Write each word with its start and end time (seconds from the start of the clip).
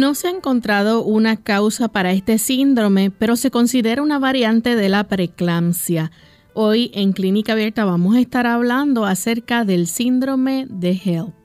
No 0.00 0.14
se 0.14 0.28
ha 0.28 0.30
encontrado 0.30 1.04
una 1.04 1.36
causa 1.36 1.88
para 1.88 2.12
este 2.12 2.38
síndrome, 2.38 3.10
pero 3.10 3.36
se 3.36 3.50
considera 3.50 4.00
una 4.00 4.18
variante 4.18 4.74
de 4.74 4.88
la 4.88 5.04
preeclampsia. 5.04 6.10
Hoy 6.54 6.90
en 6.94 7.12
Clínica 7.12 7.52
Abierta 7.52 7.84
vamos 7.84 8.16
a 8.16 8.20
estar 8.20 8.46
hablando 8.46 9.04
acerca 9.04 9.66
del 9.66 9.86
síndrome 9.86 10.66
de 10.70 10.98
HELP. 11.04 11.39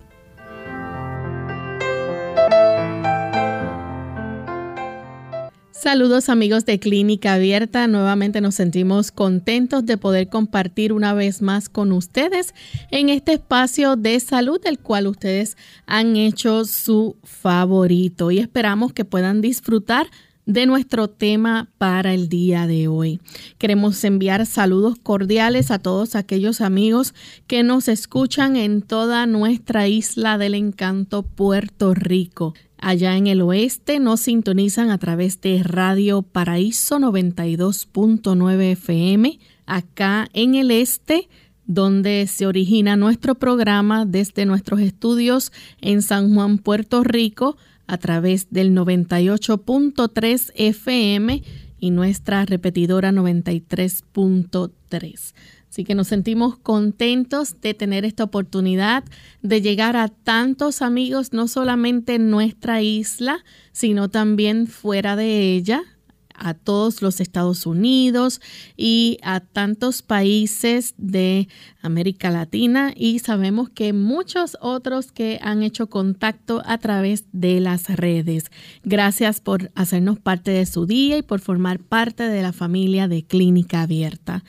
Saludos 5.86 6.30
amigos 6.30 6.66
de 6.66 6.80
Clínica 6.80 7.36
Abierta, 7.36 7.86
nuevamente 7.86 8.42
nos 8.42 8.56
sentimos 8.56 9.12
contentos 9.12 9.86
de 9.86 10.00
poder 10.00 10.30
compartir 10.30 10.92
una 10.92 11.14
vez 11.14 11.44
más 11.44 11.70
con 11.70 11.92
ustedes 11.92 12.56
en 12.90 13.10
este 13.10 13.34
espacio 13.34 13.96
de 13.96 14.20
salud 14.20 14.60
del 14.60 14.80
cual 14.80 15.06
ustedes 15.06 15.58
han 15.86 16.16
hecho 16.16 16.66
su 16.66 17.18
favorito 17.22 18.32
y 18.32 18.40
esperamos 18.40 18.94
que 18.94 19.06
puedan 19.06 19.42
disfrutar 19.42 20.08
de 20.48 20.66
nuestro 20.66 21.08
tema 21.08 21.70
para 21.78 22.16
el 22.16 22.30
día 22.30 22.66
de 22.66 22.88
hoy. 22.88 23.20
Queremos 23.60 24.04
enviar 24.04 24.48
saludos 24.48 24.98
cordiales 24.98 25.70
a 25.70 25.78
todos 25.78 26.16
aquellos 26.16 26.62
amigos 26.62 27.14
que 27.46 27.62
nos 27.62 27.90
escuchan 27.90 28.56
en 28.56 28.82
toda 28.82 29.28
nuestra 29.28 29.88
isla 29.88 30.40
del 30.40 30.56
encanto 30.56 31.22
Puerto 31.22 31.94
Rico. 31.94 32.56
Allá 32.78 33.18
en 33.18 33.28
el 33.28 33.42
oeste 33.42 34.00
nos 34.00 34.22
sintonizan 34.22 34.90
a 34.90 34.98
través 34.98 35.42
de 35.42 35.62
Radio 35.64 36.22
Paraíso 36.22 37.00
92.9 37.00 38.72
FM. 38.72 39.40
Acá 39.66 40.30
en 40.34 40.56
el 40.56 40.72
este, 40.72 41.28
donde 41.66 42.28
se 42.28 42.46
origina 42.46 42.96
nuestro 42.96 43.36
programa 43.36 44.06
desde 44.06 44.46
nuestros 44.46 44.80
estudios 44.82 45.52
en 45.82 46.02
San 46.02 46.34
Juan, 46.34 46.58
Puerto 46.58 47.04
Rico, 47.04 47.58
a 47.88 47.98
través 47.98 48.48
del 48.50 48.72
98.3 48.72 50.52
FM 50.56 51.44
y 51.80 51.92
nuestra 51.92 52.46
repetidora 52.46 53.12
93.3. 53.12 55.34
Así 55.76 55.84
que 55.84 55.94
nos 55.94 56.08
sentimos 56.08 56.58
contentos 56.58 57.60
de 57.60 57.74
tener 57.74 58.06
esta 58.06 58.24
oportunidad 58.24 59.04
de 59.42 59.62
llegar 59.62 59.98
a 59.98 60.08
tantos 60.08 60.82
amigos, 60.82 61.34
no 61.34 61.50
solamente 61.50 62.16
en 62.16 62.30
nuestra 62.30 62.82
isla, 62.82 63.44
sino 63.74 64.08
también 64.08 64.68
fuera 64.68 65.18
de 65.18 65.54
ella, 65.54 65.84
a 66.34 66.54
todos 66.54 67.02
los 67.02 67.20
Estados 67.20 67.66
Unidos 67.66 68.40
y 68.78 69.18
a 69.22 69.42
tantos 69.42 70.02
países 70.02 70.94
de 70.98 71.50
América 71.82 72.30
Latina 72.30 72.94
y 72.96 73.20
sabemos 73.20 73.70
que 73.70 73.92
muchos 73.92 74.58
otros 74.62 75.12
que 75.12 75.40
han 75.42 75.62
hecho 75.62 75.90
contacto 75.90 76.62
a 76.66 76.78
través 76.78 77.26
de 77.34 77.60
las 77.60 77.90
redes. 77.90 78.46
Gracias 78.86 79.42
por 79.42 79.72
hacernos 79.76 80.20
parte 80.20 80.52
de 80.52 80.66
su 80.66 80.86
día 80.86 81.18
y 81.18 81.22
por 81.22 81.42
formar 81.42 81.80
parte 81.80 82.24
de 82.24 82.42
la 82.42 82.54
familia 82.54 83.10
de 83.10 83.24
Clínica 83.24 83.82
Abierta. 83.82 84.46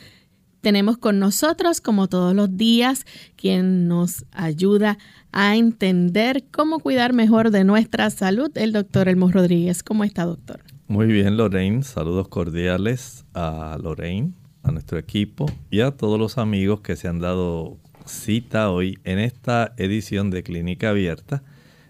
Tenemos 0.66 0.98
con 0.98 1.20
nosotros, 1.20 1.80
como 1.80 2.08
todos 2.08 2.34
los 2.34 2.56
días, 2.56 3.04
quien 3.36 3.86
nos 3.86 4.24
ayuda 4.32 4.98
a 5.30 5.54
entender 5.54 6.42
cómo 6.50 6.80
cuidar 6.80 7.12
mejor 7.12 7.52
de 7.52 7.62
nuestra 7.62 8.10
salud, 8.10 8.50
el 8.56 8.72
doctor 8.72 9.08
Elmo 9.08 9.30
Rodríguez. 9.30 9.84
¿Cómo 9.84 10.02
está, 10.02 10.24
doctor? 10.24 10.64
Muy 10.88 11.06
bien, 11.06 11.36
Lorraine. 11.36 11.84
Saludos 11.84 12.26
cordiales 12.26 13.24
a 13.32 13.78
Lorraine, 13.80 14.32
a 14.64 14.72
nuestro 14.72 14.98
equipo 14.98 15.46
y 15.70 15.82
a 15.82 15.92
todos 15.92 16.18
los 16.18 16.36
amigos 16.36 16.80
que 16.80 16.96
se 16.96 17.06
han 17.06 17.20
dado 17.20 17.76
cita 18.04 18.68
hoy 18.68 18.98
en 19.04 19.20
esta 19.20 19.72
edición 19.76 20.30
de 20.30 20.42
Clínica 20.42 20.90
Abierta. 20.90 21.44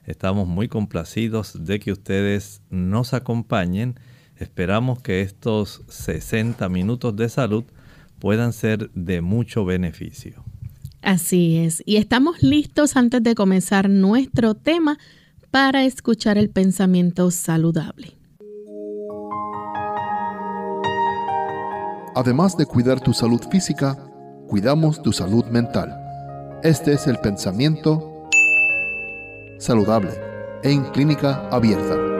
Estamos 0.04 0.46
muy 0.46 0.68
complacidos 0.68 1.64
de 1.64 1.80
que 1.80 1.92
ustedes 1.92 2.60
nos 2.68 3.14
acompañen. 3.14 3.98
Esperamos 4.36 5.00
que 5.00 5.22
estos 5.22 5.80
60 5.88 6.68
minutos 6.68 7.16
de 7.16 7.30
salud 7.30 7.64
puedan 8.18 8.52
ser 8.52 8.90
de 8.92 9.20
mucho 9.20 9.64
beneficio. 9.64 10.44
Así 11.02 11.58
es, 11.58 11.82
y 11.86 11.96
estamos 11.96 12.42
listos 12.42 12.96
antes 12.96 13.22
de 13.22 13.34
comenzar 13.34 13.88
nuestro 13.88 14.54
tema 14.54 14.98
para 15.50 15.84
escuchar 15.84 16.36
el 16.36 16.50
pensamiento 16.50 17.30
saludable. 17.30 18.16
Además 22.16 22.56
de 22.56 22.66
cuidar 22.66 23.00
tu 23.00 23.12
salud 23.12 23.40
física, 23.50 23.96
cuidamos 24.48 25.02
tu 25.02 25.12
salud 25.12 25.44
mental. 25.46 25.94
Este 26.62 26.94
es 26.94 27.06
el 27.06 27.18
pensamiento 27.18 28.28
saludable 29.58 30.10
en 30.62 30.82
clínica 30.92 31.46
abierta. 31.50 32.15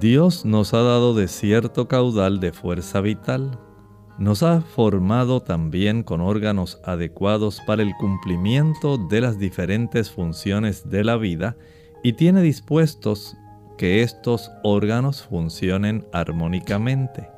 Dios 0.00 0.46
nos 0.46 0.72
ha 0.72 0.80
dado 0.80 1.12
de 1.12 1.28
cierto 1.28 1.86
caudal 1.86 2.40
de 2.40 2.52
fuerza 2.52 3.02
vital. 3.02 3.58
Nos 4.16 4.42
ha 4.42 4.62
formado 4.62 5.42
también 5.42 6.04
con 6.04 6.22
órganos 6.22 6.80
adecuados 6.84 7.60
para 7.66 7.82
el 7.82 7.92
cumplimiento 8.00 8.96
de 8.96 9.20
las 9.20 9.38
diferentes 9.38 10.10
funciones 10.10 10.88
de 10.88 11.04
la 11.04 11.18
vida 11.18 11.58
y 12.02 12.14
tiene 12.14 12.40
dispuestos 12.40 13.36
que 13.76 14.02
estos 14.02 14.50
órganos 14.62 15.22
funcionen 15.22 16.06
armónicamente. 16.14 17.28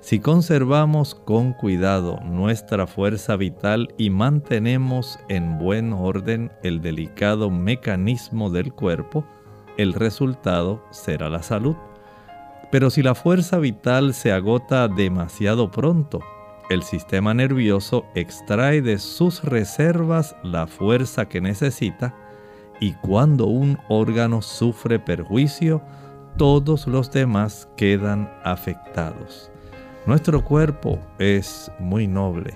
Si 0.00 0.18
conservamos 0.18 1.14
con 1.14 1.52
cuidado 1.52 2.18
nuestra 2.24 2.88
fuerza 2.88 3.36
vital 3.36 3.94
y 3.98 4.10
mantenemos 4.10 5.20
en 5.28 5.58
buen 5.58 5.92
orden 5.92 6.50
el 6.64 6.80
delicado 6.80 7.50
mecanismo 7.50 8.50
del 8.50 8.72
cuerpo, 8.72 9.24
el 9.76 9.92
resultado 9.92 10.82
será 10.90 11.30
la 11.30 11.44
salud. 11.44 11.76
Pero 12.70 12.90
si 12.90 13.02
la 13.02 13.14
fuerza 13.14 13.58
vital 13.58 14.14
se 14.14 14.32
agota 14.32 14.86
demasiado 14.86 15.70
pronto, 15.70 16.20
el 16.70 16.84
sistema 16.84 17.34
nervioso 17.34 18.04
extrae 18.14 18.80
de 18.80 18.98
sus 18.98 19.42
reservas 19.42 20.36
la 20.44 20.68
fuerza 20.68 21.28
que 21.28 21.40
necesita 21.40 22.14
y 22.80 22.92
cuando 22.92 23.46
un 23.46 23.76
órgano 23.88 24.40
sufre 24.40 24.98
perjuicio, 25.00 25.82
todos 26.36 26.86
los 26.86 27.10
demás 27.10 27.68
quedan 27.76 28.32
afectados. 28.44 29.50
Nuestro 30.06 30.44
cuerpo 30.44 30.98
es 31.18 31.72
muy 31.78 32.06
noble. 32.06 32.54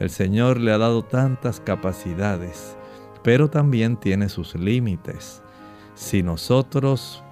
El 0.00 0.10
Señor 0.10 0.58
le 0.58 0.72
ha 0.72 0.78
dado 0.78 1.04
tantas 1.04 1.60
capacidades, 1.60 2.76
pero 3.22 3.48
también 3.48 3.96
tiene 3.96 4.28
sus 4.28 4.54
límites. 4.54 5.42
Si 5.94 6.22
nosotros 6.22 7.23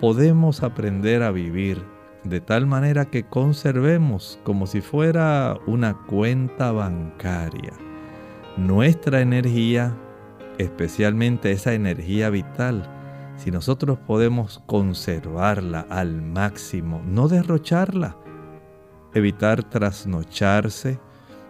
podemos 0.00 0.62
aprender 0.62 1.22
a 1.22 1.30
vivir 1.30 1.84
de 2.24 2.40
tal 2.40 2.66
manera 2.66 3.04
que 3.04 3.24
conservemos 3.24 4.40
como 4.44 4.66
si 4.66 4.80
fuera 4.80 5.58
una 5.66 5.94
cuenta 5.94 6.72
bancaria. 6.72 7.72
Nuestra 8.56 9.20
energía, 9.20 9.94
especialmente 10.56 11.52
esa 11.52 11.74
energía 11.74 12.30
vital, 12.30 12.88
si 13.36 13.50
nosotros 13.50 13.98
podemos 14.06 14.62
conservarla 14.66 15.86
al 15.90 16.22
máximo, 16.22 17.02
no 17.06 17.28
derrocharla, 17.28 18.16
evitar 19.12 19.62
trasnocharse, 19.64 20.98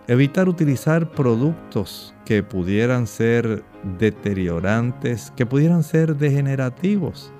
evitar 0.08 0.48
utilizar 0.48 1.10
productos 1.12 2.14
que 2.24 2.42
pudieran 2.42 3.06
ser 3.06 3.64
deteriorantes, 3.98 5.32
que 5.36 5.46
pudieran 5.46 5.84
ser 5.84 6.16
degenerativos, 6.16 7.32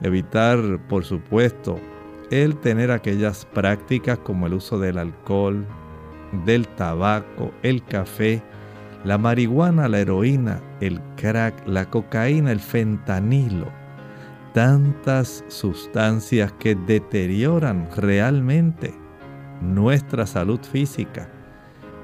Evitar, 0.00 0.58
por 0.88 1.04
supuesto, 1.04 1.78
el 2.30 2.56
tener 2.56 2.90
aquellas 2.90 3.44
prácticas 3.46 4.18
como 4.18 4.46
el 4.46 4.54
uso 4.54 4.78
del 4.78 4.98
alcohol, 4.98 5.66
del 6.44 6.66
tabaco, 6.68 7.52
el 7.62 7.84
café, 7.84 8.42
la 9.04 9.18
marihuana, 9.18 9.88
la 9.88 10.00
heroína, 10.00 10.60
el 10.80 11.00
crack, 11.16 11.66
la 11.66 11.88
cocaína, 11.90 12.50
el 12.52 12.60
fentanilo. 12.60 13.66
tantas 14.54 15.44
sustancias 15.48 16.52
que 16.52 16.76
deterioran 16.76 17.88
realmente 17.96 18.94
nuestra 19.60 20.26
salud 20.26 20.60
física. 20.60 21.28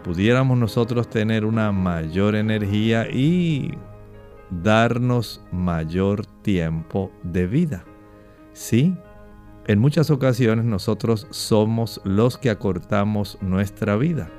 Pudiéramos 0.02 0.58
nosotros 0.58 1.08
tener 1.08 1.44
una 1.44 1.70
mayor 1.70 2.34
energía 2.34 3.08
y 3.08 3.72
darnos 4.50 5.42
mayor 5.52 6.26
tiempo 6.26 7.10
de 7.22 7.46
vida. 7.46 7.84
Sí, 8.52 8.96
en 9.66 9.78
muchas 9.78 10.10
ocasiones 10.10 10.64
nosotros 10.64 11.26
somos 11.30 12.00
los 12.04 12.38
que 12.38 12.50
acortamos 12.50 13.38
nuestra 13.40 13.96
vida. 13.96 14.30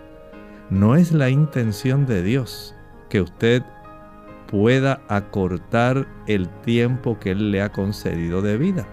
No 0.69 0.95
es 0.95 1.11
la 1.11 1.29
intención 1.29 2.05
de 2.05 2.23
Dios 2.23 2.75
que 3.09 3.21
usted 3.21 3.63
pueda 4.47 5.01
acortar 5.07 6.07
el 6.27 6.49
tiempo 6.61 7.17
que 7.19 7.31
Él 7.31 7.51
le 7.51 7.61
ha 7.61 7.71
concedido 7.71 8.41
de 8.41 8.57
vida. 8.57 8.87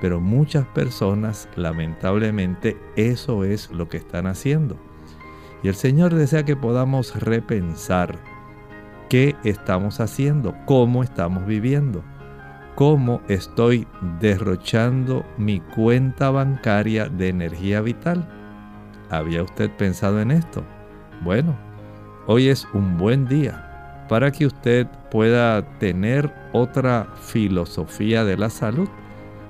Pero 0.00 0.20
muchas 0.20 0.66
personas, 0.68 1.48
lamentablemente, 1.56 2.76
eso 2.96 3.44
es 3.44 3.70
lo 3.70 3.88
que 3.88 3.98
están 3.98 4.26
haciendo. 4.26 4.76
Y 5.62 5.68
el 5.68 5.74
Señor 5.74 6.14
desea 6.14 6.44
que 6.44 6.56
podamos 6.56 7.14
repensar 7.20 8.18
qué 9.12 9.36
estamos 9.44 10.00
haciendo, 10.00 10.54
cómo 10.64 11.02
estamos 11.02 11.44
viviendo, 11.44 12.02
cómo 12.76 13.20
estoy 13.28 13.86
derrochando 14.20 15.22
mi 15.36 15.60
cuenta 15.60 16.30
bancaria 16.30 17.10
de 17.10 17.28
energía 17.28 17.82
vital. 17.82 18.26
¿Había 19.10 19.42
usted 19.42 19.70
pensado 19.76 20.18
en 20.22 20.30
esto? 20.30 20.64
Bueno, 21.22 21.54
hoy 22.26 22.48
es 22.48 22.66
un 22.72 22.96
buen 22.96 23.28
día 23.28 24.06
para 24.08 24.32
que 24.32 24.46
usted 24.46 24.86
pueda 25.10 25.60
tener 25.78 26.32
otra 26.54 27.06
filosofía 27.20 28.24
de 28.24 28.38
la 28.38 28.48
salud, 28.48 28.88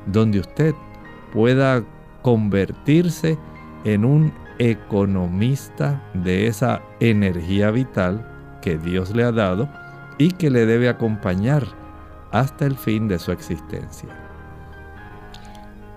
donde 0.06 0.40
usted 0.40 0.74
pueda 1.32 1.84
convertirse 2.22 3.38
en 3.84 4.04
un 4.04 4.32
economista 4.58 6.02
de 6.14 6.48
esa 6.48 6.82
energía 6.98 7.70
vital 7.70 8.31
que 8.62 8.78
Dios 8.78 9.14
le 9.14 9.24
ha 9.24 9.32
dado 9.32 9.68
y 10.16 10.30
que 10.30 10.50
le 10.50 10.64
debe 10.64 10.88
acompañar 10.88 11.66
hasta 12.30 12.64
el 12.64 12.76
fin 12.76 13.08
de 13.08 13.18
su 13.18 13.32
existencia. 13.32 14.21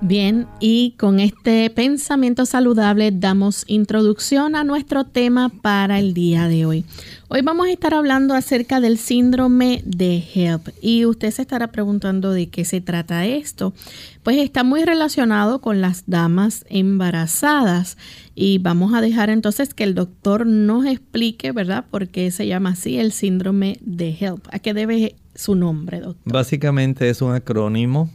Bien, 0.01 0.45
y 0.59 0.91
con 0.97 1.21
este 1.21 1.69
pensamiento 1.69 2.45
saludable 2.45 3.11
damos 3.11 3.63
introducción 3.65 4.55
a 4.55 4.65
nuestro 4.65 5.05
tema 5.05 5.49
para 5.49 5.99
el 5.99 6.13
día 6.13 6.49
de 6.49 6.65
hoy. 6.65 6.85
Hoy 7.29 7.41
vamos 7.41 7.67
a 7.67 7.71
estar 7.71 7.93
hablando 7.93 8.33
acerca 8.33 8.81
del 8.81 8.97
síndrome 8.97 9.81
de 9.85 10.21
HELP 10.33 10.67
y 10.81 11.05
usted 11.05 11.31
se 11.31 11.41
estará 11.41 11.71
preguntando 11.71 12.31
de 12.31 12.49
qué 12.49 12.65
se 12.65 12.81
trata 12.81 13.25
esto. 13.25 13.73
Pues 14.21 14.37
está 14.37 14.63
muy 14.63 14.83
relacionado 14.83 15.61
con 15.61 15.79
las 15.79 16.03
damas 16.07 16.65
embarazadas 16.69 17.97
y 18.35 18.57
vamos 18.57 18.93
a 18.93 19.01
dejar 19.01 19.29
entonces 19.29 19.73
que 19.73 19.85
el 19.85 19.95
doctor 19.95 20.45
nos 20.45 20.85
explique, 20.85 21.53
¿verdad? 21.53 21.85
Por 21.89 22.09
qué 22.09 22.31
se 22.31 22.45
llama 22.45 22.71
así 22.71 22.99
el 22.99 23.13
síndrome 23.13 23.79
de 23.81 24.15
HELP. 24.19 24.45
¿A 24.51 24.59
qué 24.59 24.73
debe 24.73 25.15
su 25.35 25.55
nombre, 25.55 26.01
doctor? 26.01 26.31
Básicamente 26.31 27.09
es 27.09 27.21
un 27.21 27.33
acrónimo 27.33 28.09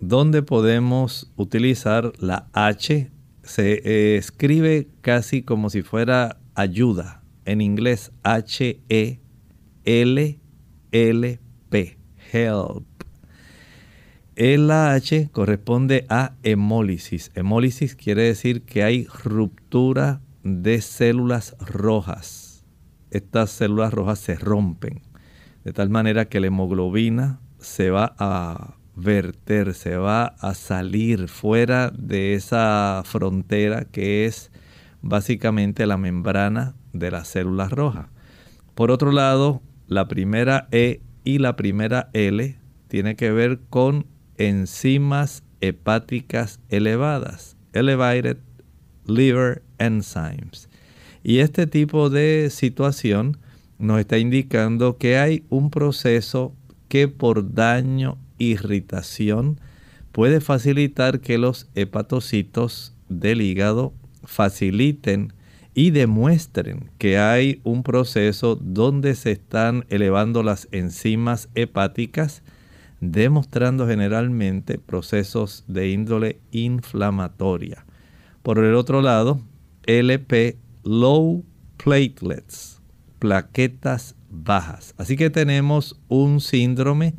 donde 0.00 0.42
podemos 0.42 1.32
utilizar 1.36 2.12
la 2.18 2.48
H. 2.52 3.10
Se 3.42 3.72
eh, 3.84 4.16
escribe 4.16 4.88
casi 5.00 5.42
como 5.42 5.70
si 5.70 5.82
fuera 5.82 6.40
ayuda. 6.54 7.22
En 7.44 7.60
inglés 7.60 8.12
H-E-L-L-P. 8.22 9.18
Help. 12.32 12.86
La 14.36 14.92
H 14.92 15.30
corresponde 15.32 16.06
a 16.08 16.34
hemólisis. 16.42 17.30
Hemólisis 17.34 17.94
quiere 17.94 18.22
decir 18.22 18.62
que 18.62 18.82
hay 18.82 19.06
ruptura 19.06 20.20
de 20.42 20.80
células 20.82 21.56
rojas. 21.60 22.64
Estas 23.10 23.50
células 23.50 23.94
rojas 23.94 24.18
se 24.18 24.34
rompen 24.34 25.06
de 25.66 25.72
tal 25.72 25.90
manera 25.90 26.28
que 26.28 26.38
la 26.38 26.46
hemoglobina 26.46 27.40
se 27.58 27.90
va 27.90 28.14
a 28.20 28.76
verter, 28.96 29.74
se 29.74 29.96
va 29.96 30.24
a 30.40 30.54
salir 30.54 31.28
fuera 31.28 31.90
de 31.90 32.34
esa 32.34 33.02
frontera 33.04 33.84
que 33.84 34.24
es 34.24 34.50
básicamente 35.02 35.86
la 35.86 35.98
membrana 35.98 36.74
de 36.92 37.10
las 37.10 37.28
células 37.28 37.70
rojas. 37.70 38.06
Por 38.74 38.90
otro 38.90 39.12
lado, 39.12 39.62
la 39.86 40.08
primera 40.08 40.66
E 40.72 41.02
y 41.24 41.38
la 41.38 41.56
primera 41.56 42.10
L 42.12 42.58
tiene 42.88 43.16
que 43.16 43.30
ver 43.30 43.60
con 43.70 44.06
enzimas 44.36 45.44
hepáticas 45.60 46.60
elevadas, 46.68 47.56
elevated 47.72 48.38
liver 49.06 49.62
enzymes. 49.78 50.68
Y 51.22 51.38
este 51.38 51.66
tipo 51.66 52.10
de 52.10 52.48
situación 52.50 53.38
nos 53.78 54.00
está 54.00 54.18
indicando 54.18 54.96
que 54.96 55.18
hay 55.18 55.44
un 55.48 55.70
proceso 55.70 56.54
que 56.88 57.08
por 57.08 57.54
daño 57.54 58.18
irritación 58.38 59.60
puede 60.12 60.40
facilitar 60.40 61.20
que 61.20 61.38
los 61.38 61.68
hepatocitos 61.74 62.94
del 63.08 63.42
hígado 63.42 63.92
faciliten 64.24 65.32
y 65.74 65.90
demuestren 65.90 66.90
que 66.96 67.18
hay 67.18 67.60
un 67.62 67.82
proceso 67.82 68.56
donde 68.56 69.14
se 69.14 69.32
están 69.32 69.84
elevando 69.90 70.42
las 70.42 70.68
enzimas 70.72 71.50
hepáticas, 71.54 72.42
demostrando 73.00 73.86
generalmente 73.86 74.78
procesos 74.78 75.64
de 75.68 75.90
índole 75.90 76.40
inflamatoria. 76.50 77.84
Por 78.42 78.58
el 78.58 78.74
otro 78.74 79.02
lado, 79.02 79.42
LP, 79.84 80.56
low 80.82 81.44
platelets, 81.76 82.80
plaquetas 83.18 84.16
bajas. 84.30 84.94
Así 84.96 85.16
que 85.16 85.28
tenemos 85.28 86.00
un 86.08 86.40
síndrome 86.40 87.14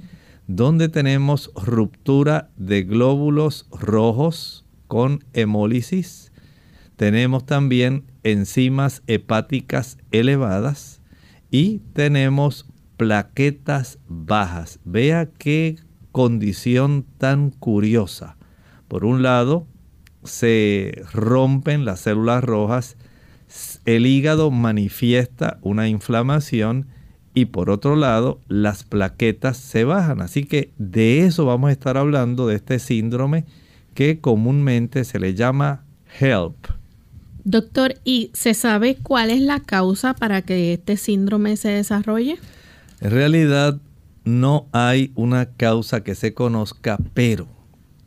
donde 0.48 0.88
tenemos 0.88 1.52
ruptura 1.56 2.50
de 2.56 2.84
glóbulos 2.84 3.68
rojos 3.72 4.66
con 4.88 5.24
hemólisis. 5.34 6.32
Tenemos 6.96 7.46
también 7.46 8.06
enzimas 8.24 9.04
hepáticas 9.08 9.98
elevadas 10.12 11.02
y 11.52 11.80
tenemos 11.94 12.66
plaquetas 12.96 14.00
bajas. 14.08 14.80
Vea 14.84 15.30
qué 15.38 15.76
condición 16.12 17.06
tan 17.18 17.52
curiosa. 17.52 18.38
Por 18.88 19.06
un 19.06 19.22
lado, 19.22 19.68
se 20.24 21.04
rompen 21.14 21.86
las 21.86 22.02
células 22.02 22.44
rojas, 22.44 22.98
el 23.86 24.06
hígado 24.06 24.50
manifiesta 24.52 25.60
una 25.62 25.88
inflamación 25.88 26.88
y 27.38 27.46
por 27.46 27.70
otro 27.70 27.96
lado 27.96 28.40
las 28.48 28.84
plaquetas 28.84 29.58
se 29.58 29.84
bajan. 29.84 30.22
Así 30.22 30.44
que 30.44 30.72
de 30.80 31.24
eso 31.24 31.46
vamos 31.46 31.70
a 31.70 31.72
estar 31.72 31.96
hablando, 31.96 32.48
de 32.48 32.56
este 32.56 32.80
síndrome 32.80 33.46
que 33.94 34.20
comúnmente 34.20 35.04
se 35.04 35.20
le 35.20 35.36
llama 35.36 35.84
HELP. 36.20 36.56
Doctor, 37.44 37.94
¿y 38.04 38.32
se 38.34 38.56
sabe 38.56 38.98
cuál 39.04 39.30
es 39.30 39.40
la 39.40 39.60
causa 39.60 40.16
para 40.16 40.42
que 40.42 40.74
este 40.74 40.98
síndrome 40.98 41.58
se 41.58 41.70
desarrolle? 41.70 42.40
En 43.02 43.12
realidad 43.12 43.80
no 44.26 44.66
hay 44.72 45.12
una 45.14 45.46
causa 45.46 46.04
que 46.04 46.16
se 46.16 46.34
conozca, 46.34 46.98
pero 47.14 47.48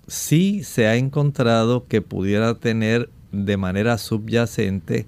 sí 0.08 0.64
se 0.64 0.88
ha 0.88 0.96
encontrado 0.96 1.86
que 1.86 2.02
pudiera 2.02 2.56
tener 2.56 3.10
de 3.30 3.56
manera 3.56 3.96
subyacente 3.96 5.06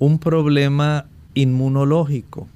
un 0.00 0.18
problema 0.18 1.06
inmunológico 1.34 2.48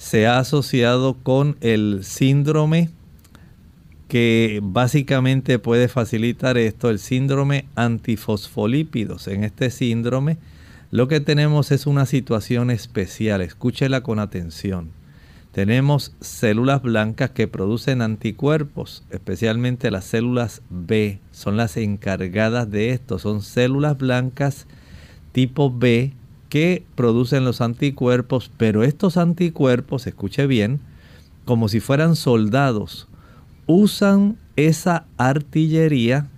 se 0.00 0.26
ha 0.26 0.38
asociado 0.38 1.18
con 1.22 1.58
el 1.60 2.04
síndrome 2.04 2.88
que 4.08 4.60
básicamente 4.62 5.58
puede 5.58 5.88
facilitar 5.88 6.56
esto, 6.56 6.88
el 6.88 6.98
síndrome 6.98 7.66
antifosfolípidos. 7.74 9.28
En 9.28 9.44
este 9.44 9.68
síndrome 9.68 10.38
lo 10.90 11.06
que 11.06 11.20
tenemos 11.20 11.70
es 11.70 11.86
una 11.86 12.06
situación 12.06 12.70
especial, 12.70 13.42
escúchela 13.42 14.02
con 14.02 14.20
atención. 14.20 14.88
Tenemos 15.52 16.14
células 16.22 16.80
blancas 16.80 17.30
que 17.30 17.46
producen 17.46 18.00
anticuerpos, 18.00 19.04
especialmente 19.10 19.90
las 19.90 20.06
células 20.06 20.62
B, 20.70 21.18
son 21.30 21.58
las 21.58 21.76
encargadas 21.76 22.70
de 22.70 22.90
esto, 22.90 23.18
son 23.18 23.42
células 23.42 23.98
blancas 23.98 24.66
tipo 25.32 25.70
B 25.70 26.14
que 26.50 26.84
producen 26.96 27.46
los 27.46 27.62
anticuerpos, 27.62 28.50
pero 28.58 28.82
estos 28.82 29.16
anticuerpos, 29.16 30.06
escuche 30.06 30.46
bien, 30.46 30.80
como 31.46 31.68
si 31.68 31.80
fueran 31.80 32.16
soldados, 32.16 33.08
usan 33.66 34.36
esa 34.56 35.06
artillería 35.16 36.28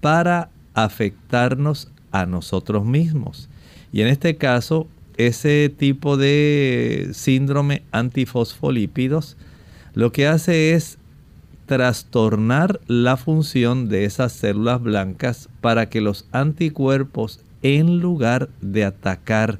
para 0.00 0.50
afectarnos 0.74 1.92
a 2.10 2.26
nosotros 2.26 2.84
mismos. 2.84 3.48
Y 3.92 4.00
en 4.00 4.08
este 4.08 4.36
caso, 4.36 4.88
ese 5.16 5.72
tipo 5.76 6.16
de 6.16 7.10
síndrome 7.12 7.82
antifosfolípidos 7.92 9.36
lo 9.94 10.12
que 10.12 10.26
hace 10.28 10.74
es 10.74 10.98
trastornar 11.66 12.80
la 12.86 13.16
función 13.16 13.88
de 13.88 14.04
esas 14.04 14.32
células 14.32 14.80
blancas 14.80 15.48
para 15.60 15.88
que 15.88 16.00
los 16.00 16.24
anticuerpos, 16.32 17.40
en 17.62 18.00
lugar 18.00 18.48
de 18.60 18.84
atacar 18.84 19.58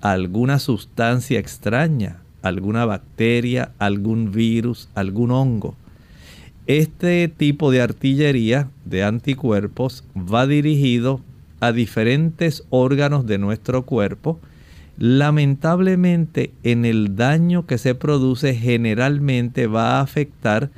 alguna 0.00 0.58
sustancia 0.58 1.38
extraña, 1.38 2.20
alguna 2.42 2.84
bacteria, 2.84 3.72
algún 3.78 4.32
virus, 4.32 4.88
algún 4.94 5.30
hongo, 5.30 5.76
este 6.66 7.28
tipo 7.28 7.70
de 7.70 7.82
artillería 7.82 8.70
de 8.86 9.04
anticuerpos 9.04 10.02
va 10.16 10.46
dirigido 10.46 11.20
a 11.60 11.72
diferentes 11.72 12.64
órganos 12.70 13.26
de 13.26 13.36
nuestro 13.36 13.84
cuerpo. 13.84 14.40
Lamentablemente 14.96 16.52
en 16.62 16.86
el 16.86 17.16
daño 17.16 17.66
que 17.66 17.76
se 17.76 17.94
produce 17.94 18.54
generalmente 18.54 19.66
va 19.66 19.98
a 19.98 20.00
afectar 20.00 20.70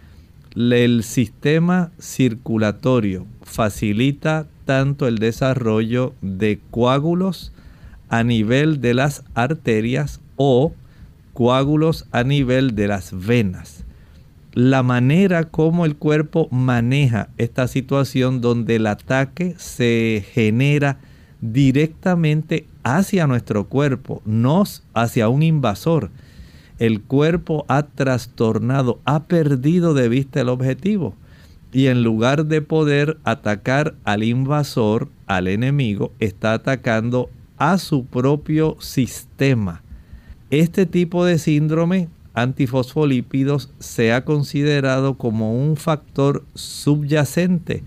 el 0.57 1.05
sistema 1.05 1.93
circulatorio. 2.01 3.27
Facilita 3.43 4.49
tanto 4.67 5.09
el 5.09 5.19
desarrollo 5.19 6.13
de 6.21 6.61
coágulos 6.71 7.53
a 8.11 8.23
nivel 8.23 8.83
de 8.83 8.93
las 8.93 9.25
arterias 9.35 10.21
o 10.37 10.75
coágulos 11.33 12.07
a 12.13 12.25
nivel 12.25 12.75
de 12.75 12.89
las 12.89 13.27
venas. 13.27 13.85
La 14.53 14.83
manera 14.83 15.45
como 15.45 15.85
el 15.85 15.97
cuerpo 15.97 16.49
maneja 16.51 17.29
esta 17.37 17.69
situación 17.69 18.41
donde 18.41 18.77
el 18.77 18.87
ataque 18.87 19.55
se 19.59 20.25
genera 20.33 20.99
directamente 21.41 22.67
hacia 22.83 23.27
nuestro 23.27 23.69
cuerpo, 23.69 24.23
no 24.25 24.65
hacia 24.95 25.29
un 25.29 25.43
invasor. 25.43 26.11
El 26.79 27.03
cuerpo 27.03 27.65
ha 27.69 27.83
trastornado, 27.83 29.01
ha 29.05 29.25
perdido 29.25 29.95
de 29.95 30.09
vista 30.09 30.41
el 30.41 30.49
objetivo. 30.49 31.15
Y 31.73 31.87
en 31.87 32.03
lugar 32.03 32.47
de 32.47 32.63
poder 32.63 33.19
atacar 33.25 33.95
al 34.05 34.23
invasor, 34.23 35.09
al 35.27 35.49
enemigo, 35.49 36.13
está 36.21 36.55
atacando 36.55 37.29
a 37.59 37.79
su 37.79 38.05
propio 38.05 38.77
sistema. 38.81 39.83
Este 40.51 40.87
tipo 40.87 41.25
de 41.25 41.39
síndrome 41.39 42.09
antifosfolípidos 42.35 43.71
se 43.79 44.13
ha 44.13 44.25
considerado 44.25 45.15
como 45.15 45.55
un 45.59 45.77
factor 45.77 46.45
subyacente, 46.55 47.83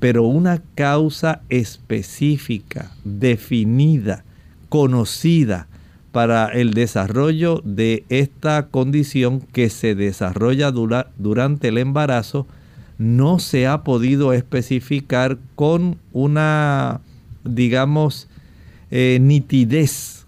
pero 0.00 0.24
una 0.24 0.60
causa 0.74 1.42
específica, 1.48 2.90
definida, 3.04 4.24
conocida 4.68 5.68
para 6.10 6.48
el 6.48 6.74
desarrollo 6.74 7.62
de 7.64 8.04
esta 8.08 8.66
condición 8.66 9.40
que 9.40 9.70
se 9.70 9.94
desarrolla 9.94 10.72
durante 10.72 11.68
el 11.68 11.78
embarazo, 11.78 12.46
no 12.98 13.38
se 13.38 13.66
ha 13.66 13.82
podido 13.82 14.32
especificar 14.32 15.38
con 15.54 15.98
una, 16.12 17.00
digamos, 17.44 18.28
eh, 18.90 19.18
nitidez 19.20 20.26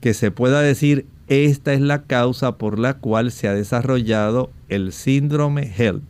que 0.00 0.14
se 0.14 0.30
pueda 0.30 0.60
decir 0.60 1.06
esta 1.28 1.72
es 1.72 1.80
la 1.80 2.02
causa 2.02 2.58
por 2.58 2.78
la 2.78 2.94
cual 2.94 3.32
se 3.32 3.48
ha 3.48 3.54
desarrollado 3.54 4.50
el 4.68 4.92
síndrome 4.92 5.72
HELP. 5.76 6.02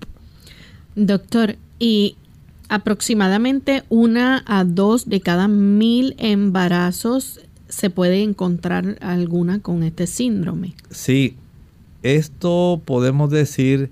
Doctor, 0.96 1.56
y 1.78 2.16
aproximadamente 2.68 3.84
una 3.88 4.42
a 4.46 4.64
dos 4.64 5.08
de 5.08 5.20
cada 5.20 5.48
mil 5.48 6.14
embarazos 6.18 7.40
se 7.68 7.90
puede 7.90 8.22
encontrar 8.22 8.98
alguna 9.00 9.60
con 9.60 9.82
este 9.82 10.06
síndrome. 10.06 10.74
Sí, 10.90 11.36
esto 12.02 12.80
podemos 12.84 13.30
decir 13.30 13.90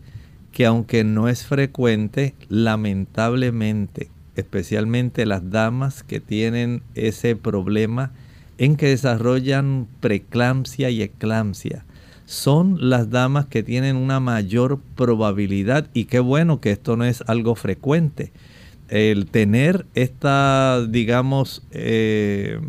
que 0.53 0.67
aunque 0.67 1.03
no 1.05 1.29
es 1.29 1.45
frecuente, 1.45 2.35
lamentablemente 2.49 4.11
especialmente 4.37 5.27
las 5.27 5.51
damas 5.51 6.03
que 6.03 6.21
tienen 6.21 6.83
ese 6.95 7.37
problema 7.37 8.13
en 8.59 8.77
que 8.77 8.89
desarrollan 8.89 9.89
preeclampsia 10.01 10.91
y 10.91 11.03
eclampsia. 11.03 11.85
Son 12.25 12.89
las 12.89 13.11
damas 13.11 13.47
que 13.47 13.63
tienen 13.63 13.97
una 13.97 14.21
mayor 14.21 14.81
probabilidad 14.97 15.89
y 15.93 16.05
qué 16.05 16.21
bueno 16.21 16.61
que 16.61 16.71
esto 16.71 16.97
no 16.97 17.05
es 17.05 17.23
algo 17.27 17.55
frecuente. 17.55 18.33
El 18.89 19.27
tener 19.27 19.87
esta, 19.95 20.87
digamos, 20.87 21.63
eh, 21.73 22.61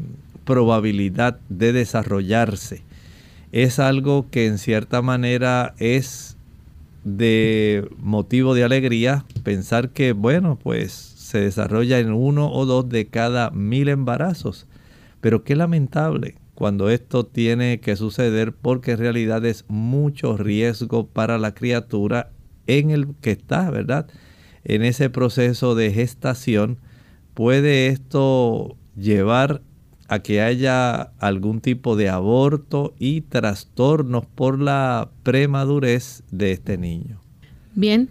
probabilidad 0.46 1.40
de 1.50 1.72
desarrollarse 1.72 2.82
es 3.52 3.80
algo 3.80 4.28
que 4.32 4.48
en 4.48 4.58
cierta 4.58 5.02
manera 5.02 5.75
es 5.78 6.33
de 7.04 7.90
motivo 7.98 8.54
de 8.54 8.64
alegría 8.64 9.26
pensar 9.44 9.90
que, 9.90 10.14
bueno, 10.14 10.58
pues 10.62 10.92
se 10.92 11.40
desarrolla 11.40 12.00
en 12.00 12.14
uno 12.14 12.52
o 12.52 12.66
dos 12.66 12.88
de 12.90 13.08
cada 13.08 13.50
mil 13.52 13.90
embarazos. 13.90 14.68
Pero 15.22 15.44
qué 15.44 15.56
lamentable 15.56 16.36
cuando 16.56 16.90
esto 16.90 17.26
tiene 17.26 17.80
que 17.80 17.96
suceder 17.96 18.54
porque 18.54 18.92
en 18.92 19.00
realidad 19.00 19.46
es 19.46 19.66
mucho 19.68 20.38
riesgo 20.38 21.08
para 21.08 21.38
la 21.38 21.54
criatura 21.54 22.32
en 22.68 22.92
el 22.92 23.16
que 23.22 23.32
está, 23.32 23.70
¿verdad? 23.70 24.08
En 24.64 24.84
ese 24.84 25.10
proceso 25.10 25.76
de 25.76 25.92
gestación 25.92 26.78
puede 27.34 27.88
esto 27.88 28.78
llevar 28.96 29.62
a 30.08 30.20
que 30.20 30.42
haya 30.42 31.12
algún 31.20 31.62
tipo 31.62 31.96
de 31.96 32.10
aborto 32.10 32.94
y 33.00 33.22
trastornos 33.22 34.26
por 34.26 34.60
la 34.60 35.10
premadurez 35.24 36.24
de 36.32 36.52
este 36.52 36.78
niño. 36.78 37.20
Bien, 37.76 38.10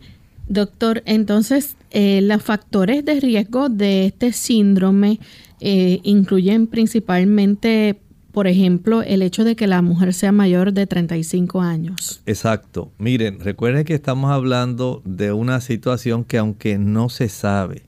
Doctor, 0.48 1.02
entonces 1.06 1.76
eh, 1.90 2.20
los 2.22 2.42
factores 2.42 3.04
de 3.04 3.20
riesgo 3.20 3.68
de 3.68 4.06
este 4.06 4.32
síndrome 4.32 5.20
eh, 5.60 6.00
incluyen 6.02 6.66
principalmente, 6.66 8.00
por 8.32 8.46
ejemplo, 8.46 9.02
el 9.02 9.22
hecho 9.22 9.44
de 9.44 9.54
que 9.54 9.66
la 9.66 9.80
mujer 9.82 10.12
sea 10.12 10.32
mayor 10.32 10.72
de 10.72 10.86
35 10.86 11.60
años. 11.60 12.22
Exacto. 12.26 12.90
Miren, 12.98 13.40
recuerden 13.40 13.84
que 13.84 13.94
estamos 13.94 14.30
hablando 14.30 15.00
de 15.04 15.32
una 15.32 15.60
situación 15.60 16.24
que 16.24 16.38
aunque 16.38 16.76
no 16.76 17.08
se 17.08 17.28
sabe, 17.28 17.84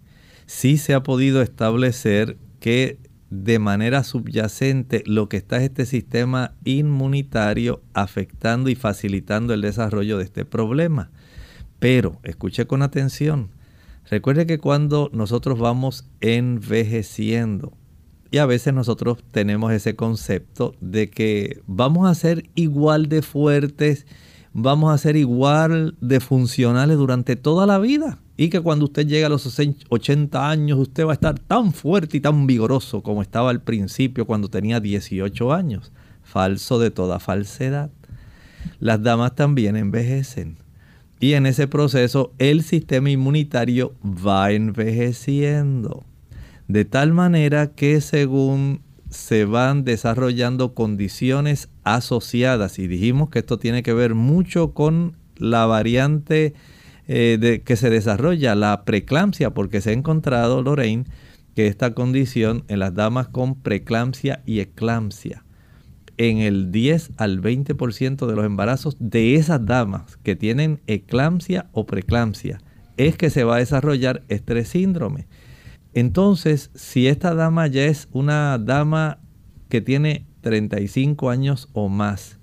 sí 0.46 0.78
se 0.78 0.94
ha 0.94 1.02
podido 1.02 1.42
establecer 1.42 2.38
que 2.60 2.98
de 3.42 3.58
manera 3.58 4.04
subyacente 4.04 5.02
lo 5.06 5.28
que 5.28 5.36
está 5.36 5.56
es 5.56 5.64
este 5.64 5.86
sistema 5.86 6.54
inmunitario 6.64 7.82
afectando 7.92 8.70
y 8.70 8.76
facilitando 8.76 9.52
el 9.54 9.60
desarrollo 9.60 10.18
de 10.18 10.24
este 10.24 10.44
problema. 10.44 11.10
Pero, 11.80 12.20
escuche 12.22 12.66
con 12.66 12.82
atención, 12.82 13.50
recuerde 14.08 14.46
que 14.46 14.58
cuando 14.58 15.10
nosotros 15.12 15.58
vamos 15.58 16.06
envejeciendo, 16.20 17.72
y 18.30 18.38
a 18.38 18.46
veces 18.46 18.72
nosotros 18.72 19.18
tenemos 19.30 19.72
ese 19.72 19.96
concepto 19.96 20.74
de 20.80 21.10
que 21.10 21.60
vamos 21.66 22.08
a 22.08 22.14
ser 22.14 22.50
igual 22.54 23.08
de 23.08 23.22
fuertes, 23.22 24.06
vamos 24.52 24.92
a 24.92 24.98
ser 24.98 25.16
igual 25.16 25.96
de 26.00 26.20
funcionales 26.20 26.96
durante 26.96 27.36
toda 27.36 27.66
la 27.66 27.78
vida. 27.78 28.18
Y 28.36 28.48
que 28.48 28.60
cuando 28.60 28.86
usted 28.86 29.06
llega 29.06 29.28
a 29.28 29.30
los 29.30 29.46
80 29.88 30.50
años, 30.50 30.78
usted 30.78 31.06
va 31.06 31.12
a 31.12 31.14
estar 31.14 31.38
tan 31.38 31.72
fuerte 31.72 32.16
y 32.16 32.20
tan 32.20 32.46
vigoroso 32.46 33.02
como 33.02 33.22
estaba 33.22 33.50
al 33.50 33.62
principio 33.62 34.26
cuando 34.26 34.48
tenía 34.48 34.80
18 34.80 35.52
años. 35.52 35.92
Falso 36.24 36.78
de 36.78 36.90
toda 36.90 37.20
falsedad. 37.20 37.90
Las 38.80 39.02
damas 39.02 39.36
también 39.36 39.76
envejecen. 39.76 40.56
Y 41.20 41.34
en 41.34 41.46
ese 41.46 41.68
proceso 41.68 42.32
el 42.38 42.64
sistema 42.64 43.10
inmunitario 43.10 43.94
va 44.04 44.50
envejeciendo. 44.50 46.04
De 46.66 46.84
tal 46.84 47.12
manera 47.12 47.68
que 47.68 48.00
según 48.00 48.80
se 49.10 49.44
van 49.44 49.84
desarrollando 49.84 50.74
condiciones 50.74 51.68
asociadas, 51.84 52.80
y 52.80 52.88
dijimos 52.88 53.30
que 53.30 53.38
esto 53.38 53.58
tiene 53.58 53.84
que 53.84 53.92
ver 53.92 54.14
mucho 54.14 54.72
con 54.72 55.16
la 55.36 55.66
variante 55.66 56.54
eh, 57.08 57.38
de, 57.40 57.62
que 57.62 57.76
se 57.76 57.90
desarrolla, 57.90 58.54
la 58.54 58.84
preeclampsia, 58.84 59.50
porque 59.50 59.80
se 59.80 59.90
ha 59.90 59.92
encontrado, 59.92 60.62
Lorraine, 60.62 61.04
que 61.54 61.66
esta 61.66 61.94
condición 61.94 62.64
en 62.68 62.78
las 62.78 62.94
damas 62.94 63.28
con 63.28 63.54
preeclampsia 63.54 64.42
y 64.44 64.60
eclampsia 64.60 65.44
en 66.16 66.38
el 66.38 66.70
10 66.70 67.12
al 67.16 67.40
20% 67.40 68.26
de 68.26 68.36
los 68.36 68.44
embarazos 68.44 68.96
de 68.98 69.34
esas 69.34 69.64
damas 69.64 70.16
que 70.22 70.36
tienen 70.36 70.80
eclampsia 70.86 71.66
o 71.72 71.86
preeclampsia 71.86 72.60
es 72.96 73.16
que 73.16 73.30
se 73.30 73.44
va 73.44 73.56
a 73.56 73.58
desarrollar 73.58 74.22
este 74.28 74.64
síndrome. 74.64 75.26
Entonces, 75.94 76.70
si 76.74 77.06
esta 77.06 77.34
dama 77.34 77.66
ya 77.66 77.84
es 77.84 78.08
una 78.12 78.58
dama 78.58 79.18
que 79.68 79.80
tiene 79.80 80.26
35 80.42 81.30
años 81.30 81.68
o 81.72 81.88
más, 81.88 82.38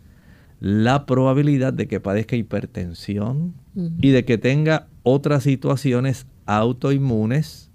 la 0.62 1.08
probabilidad 1.08 1.74
de 1.74 1.88
que 1.88 2.00
padezca 2.00 2.36
hipertensión 2.36 3.56
y 3.76 4.12
de 4.12 4.26
que 4.26 4.38
tenga 4.38 4.88
otras 5.02 5.42
situaciones 5.42 6.28
autoinmunes 6.46 7.72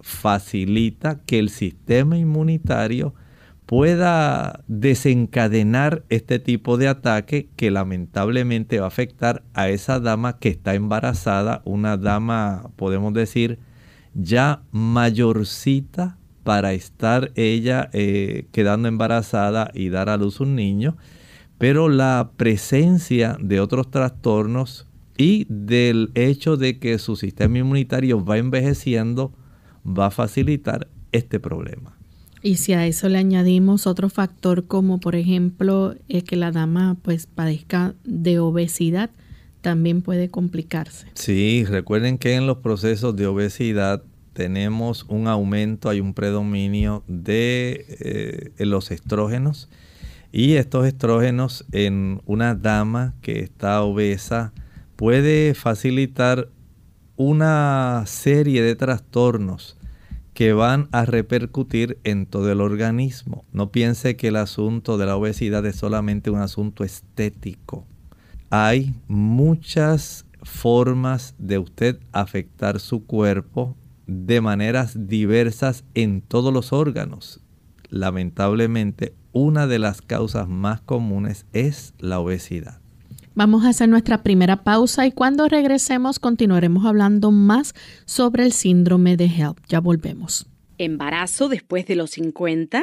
facilita 0.00 1.20
que 1.26 1.38
el 1.38 1.50
sistema 1.50 2.16
inmunitario 2.16 3.14
pueda 3.66 4.64
desencadenar 4.66 6.04
este 6.08 6.38
tipo 6.38 6.78
de 6.78 6.88
ataque 6.88 7.50
que 7.54 7.70
lamentablemente 7.70 8.78
va 8.78 8.86
a 8.86 8.88
afectar 8.88 9.42
a 9.52 9.68
esa 9.68 10.00
dama 10.00 10.38
que 10.38 10.48
está 10.48 10.74
embarazada, 10.74 11.60
una 11.66 11.98
dama, 11.98 12.70
podemos 12.76 13.12
decir, 13.12 13.58
ya 14.14 14.62
mayorcita 14.72 16.16
para 16.44 16.72
estar 16.72 17.30
ella 17.34 17.90
eh, 17.92 18.46
quedando 18.52 18.88
embarazada 18.88 19.70
y 19.74 19.90
dar 19.90 20.08
a 20.08 20.16
luz 20.16 20.40
un 20.40 20.56
niño, 20.56 20.96
pero 21.62 21.88
la 21.88 22.32
presencia 22.36 23.36
de 23.40 23.60
otros 23.60 23.88
trastornos 23.88 24.88
y 25.16 25.46
del 25.48 26.10
hecho 26.16 26.56
de 26.56 26.80
que 26.80 26.98
su 26.98 27.14
sistema 27.14 27.58
inmunitario 27.58 28.24
va 28.24 28.36
envejeciendo 28.36 29.32
va 29.86 30.06
a 30.06 30.10
facilitar 30.10 30.88
este 31.12 31.38
problema. 31.38 31.96
Y 32.42 32.56
si 32.56 32.72
a 32.72 32.84
eso 32.88 33.08
le 33.08 33.18
añadimos 33.18 33.86
otro 33.86 34.10
factor 34.10 34.66
como 34.66 34.98
por 34.98 35.14
ejemplo 35.14 35.94
es 36.08 36.24
que 36.24 36.34
la 36.34 36.50
dama 36.50 36.96
pues 37.00 37.26
padezca 37.26 37.94
de 38.02 38.40
obesidad, 38.40 39.10
también 39.60 40.02
puede 40.02 40.30
complicarse. 40.30 41.06
Sí, 41.14 41.64
recuerden 41.64 42.18
que 42.18 42.34
en 42.34 42.48
los 42.48 42.56
procesos 42.58 43.14
de 43.14 43.28
obesidad 43.28 44.02
tenemos 44.32 45.06
un 45.08 45.28
aumento, 45.28 45.90
hay 45.90 46.00
un 46.00 46.12
predominio 46.12 47.04
de 47.06 47.86
eh, 48.00 48.64
los 48.64 48.90
estrógenos 48.90 49.68
y 50.32 50.54
estos 50.54 50.86
estrógenos 50.86 51.66
en 51.72 52.22
una 52.24 52.54
dama 52.54 53.14
que 53.20 53.40
está 53.40 53.82
obesa 53.82 54.54
puede 54.96 55.54
facilitar 55.54 56.48
una 57.16 58.02
serie 58.06 58.62
de 58.62 58.74
trastornos 58.74 59.76
que 60.32 60.54
van 60.54 60.88
a 60.92 61.04
repercutir 61.04 61.98
en 62.04 62.24
todo 62.24 62.50
el 62.50 62.62
organismo. 62.62 63.44
No 63.52 63.70
piense 63.70 64.16
que 64.16 64.28
el 64.28 64.36
asunto 64.36 64.96
de 64.96 65.04
la 65.04 65.16
obesidad 65.16 65.66
es 65.66 65.76
solamente 65.76 66.30
un 66.30 66.40
asunto 66.40 66.82
estético. 66.82 67.86
Hay 68.48 68.94
muchas 69.08 70.24
formas 70.42 71.34
de 71.38 71.58
usted 71.58 72.00
afectar 72.12 72.80
su 72.80 73.04
cuerpo 73.04 73.76
de 74.06 74.40
maneras 74.40 75.06
diversas 75.06 75.84
en 75.94 76.22
todos 76.22 76.52
los 76.52 76.72
órganos. 76.72 77.40
Lamentablemente, 77.90 79.14
una 79.32 79.66
de 79.66 79.78
las 79.78 80.02
causas 80.02 80.48
más 80.48 80.80
comunes 80.80 81.46
es 81.52 81.94
la 81.98 82.20
obesidad. 82.20 82.80
Vamos 83.34 83.64
a 83.64 83.70
hacer 83.70 83.88
nuestra 83.88 84.22
primera 84.22 84.62
pausa 84.62 85.06
y 85.06 85.12
cuando 85.12 85.48
regresemos 85.48 86.18
continuaremos 86.18 86.84
hablando 86.84 87.30
más 87.30 87.74
sobre 88.04 88.44
el 88.44 88.52
síndrome 88.52 89.16
de 89.16 89.24
HELP. 89.24 89.58
Ya 89.68 89.80
volvemos. 89.80 90.46
¿Embarazo 90.76 91.48
después 91.48 91.86
de 91.86 91.96
los 91.96 92.10
50? 92.10 92.82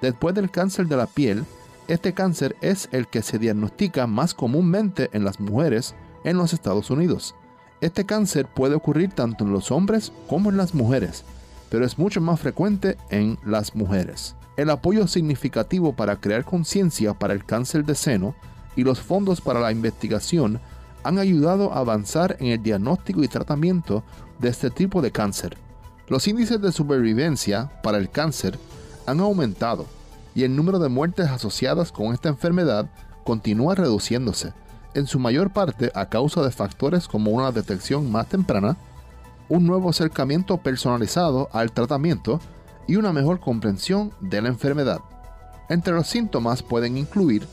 Después 0.00 0.34
del 0.34 0.50
cáncer 0.50 0.86
de 0.86 0.96
la 0.96 1.06
piel, 1.06 1.44
este 1.88 2.12
cáncer 2.14 2.56
es 2.60 2.88
el 2.92 3.08
que 3.08 3.22
se 3.22 3.38
diagnostica 3.38 4.06
más 4.06 4.34
comúnmente 4.34 5.10
en 5.12 5.24
las 5.24 5.40
mujeres 5.40 5.94
en 6.24 6.36
los 6.36 6.52
Estados 6.52 6.90
Unidos. 6.90 7.34
Este 7.80 8.04
cáncer 8.04 8.46
puede 8.46 8.74
ocurrir 8.74 9.10
tanto 9.10 9.44
en 9.44 9.52
los 9.52 9.70
hombres 9.70 10.12
como 10.28 10.50
en 10.50 10.56
las 10.56 10.74
mujeres, 10.74 11.24
pero 11.70 11.84
es 11.84 11.98
mucho 11.98 12.20
más 12.20 12.40
frecuente 12.40 12.96
en 13.10 13.38
las 13.44 13.74
mujeres. 13.74 14.36
El 14.56 14.70
apoyo 14.70 15.06
significativo 15.06 15.94
para 15.94 16.16
crear 16.16 16.44
conciencia 16.44 17.14
para 17.14 17.32
el 17.32 17.44
cáncer 17.44 17.84
de 17.84 17.94
seno 17.94 18.34
y 18.76 18.84
los 18.84 19.00
fondos 19.00 19.40
para 19.40 19.60
la 19.60 19.72
investigación 19.72 20.60
han 21.02 21.18
ayudado 21.18 21.72
a 21.72 21.78
avanzar 21.78 22.36
en 22.40 22.48
el 22.48 22.62
diagnóstico 22.62 23.22
y 23.24 23.28
tratamiento 23.28 24.02
de 24.38 24.50
este 24.50 24.70
tipo 24.70 25.00
de 25.00 25.10
cáncer. 25.10 25.56
Los 26.08 26.28
índices 26.28 26.60
de 26.60 26.72
supervivencia 26.72 27.70
para 27.82 27.98
el 27.98 28.10
cáncer 28.10 28.58
han 29.10 29.20
aumentado 29.20 29.86
y 30.34 30.44
el 30.44 30.54
número 30.54 30.78
de 30.78 30.88
muertes 30.88 31.28
asociadas 31.28 31.92
con 31.92 32.14
esta 32.14 32.28
enfermedad 32.28 32.88
continúa 33.24 33.74
reduciéndose, 33.74 34.52
en 34.94 35.06
su 35.06 35.18
mayor 35.18 35.50
parte 35.50 35.92
a 35.94 36.06
causa 36.06 36.42
de 36.42 36.50
factores 36.50 37.08
como 37.08 37.30
una 37.30 37.52
detección 37.52 38.10
más 38.10 38.28
temprana, 38.28 38.76
un 39.48 39.66
nuevo 39.66 39.90
acercamiento 39.90 40.58
personalizado 40.58 41.48
al 41.52 41.72
tratamiento 41.72 42.40
y 42.86 42.96
una 42.96 43.12
mejor 43.12 43.40
comprensión 43.40 44.12
de 44.20 44.42
la 44.42 44.48
enfermedad. 44.48 45.00
Entre 45.68 45.92
los 45.92 46.06
síntomas 46.06 46.62
pueden 46.62 46.96
incluir 46.96 47.46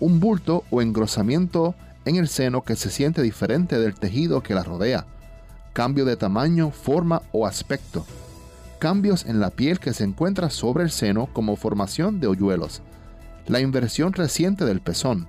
un 0.00 0.20
bulto 0.20 0.64
o 0.70 0.80
engrosamiento 0.80 1.74
en 2.04 2.16
el 2.16 2.28
seno 2.28 2.62
que 2.62 2.76
se 2.76 2.90
siente 2.90 3.20
diferente 3.22 3.78
del 3.78 3.94
tejido 3.94 4.42
que 4.42 4.54
la 4.54 4.62
rodea, 4.62 5.06
cambio 5.72 6.04
de 6.04 6.16
tamaño, 6.16 6.70
forma 6.70 7.22
o 7.32 7.46
aspecto, 7.46 8.06
cambios 8.78 9.26
en 9.26 9.40
la 9.40 9.50
piel 9.50 9.80
que 9.80 9.92
se 9.92 10.04
encuentra 10.04 10.50
sobre 10.50 10.84
el 10.84 10.90
seno 10.90 11.28
como 11.32 11.56
formación 11.56 12.20
de 12.20 12.26
hoyuelos, 12.26 12.82
la 13.46 13.60
inversión 13.60 14.12
reciente 14.12 14.64
del 14.64 14.80
pezón, 14.80 15.28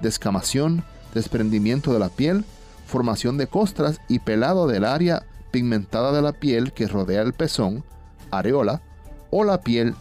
descamación, 0.00 0.84
desprendimiento 1.14 1.92
de 1.92 1.98
la 1.98 2.08
piel, 2.08 2.44
formación 2.86 3.38
de 3.38 3.46
costras 3.46 4.00
y 4.08 4.18
pelado 4.18 4.66
del 4.66 4.84
área 4.84 5.24
pigmentada 5.50 6.12
de 6.12 6.22
la 6.22 6.32
piel 6.32 6.72
que 6.72 6.86
rodea 6.86 7.22
el 7.22 7.32
pezón, 7.32 7.84
areola 8.30 8.82
o 9.30 9.44
la 9.44 9.60
piel 9.60 9.94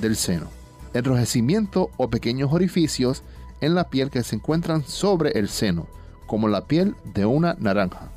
del 0.00 0.16
seno, 0.16 0.48
enrojecimiento 0.94 1.90
o 1.96 2.10
pequeños 2.10 2.52
orificios 2.52 3.22
en 3.60 3.74
la 3.74 3.88
piel 3.90 4.10
que 4.10 4.22
se 4.22 4.36
encuentran 4.36 4.84
sobre 4.84 5.38
el 5.38 5.48
seno, 5.48 5.86
como 6.26 6.48
la 6.48 6.66
piel 6.66 6.94
de 7.14 7.26
una 7.26 7.56
naranja. 7.58 8.10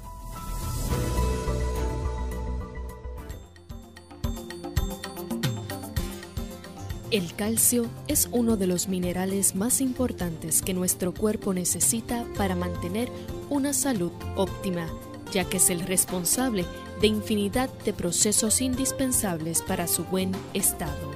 El 7.12 7.36
calcio 7.36 7.90
es 8.08 8.30
uno 8.32 8.56
de 8.56 8.68
los 8.68 8.88
minerales 8.88 9.54
más 9.54 9.82
importantes 9.82 10.62
que 10.62 10.74
nuestro 10.74 11.14
cuerpo 11.14 11.54
necesita 11.54 12.26
para 12.38 12.56
mantener 12.56 13.10
una 13.50 13.74
salud 13.74 14.14
óptima, 14.38 14.88
ya 15.34 15.44
que 15.44 15.58
es 15.58 15.70
el 15.70 15.82
responsable 15.82 16.64
de 17.02 17.08
infinidad 17.08 17.70
de 17.84 17.92
procesos 17.92 18.62
indispensables 18.62 19.62
para 19.62 19.88
su 19.88 20.06
buen 20.06 20.32
estado. 20.54 21.11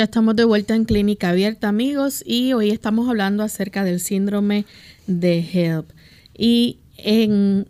Ya 0.00 0.04
estamos 0.04 0.34
de 0.34 0.44
vuelta 0.44 0.74
en 0.74 0.86
Clínica 0.86 1.28
Abierta, 1.28 1.68
amigos, 1.68 2.24
y 2.26 2.54
hoy 2.54 2.70
estamos 2.70 3.06
hablando 3.10 3.42
acerca 3.42 3.84
del 3.84 4.00
síndrome 4.00 4.64
de 5.06 5.40
HELP. 5.40 5.90
Y 6.34 6.78
en, 6.96 7.68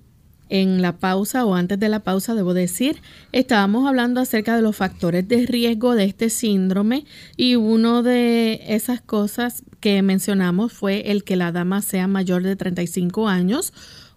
en, 0.49 0.81
la 0.81 0.97
pausa 0.99 1.45
o 1.45 1.57
antes 1.57 1.81
de 1.81 1.88
la 1.88 2.05
pausa, 2.05 2.37
debo 2.37 2.55
decir, 2.55 3.03
estábamos 3.33 3.88
hablando 3.88 4.21
acerca 4.21 4.55
de 4.55 4.62
los 4.62 4.77
factores 4.77 5.27
de 5.27 5.45
riesgo 5.45 5.97
de 5.97 6.05
este 6.05 6.31
síndrome 6.31 7.05
y 7.37 7.57
uno 7.57 8.05
de 8.05 8.61
esas 8.69 9.01
cosas 9.01 9.64
que 9.81 10.01
mencionamos 10.03 10.73
fue 10.73 11.11
el 11.11 11.25
que 11.25 11.35
la 11.35 11.51
dama 11.51 11.83
sea 11.83 12.07
mayor 12.07 12.45
de 12.45 12.55
35 12.55 13.27
años 13.27 13.73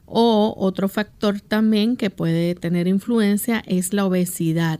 o 0.05 0.53
otro 0.55 0.87
factor 0.87 1.41
también 1.41 1.95
que 1.95 2.11
puede 2.11 2.53
tener 2.53 2.87
influencia 2.87 3.63
es 3.65 3.91
la 3.91 4.05
obesidad. 4.05 4.79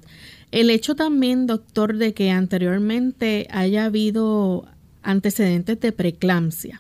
El 0.54 0.70
hecho 0.70 0.94
también, 0.94 1.48
doctor, 1.48 1.98
de 1.98 2.13
que 2.13 2.30
anteriormente 2.30 3.48
haya 3.50 3.86
habido 3.86 4.68
antecedentes 5.02 5.80
de 5.80 5.92
preeclampsia. 5.92 6.80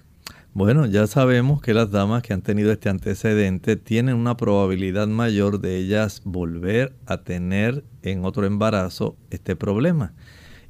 Bueno, 0.53 0.85
ya 0.85 1.07
sabemos 1.07 1.59
que 1.59 1.73
las 1.73 1.89
damas 1.89 2.21
que 2.21 2.33
han 2.33 2.43
tenido 2.43 2.71
este 2.71 2.89
antecedente 2.89 3.75
tienen 3.75 4.15
una 4.15 4.37
probabilidad 4.37 5.07
mayor 5.07 5.59
de 5.59 5.77
ellas 5.77 6.21
volver 6.23 6.93
a 7.07 7.23
tener 7.23 7.83
en 8.03 8.25
otro 8.25 8.45
embarazo 8.45 9.17
este 9.31 9.55
problema. 9.55 10.13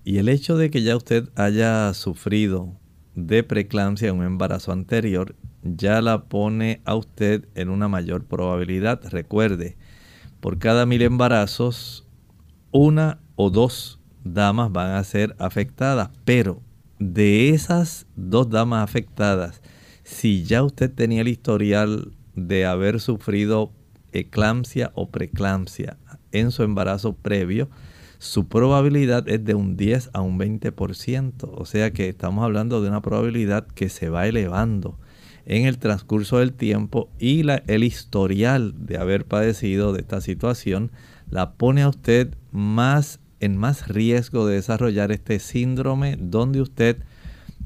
Y 0.05 0.19
el 0.19 0.29
hecho 0.29 0.55
de 0.55 0.71
que 0.71 0.81
ya 0.81 0.95
usted 0.95 1.27
haya 1.35 1.93
sufrido 1.93 2.71
de 3.15 3.43
preeclampsia 3.43 4.07
en 4.07 4.19
un 4.19 4.23
embarazo 4.23 4.71
anterior 4.71 5.35
ya 5.61 6.01
la 6.01 6.23
pone 6.23 6.79
a 6.85 6.95
usted 6.95 7.49
en 7.55 7.67
una 7.67 7.89
mayor 7.89 8.23
probabilidad. 8.23 9.01
Recuerde, 9.09 9.75
por 10.39 10.57
cada 10.57 10.85
mil 10.85 11.01
embarazos 11.01 12.02
una 12.73 13.19
o 13.35 13.51
dos 13.51 13.99
damas 14.25 14.71
van 14.71 14.95
a 14.95 15.03
ser 15.03 15.35
afectadas, 15.39 16.09
pero 16.25 16.59
de 16.99 17.49
esas 17.49 18.07
dos 18.15 18.49
damas 18.49 18.83
afectadas, 18.83 19.61
si 20.03 20.43
ya 20.43 20.63
usted 20.63 20.91
tenía 20.91 21.21
el 21.21 21.27
historial 21.27 22.11
de 22.35 22.65
haber 22.65 22.99
sufrido 22.99 23.71
eclampsia 24.11 24.91
o 24.95 25.09
preeclampsia 25.09 25.97
en 26.31 26.51
su 26.51 26.63
embarazo 26.63 27.13
previo, 27.13 27.69
su 28.17 28.47
probabilidad 28.47 29.27
es 29.29 29.45
de 29.45 29.53
un 29.53 29.77
10 29.77 30.09
a 30.13 30.21
un 30.21 30.39
20%. 30.39 31.49
O 31.53 31.65
sea 31.65 31.91
que 31.91 32.09
estamos 32.09 32.43
hablando 32.43 32.81
de 32.81 32.89
una 32.89 33.01
probabilidad 33.01 33.67
que 33.67 33.89
se 33.89 34.09
va 34.09 34.27
elevando 34.27 34.97
en 35.45 35.65
el 35.65 35.77
transcurso 35.77 36.39
del 36.39 36.53
tiempo 36.53 37.09
y 37.19 37.43
el 37.67 37.83
historial 37.83 38.73
de 38.77 38.97
haber 38.97 39.25
padecido 39.25 39.93
de 39.93 39.99
esta 39.99 40.21
situación 40.21 40.91
la 41.33 41.53
pone 41.53 41.81
a 41.81 41.89
usted 41.89 42.37
más 42.51 43.19
en 43.39 43.57
más 43.57 43.87
riesgo 43.87 44.45
de 44.45 44.53
desarrollar 44.55 45.11
este 45.11 45.39
síndrome 45.39 46.15
donde 46.19 46.61
usted 46.61 46.97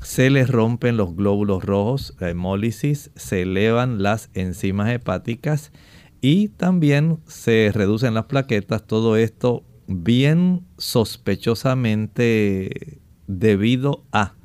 se 0.01 0.29
le 0.29 0.45
rompen 0.45 0.95
los 0.95 1.17
glóbulos 1.17 1.65
rojos, 1.65 2.15
la 2.19 2.29
hemólisis, 2.29 3.11
se 3.15 3.41
elevan 3.41 4.01
las 4.01 4.29
enzimas 4.33 4.89
hepáticas 4.89 5.73
y 6.21 6.47
también 6.47 7.19
se 7.27 7.71
reducen 7.73 8.13
las 8.13 8.23
plaquetas. 8.25 8.87
Todo 8.87 9.17
esto 9.17 9.65
bien 9.87 10.63
sospechosamente 10.77 13.01
debido 13.27 14.05
a 14.13 14.35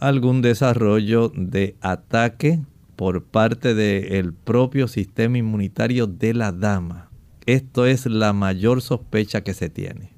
algún 0.00 0.42
desarrollo 0.42 1.30
de 1.36 1.76
ataque 1.82 2.64
por 2.96 3.26
parte 3.26 3.74
del 3.74 4.32
propio 4.32 4.88
sistema 4.88 5.38
inmunitario 5.38 6.08
de 6.08 6.34
la 6.34 6.50
dama. 6.50 7.05
Esto 7.46 7.86
es 7.86 8.06
la 8.06 8.32
mayor 8.32 8.82
sospecha 8.82 9.42
que 9.42 9.54
se 9.54 9.70
tiene. 9.70 10.10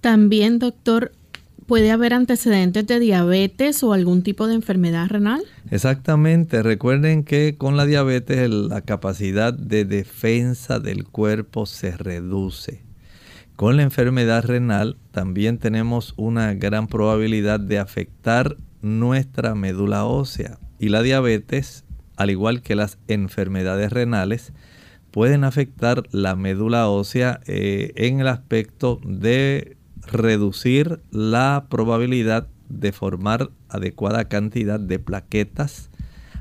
También, 0.00 0.58
doctor, 0.58 1.12
¿puede 1.66 1.90
haber 1.90 2.12
antecedentes 2.12 2.86
de 2.86 2.98
diabetes 2.98 3.82
o 3.82 3.92
algún 3.92 4.22
tipo 4.22 4.46
de 4.46 4.54
enfermedad 4.54 5.08
renal? 5.08 5.42
Exactamente. 5.70 6.62
Recuerden 6.62 7.24
que 7.24 7.56
con 7.56 7.76
la 7.76 7.86
diabetes 7.86 8.50
la 8.50 8.82
capacidad 8.82 9.54
de 9.54 9.84
defensa 9.84 10.80
del 10.80 11.04
cuerpo 11.04 11.66
se 11.66 11.96
reduce. 11.96 12.82
Con 13.56 13.76
la 13.76 13.84
enfermedad 13.84 14.44
renal 14.44 14.96
también 15.12 15.58
tenemos 15.58 16.12
una 16.16 16.54
gran 16.54 16.88
probabilidad 16.88 17.60
de 17.60 17.78
afectar 17.78 18.56
nuestra 18.82 19.54
médula 19.54 20.04
ósea. 20.04 20.58
Y 20.80 20.88
la 20.88 21.02
diabetes, 21.02 21.84
al 22.16 22.30
igual 22.30 22.62
que 22.62 22.74
las 22.74 22.98
enfermedades 23.06 23.92
renales, 23.92 24.52
pueden 25.14 25.44
afectar 25.44 26.02
la 26.10 26.34
médula 26.34 26.88
ósea 26.88 27.38
eh, 27.46 27.92
en 27.94 28.18
el 28.18 28.26
aspecto 28.26 28.98
de 29.04 29.76
reducir 30.10 31.02
la 31.12 31.66
probabilidad 31.70 32.48
de 32.68 32.90
formar 32.90 33.50
adecuada 33.68 34.24
cantidad 34.24 34.80
de 34.80 34.98
plaquetas. 34.98 35.88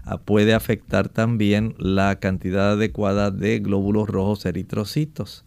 Ah, 0.05 0.17
puede 0.17 0.55
afectar 0.55 1.07
también 1.07 1.75
la 1.77 2.15
cantidad 2.15 2.71
adecuada 2.71 3.29
de 3.29 3.59
glóbulos 3.59 4.09
rojos 4.09 4.43
eritrocitos. 4.47 5.45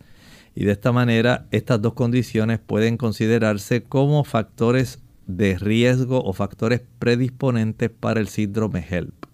Y 0.55 0.65
de 0.65 0.71
esta 0.71 0.93
manera, 0.93 1.49
estas 1.51 1.83
dos 1.83 1.95
condiciones 1.95 2.61
pueden 2.61 2.97
considerarse 2.97 3.83
como 3.83 4.23
factores 4.23 5.01
de 5.27 5.59
riesgo 5.59 6.23
o 6.23 6.33
factores 6.33 6.81
predisponentes 7.01 7.91
para 7.91 8.21
el 8.21 8.29
síndrome 8.29 8.87
HELP. 8.89 9.26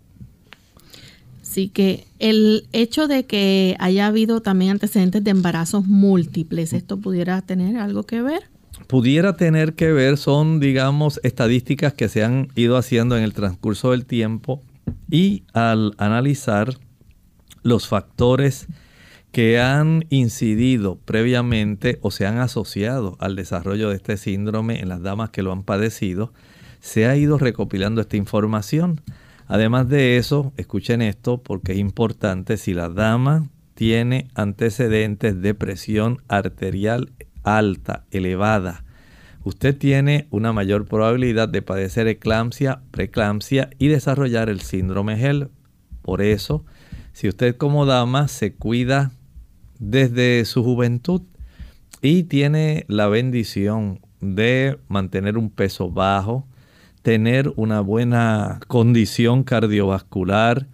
Así 1.53 1.69
que 1.69 2.07
el 2.19 2.67
hecho 2.73 3.09
de 3.09 3.27
que 3.27 3.77
haya 3.79 4.07
habido 4.07 4.41
también 4.41 4.71
antecedentes 4.71 5.23
de 5.23 5.33
embarazos 5.33 5.87
múltiples, 5.87 6.73
¿esto 6.73 6.97
pudiera 6.97 7.43
tener 7.43 7.77
algo 7.77 8.05
que 8.05 8.23
ver? 8.23 8.45
Pudiera 8.87 9.37
tener 9.37 9.75
que 9.75 9.93
ver, 9.93 10.17
son, 10.17 10.61
digamos, 10.61 11.21
estadísticas 11.25 11.93
que 11.93 12.09
se 12.09 12.25
han 12.25 12.49
ido 12.55 12.79
haciendo 12.79 13.19
en 13.19 13.23
el 13.23 13.35
transcurso 13.35 13.91
del 13.91 14.07
tiempo 14.07 14.62
y 15.11 15.43
al 15.53 15.93
analizar 15.99 16.79
los 17.62 17.87
factores 17.87 18.67
que 19.31 19.61
han 19.61 20.07
incidido 20.09 20.97
previamente 21.05 21.99
o 22.01 22.11
se 22.11 22.25
han 22.25 22.38
asociado 22.38 23.19
al 23.21 23.37
desarrollo 23.37 23.91
de 23.91 23.97
este 23.97 24.17
síndrome 24.17 24.81
en 24.81 24.88
las 24.88 25.03
damas 25.03 25.29
que 25.29 25.43
lo 25.43 25.53
han 25.53 25.65
padecido, 25.65 26.33
se 26.81 27.05
ha 27.05 27.15
ido 27.15 27.37
recopilando 27.37 28.01
esta 28.01 28.17
información. 28.17 29.03
Además 29.46 29.88
de 29.88 30.16
eso, 30.16 30.52
escuchen 30.57 31.02
esto 31.02 31.42
porque 31.42 31.72
es 31.72 31.78
importante, 31.78 32.57
si 32.57 32.74
la 32.74 32.88
dama 32.88 33.48
tiene 33.74 34.28
antecedentes 34.35 35.40
de 35.40 35.55
presión 35.55 36.22
arterial 36.28 37.12
alta, 37.42 38.05
elevada, 38.11 38.85
usted 39.44 39.76
tiene 39.76 40.26
una 40.31 40.52
mayor 40.52 40.87
probabilidad 40.87 41.48
de 41.48 41.62
padecer 41.62 42.07
eclampsia, 42.07 42.83
preeclampsia 42.90 43.70
y 43.78 43.88
desarrollar 43.88 44.48
el 44.48 44.61
síndrome 44.61 45.16
GEL. 45.16 45.48
Por 46.02 46.22
eso, 46.22 46.64
si 47.12 47.28
usted 47.28 47.57
como 47.57 47.87
dama 47.87 48.28
se 48.28 48.55
cuida 48.55 49.12
desde 49.78 50.44
su 50.44 50.62
juventud 50.62 51.22
y 52.00 52.24
tiene 52.24 52.85
la 52.88 53.09
bendición 53.09 54.00
de 54.20 54.78
mantener 54.88 55.37
un 55.37 55.50
peso 55.50 55.90
bajo, 55.90 56.46
tener 57.03 57.53
una 57.57 57.81
buena 57.81 58.61
condición 58.69 59.43
cardiovascular, 59.43 60.69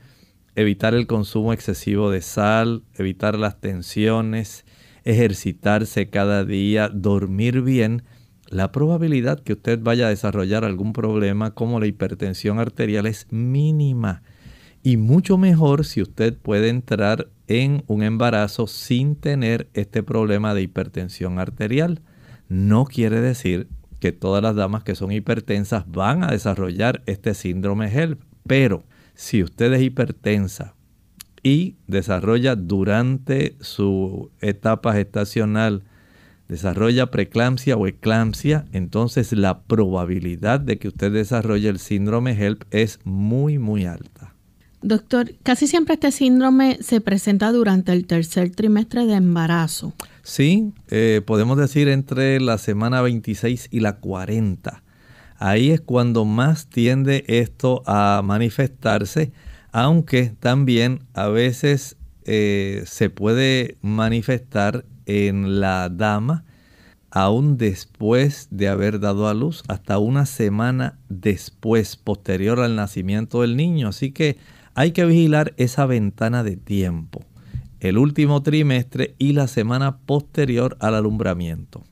evitar 0.55 0.95
el 0.95 1.07
consumo 1.07 1.53
excesivo 1.53 2.11
de 2.11 2.21
sal, 2.21 2.83
evitar 2.95 3.39
las 3.39 3.61
tensiones, 3.61 4.65
ejercitarse 5.05 6.11
cada 6.11 6.45
día, 6.45 6.89
dormir 6.89 7.63
bien, 7.63 8.03
la 8.51 8.73
probabilidad 8.73 9.41
que 9.41 9.55
usted 9.55 9.79
vaya 9.83 10.07
a 10.07 10.11
desarrollar 10.11 10.65
algún 10.65 10.93
problema 10.93 11.55
como 11.55 11.81
la 11.81 11.87
hipertensión 11.87 12.59
arterial 12.59 13.07
es 13.07 13.27
mínima. 13.31 14.23
Y 14.83 14.97
mucho 14.97 15.37
mejor 15.37 15.85
si 15.85 16.01
usted 16.01 16.37
puede 16.37 16.69
entrar 16.69 17.29
en 17.47 17.85
un 17.89 18.03
embarazo 18.03 18.67
sin 18.67 19.17
tener 19.17 19.69
este 19.75 20.03
problema 20.03 20.55
de 20.55 20.63
hipertensión 20.63 21.39
arterial. 21.39 22.01
No 22.49 22.85
quiere 22.85 23.21
decir 23.21 23.69
que 24.01 24.13
todas 24.13 24.43
las 24.43 24.55
damas 24.55 24.85
que 24.85 24.95
son 24.95 25.13
hipertensas 25.13 25.85
van 25.91 26.23
a 26.25 26.29
desarrollar 26.29 27.03
este 27.07 27.35
síndrome 27.35 27.89
HELP. 27.89 28.21
Pero 28.47 28.85
si 29.15 29.43
usted 29.43 29.73
es 29.73 29.83
hipertensa 29.83 30.75
y 31.43 31.77
desarrolla 31.87 32.57
durante 32.57 33.57
su 33.61 34.31
etapa 34.41 34.95
gestacional, 34.95 35.83
desarrolla 36.49 37.11
preeclampsia 37.11 37.77
o 37.77 37.87
eclampsia, 37.87 38.65
entonces 38.73 39.33
la 39.33 39.63
probabilidad 39.63 40.61
de 40.61 40.79
que 40.79 40.89
usted 40.89 41.13
desarrolle 41.13 41.69
el 41.69 41.79
síndrome 41.79 42.33
HELP 42.33 42.65
es 42.71 43.01
muy, 43.05 43.59
muy 43.59 43.85
alta. 43.85 44.38
Doctor, 44.81 45.33
casi 45.43 45.67
siempre 45.67 45.95
este 45.95 46.13
síndrome 46.13 46.79
se 46.81 47.01
presenta 47.01 47.51
durante 47.51 47.93
el 47.93 48.07
tercer 48.07 48.51
trimestre 48.51 49.07
de 49.07 49.15
embarazo. 49.15 49.93
Sí, 50.23 50.73
eh, 50.89 51.21
podemos 51.27 51.59
decir 51.59 51.89
entre 51.89 52.41
la 52.41 52.59
semana 52.59 53.03
26 53.03 53.69
y 53.71 53.81
la 53.81 53.97
40. 53.97 54.83
Ahí 55.39 55.71
es 55.71 55.81
cuando 55.81 56.25
más 56.25 56.69
tiende 56.69 57.25
esto 57.27 57.83
a 57.87 58.23
manifestarse, 58.25 59.33
aunque 59.73 60.33
también 60.39 61.01
a 61.13 61.29
veces 61.29 61.97
eh, 62.25 62.83
se 62.87 63.11
puede 63.11 63.79
manifestar 63.83 64.85
en 65.07 65.61
la 65.61 65.89
dama 65.89 66.45
aún 67.11 67.57
después 67.57 68.49
de 68.51 68.69
haber 68.69 69.01
dado 69.01 69.29
a 69.29 69.35
luz, 69.35 69.63
hasta 69.69 69.99
una 69.99 70.27
semana 70.27 70.99
después, 71.09 71.97
posterior 71.97 72.61
al 72.61 72.77
nacimiento 72.77 73.41
del 73.43 73.57
niño. 73.57 73.89
Así 73.89 74.13
que 74.13 74.37
hay 74.79 74.93
que 74.93 75.05
vigilar 75.05 75.55
esa 75.57 75.87
ventana 75.87 76.45
de 76.45 76.57
tiempo, 76.57 77.25
el 77.81 77.99
último 77.99 78.45
trimestre 78.45 79.17
y 79.19 79.33
la 79.33 79.49
semana 79.49 79.99
posterior 79.99 80.77
al 80.79 80.95
alumbramiento. 80.95 81.83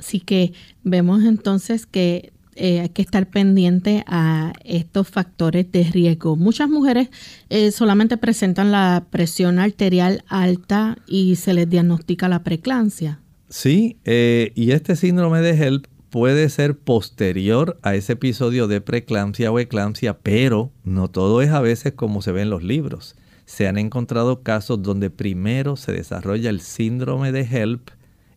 Así 0.00 0.18
que 0.18 0.52
vemos 0.82 1.22
entonces 1.22 1.86
que 1.86 2.32
eh, 2.56 2.80
hay 2.80 2.88
que 2.88 3.02
estar 3.02 3.30
pendiente 3.30 4.02
a 4.08 4.54
estos 4.64 5.06
factores 5.06 5.70
de 5.70 5.84
riesgo. 5.84 6.34
Muchas 6.34 6.68
mujeres 6.68 7.10
eh, 7.48 7.70
solamente 7.70 8.16
presentan 8.16 8.72
la 8.72 9.06
presión 9.08 9.60
arterial 9.60 10.24
alta 10.26 10.98
y 11.06 11.36
se 11.36 11.54
les 11.54 11.70
diagnostica 11.70 12.28
la 12.28 12.42
preeclampsia. 12.42 13.20
Sí, 13.50 13.98
eh, 14.04 14.50
y 14.56 14.72
este 14.72 14.96
síndrome 14.96 15.42
de 15.42 15.50
HELP 15.50 15.86
puede 16.16 16.48
ser 16.48 16.78
posterior 16.78 17.78
a 17.82 17.94
ese 17.94 18.14
episodio 18.14 18.68
de 18.68 18.80
preeclampsia 18.80 19.52
o 19.52 19.58
eclampsia, 19.58 20.16
pero 20.16 20.72
no 20.82 21.08
todo 21.08 21.42
es 21.42 21.50
a 21.50 21.60
veces 21.60 21.92
como 21.92 22.22
se 22.22 22.32
ve 22.32 22.40
en 22.40 22.48
los 22.48 22.62
libros. 22.62 23.16
Se 23.44 23.68
han 23.68 23.76
encontrado 23.76 24.42
casos 24.42 24.82
donde 24.82 25.10
primero 25.10 25.76
se 25.76 25.92
desarrolla 25.92 26.48
el 26.48 26.62
síndrome 26.62 27.32
de 27.32 27.42
HELP 27.42 27.90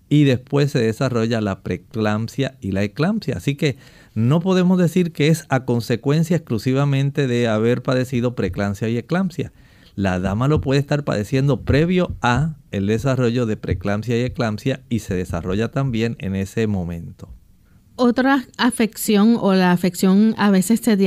y 0.09 0.25
después 0.25 0.73
se 0.73 0.79
desarrolla 0.79 1.39
la 1.39 1.61
preeclampsia 1.61 2.57
y 2.59 2.73
la 2.73 2.83
eclampsia. 2.83 3.37
Así 3.37 3.55
que 3.55 3.77
no 4.13 4.41
podemos 4.41 4.77
decir 4.77 5.13
que 5.13 5.29
es 5.29 5.45
a 5.47 5.63
consecuencia 5.63 6.35
exclusivamente 6.35 7.27
de 7.27 7.47
haber 7.47 7.81
padecido 7.81 8.35
preeclampsia 8.35 8.89
y 8.89 8.97
eclampsia. 8.97 9.53
La 9.95 10.19
dama 10.19 10.49
lo 10.49 10.59
puede 10.59 10.81
estar 10.81 11.05
padeciendo 11.05 11.61
previo 11.61 12.13
a 12.21 12.57
el 12.71 12.87
desarrollo 12.87 13.45
de 13.45 13.55
preeclampsia 13.55 14.19
y 14.19 14.25
eclampsia 14.25 14.81
y 14.89 14.99
se 14.99 15.15
desarrolla 15.15 15.71
también 15.71 16.17
en 16.19 16.35
ese 16.35 16.67
momento. 16.67 17.29
Otra 18.01 18.45
afección 18.55 19.35
o 19.41 19.53
la 19.55 19.73
afección 19.73 20.33
a 20.37 20.51
veces 20.51 20.79
se, 20.79 20.97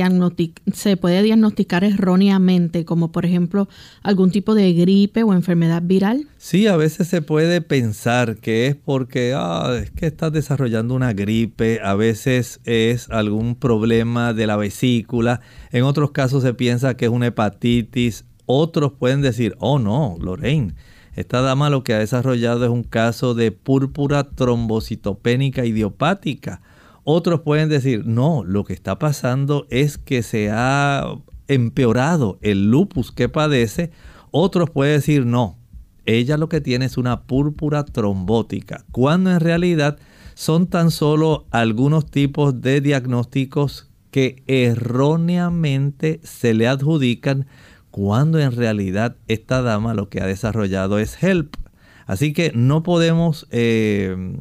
se 0.73 0.95
puede 0.95 1.23
diagnosticar 1.23 1.83
erróneamente, 1.83 2.85
como 2.85 3.11
por 3.11 3.25
ejemplo 3.25 3.67
algún 4.03 4.29
tipo 4.29 4.53
de 4.53 4.71
gripe 4.73 5.23
o 5.23 5.33
enfermedad 5.33 5.81
viral. 5.83 6.27
Sí, 6.37 6.67
a 6.67 6.77
veces 6.77 7.07
se 7.07 7.23
puede 7.23 7.61
pensar 7.61 8.37
que 8.37 8.67
es 8.67 8.75
porque 8.75 9.33
ah, 9.35 9.75
es 9.81 9.89
que 9.89 10.05
estás 10.05 10.31
desarrollando 10.33 10.93
una 10.93 11.13
gripe, 11.13 11.79
a 11.83 11.95
veces 11.95 12.59
es 12.63 13.09
algún 13.09 13.55
problema 13.55 14.33
de 14.33 14.45
la 14.45 14.55
vesícula, 14.55 15.41
en 15.71 15.85
otros 15.85 16.11
casos 16.11 16.43
se 16.43 16.53
piensa 16.53 16.95
que 16.95 17.05
es 17.05 17.11
una 17.11 17.25
hepatitis, 17.25 18.23
otros 18.45 18.91
pueden 18.91 19.21
decir, 19.23 19.55
oh 19.57 19.79
no, 19.79 20.15
Lorraine, 20.21 20.75
esta 21.15 21.41
dama 21.41 21.71
lo 21.71 21.83
que 21.83 21.95
ha 21.95 21.99
desarrollado 21.99 22.63
es 22.65 22.69
un 22.69 22.83
caso 22.83 23.33
de 23.33 23.51
púrpura 23.51 24.25
trombocitopénica 24.25 25.65
idiopática 25.65 26.61
otros 27.03 27.41
pueden 27.41 27.69
decir, 27.69 28.05
no, 28.05 28.43
lo 28.43 28.63
que 28.63 28.73
está 28.73 28.97
pasando 28.97 29.67
es 29.69 29.97
que 29.97 30.23
se 30.23 30.49
ha 30.51 31.15
empeorado 31.47 32.39
el 32.41 32.69
lupus 32.71 33.11
que 33.11 33.29
padece. 33.29 33.91
Otros 34.31 34.69
pueden 34.69 34.95
decir, 34.95 35.25
no, 35.25 35.57
ella 36.05 36.37
lo 36.37 36.49
que 36.49 36.61
tiene 36.61 36.85
es 36.85 36.97
una 36.97 37.23
púrpura 37.23 37.83
trombótica, 37.83 38.85
cuando 38.91 39.31
en 39.31 39.39
realidad 39.39 39.97
son 40.33 40.67
tan 40.67 40.91
solo 40.91 41.45
algunos 41.51 42.09
tipos 42.09 42.61
de 42.61 42.81
diagnósticos 42.81 43.89
que 44.09 44.43
erróneamente 44.47 46.19
se 46.23 46.53
le 46.53 46.67
adjudican 46.67 47.47
cuando 47.91 48.39
en 48.39 48.51
realidad 48.51 49.17
esta 49.27 49.61
dama 49.61 49.93
lo 49.93 50.09
que 50.09 50.21
ha 50.21 50.25
desarrollado 50.25 50.99
es 50.99 51.21
HELP. 51.21 51.55
Así 52.05 52.33
que 52.33 52.51
no 52.55 52.83
podemos 52.83 53.47
eh, 53.51 54.35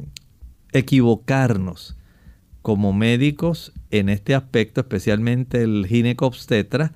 equivocarnos 0.73 1.97
como 2.63 2.93
médicos 2.93 3.73
en 3.91 4.09
este 4.09 4.35
aspecto, 4.35 4.81
especialmente 4.81 5.63
el 5.63 5.87
ginecobstetra, 5.87 6.93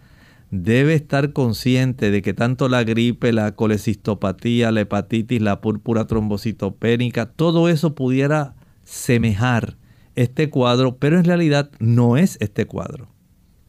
debe 0.51 0.95
estar 0.95 1.33
consciente 1.33 2.11
de 2.11 2.23
que 2.23 2.33
tanto 2.33 2.69
la 2.69 2.85
gripe, 2.85 3.33
la 3.33 3.55
colecistopatía, 3.57 4.71
la 4.71 4.83
hepatitis, 4.83 5.43
la 5.43 5.61
púrpura 5.61 6.07
trombocitopénica, 6.07 7.27
todo 7.27 7.69
eso 7.69 7.95
pudiera 7.95 8.55
semejar 8.85 9.77
este 10.15 10.49
cuadro, 10.49 10.97
pero 10.97 11.19
en 11.19 11.25
realidad 11.25 11.71
no 11.79 12.17
es 12.17 12.39
este 12.41 12.67
cuadro. 12.67 13.16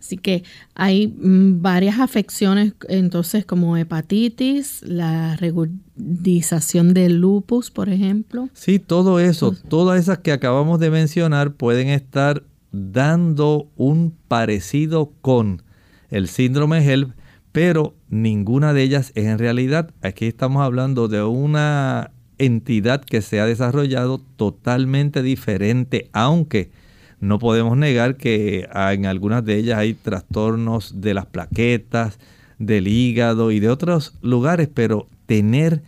Así 0.08 0.18
que 0.18 0.44
hay 0.74 1.08
mm, 1.08 1.62
varias 1.62 2.00
afecciones, 2.00 2.74
entonces, 2.88 3.46
como 3.46 3.76
hepatitis, 3.76 4.82
la 4.84 5.36
regularización 5.36 6.94
del 6.94 7.20
lupus, 7.20 7.72
por 7.72 7.90
ejemplo. 7.90 8.48
Sí, 8.54 8.80
todo 8.80 9.20
eso, 9.20 9.52
todas 9.68 10.00
esas 10.00 10.20
que 10.20 10.32
acabamos 10.32 10.80
de 10.80 10.92
mencionar 10.92 11.52
pueden 11.52 11.90
estar 11.90 12.44
dando 12.72 13.68
un 13.76 14.16
parecido 14.30 15.12
con 15.20 15.62
el 16.10 16.30
síndrome 16.30 16.78
HELP, 16.80 17.12
pero 17.52 17.94
ninguna 18.10 18.72
de 18.72 18.84
ellas 18.84 19.12
es 19.16 19.26
en 19.26 19.40
realidad. 19.40 19.92
Aquí 20.02 20.28
estamos 20.28 20.64
hablando 20.64 21.10
de 21.10 21.22
una 21.22 22.12
entidad 22.38 23.04
que 23.04 23.22
se 23.22 23.42
ha 23.42 23.46
desarrollado 23.46 24.20
totalmente 24.38 25.22
diferente, 25.22 26.10
aunque 26.14 26.72
no 27.20 27.40
podemos 27.40 27.78
negar 27.78 28.18
que 28.18 28.68
ah, 28.72 28.94
en 28.94 29.06
algunas 29.06 29.44
de 29.44 29.58
ellas 29.58 29.80
hay 29.80 29.94
trastornos 29.94 31.02
de 31.02 31.14
las 31.14 31.26
plaquetas, 31.26 32.20
del 32.60 32.88
hígado 32.88 33.52
y 33.52 33.60
de 33.60 33.70
otros 33.70 34.14
lugares, 34.22 34.70
pero 34.74 35.08
tener 35.26 35.84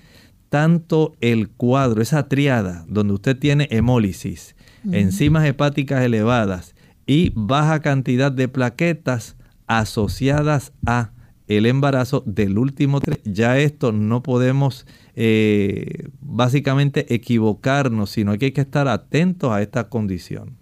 tanto 0.49 1.15
el 1.21 1.49
cuadro, 1.49 2.01
esa 2.01 2.27
triada, 2.27 2.85
donde 2.87 3.13
usted 3.13 3.37
tiene 3.37 3.67
hemólisis, 3.71 4.55
enzimas 4.91 5.45
hepáticas 5.45 6.03
elevadas 6.03 6.75
y 7.05 7.31
baja 7.35 7.81
cantidad 7.81 8.31
de 8.31 8.47
plaquetas 8.47 9.35
asociadas 9.67 10.73
a 10.85 11.11
el 11.47 11.65
embarazo 11.65 12.23
del 12.27 12.59
último 12.59 12.99
ya 13.23 13.57
esto 13.57 13.91
no 13.91 14.21
podemos 14.21 14.85
eh, 15.15 16.09
básicamente 16.21 17.13
equivocarnos, 17.13 18.11
sino 18.11 18.37
que 18.37 18.45
hay 18.45 18.51
que 18.51 18.61
estar 18.61 18.87
atentos 18.87 19.51
a 19.51 19.61
esta 19.63 19.89
condición. 19.89 20.58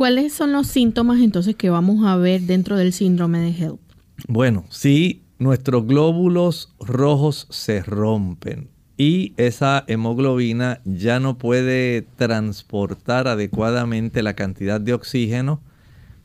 ¿Cuáles 0.00 0.32
son 0.32 0.52
los 0.52 0.66
síntomas 0.66 1.20
entonces 1.20 1.56
que 1.56 1.68
vamos 1.68 2.06
a 2.06 2.16
ver 2.16 2.40
dentro 2.40 2.78
del 2.78 2.94
síndrome 2.94 3.38
de 3.40 3.50
HELP? 3.50 3.80
Bueno, 4.28 4.64
si 4.70 5.24
nuestros 5.38 5.86
glóbulos 5.86 6.74
rojos 6.80 7.46
se 7.50 7.82
rompen 7.82 8.70
y 8.96 9.34
esa 9.36 9.84
hemoglobina 9.88 10.80
ya 10.86 11.20
no 11.20 11.36
puede 11.36 12.00
transportar 12.16 13.28
adecuadamente 13.28 14.22
la 14.22 14.32
cantidad 14.32 14.80
de 14.80 14.94
oxígeno, 14.94 15.60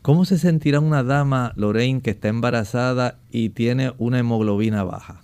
¿cómo 0.01 0.23
se 0.23 0.37
sentirá 0.37 0.79
una 0.79 1.03
dama, 1.03 1.51
Lorraine, 1.57 1.99
que 1.99 2.11
está 2.11 2.29
embarazada 2.29 3.19
y 3.29 3.49
tiene 3.49 3.91
una 3.97 4.19
hemoglobina 4.19 4.85
baja? 4.85 5.21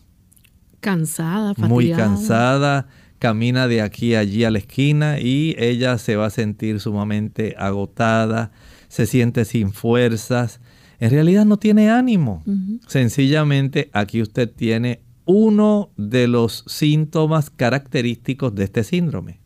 Cansada, 0.81 1.53
fatigada. 1.53 1.69
Muy 1.69 1.91
cansada 1.91 2.89
camina 3.21 3.67
de 3.67 3.83
aquí 3.83 4.15
a 4.15 4.21
allí 4.21 4.45
a 4.45 4.49
la 4.49 4.57
esquina 4.57 5.19
y 5.19 5.55
ella 5.59 5.99
se 5.99 6.15
va 6.15 6.25
a 6.25 6.31
sentir 6.31 6.79
sumamente 6.79 7.53
agotada, 7.59 8.51
se 8.87 9.05
siente 9.05 9.45
sin 9.45 9.73
fuerzas. 9.73 10.59
En 10.99 11.11
realidad 11.11 11.45
no 11.45 11.57
tiene 11.57 11.91
ánimo. 11.91 12.43
Sencillamente 12.87 13.91
aquí 13.93 14.23
usted 14.23 14.49
tiene 14.49 15.01
uno 15.25 15.91
de 15.97 16.27
los 16.27 16.63
síntomas 16.65 17.51
característicos 17.51 18.55
de 18.55 18.63
este 18.63 18.83
síndrome. 18.83 19.39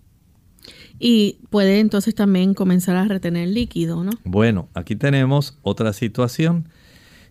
Y 0.98 1.40
puede 1.50 1.82
entonces 1.82 2.16
también 2.16 2.54
comenzar 2.54 2.96
a 2.96 3.04
retener 3.04 3.50
líquido, 3.50 4.06
¿no? 4.06 4.12
Bueno, 4.24 4.70
aquí 4.74 4.96
tenemos 4.96 5.60
otra 5.64 5.92
situación. 5.92 6.70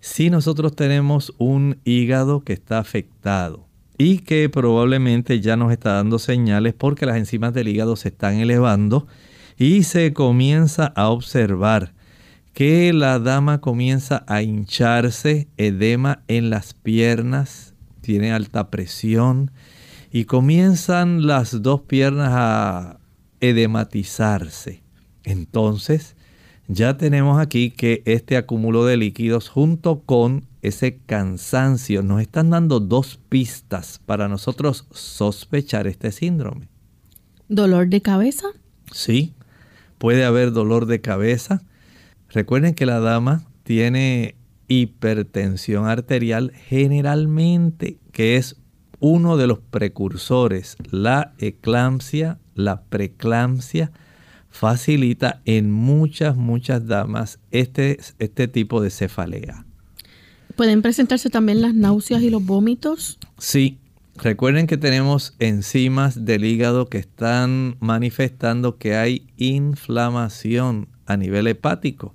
Si 0.01 0.29
nosotros 0.29 0.77
tenemos 0.77 1.33
un 1.39 1.79
hígado 1.85 2.45
que 2.45 2.53
está 2.53 2.81
afectado, 2.81 3.67
y 3.99 4.19
que 4.19 4.49
probablemente 4.49 5.41
ya 5.41 5.57
nos 5.57 5.73
está 5.73 5.95
dando 5.95 6.19
señales 6.19 6.75
porque 6.75 7.07
las 7.07 7.17
enzimas 7.17 7.55
del 7.55 7.69
hígado 7.69 7.97
se 7.97 8.09
están 8.09 8.35
elevando 8.35 9.07
y 9.57 9.85
se 9.85 10.13
comienza 10.13 10.93
a 10.97 11.09
observar 11.09 11.93
que 12.53 12.93
la 12.93 13.19
dama 13.19 13.61
comienza 13.61 14.25
a 14.29 14.43
hincharse, 14.43 15.49
edema 15.57 16.23
en 16.29 16.51
las 16.51 16.73
piernas, 16.73 17.75
tiene 18.01 18.33
alta 18.33 18.71
presión 18.71 19.51
y 20.13 20.27
comienzan 20.27 21.27
las 21.27 21.63
dos 21.63 21.81
piernas 21.83 22.31
a 22.33 22.99
edematizarse. 23.41 24.83
Entonces, 25.25 26.15
ya 26.69 26.97
tenemos 26.97 27.41
aquí 27.41 27.71
que 27.71 28.03
este 28.05 28.37
acúmulo 28.37 28.85
de 28.85 28.97
líquidos 28.97 29.49
junto 29.49 30.01
con 30.01 30.45
ese 30.65 30.99
cansancio 31.05 32.03
nos 32.03 32.23
están 32.23 32.49
dando 32.49 32.81
dos 32.81 33.21
pistas 33.29 34.01
para 34.07 34.29
nosotros 34.29 34.87
sospechar 34.91 35.87
este 35.87 36.11
síndrome. 36.11 36.69
¿Dolor 37.49 37.89
de 37.89 38.01
cabeza? 38.01 38.47
Sí, 38.91 39.35
puede 39.99 40.25
haber 40.25 40.53
dolor 40.53 40.87
de 40.87 41.03
cabeza. 41.03 41.63
Recuerden 42.31 42.75
que 42.75 42.87
la 42.87 43.01
dama 43.01 43.45
tiene 43.63 44.37
hipertensión 44.67 45.87
arterial 45.87 46.53
generalmente, 46.67 47.99
que 48.11 48.37
es 48.37 48.57
uno 49.01 49.37
de 49.37 49.47
los 49.47 49.59
precursores, 49.59 50.79
la 50.91 51.35
eclampsia, 51.39 52.39
la 52.55 52.85
preeclampsia, 52.85 53.93
facilita 54.49 55.43
en 55.45 55.71
muchas, 55.71 56.37
muchas 56.37 56.87
damas 56.87 57.39
este, 57.51 57.99
este 58.19 58.49
tipo 58.49 58.81
de 58.81 58.89
cefalea. 58.89 59.67
¿Pueden 60.57 60.83
presentarse 60.83 61.31
también 61.31 61.61
las 61.61 61.75
náuseas 61.75 62.23
y 62.23 62.31
los 62.31 62.45
vómitos? 62.45 63.19
Sí, 63.39 63.79
recuerden 64.17 64.69
que 64.69 64.77
tenemos 64.77 65.35
enzimas 65.41 66.25
del 66.25 66.45
hígado 66.45 66.87
que 66.87 66.99
están 66.99 67.77
manifestando 67.81 68.79
que 68.79 68.95
hay 68.95 69.27
inflamación 69.37 70.87
a 71.07 71.17
nivel 71.17 71.49
hepático. 71.49 72.15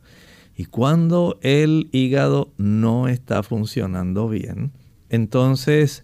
Y 0.55 0.65
cuando 0.65 1.37
el 1.41 1.89
hígado 1.91 2.51
no 2.57 3.09
está 3.09 3.43
funcionando 3.43 4.29
bien, 4.29 4.71
entonces 5.09 6.03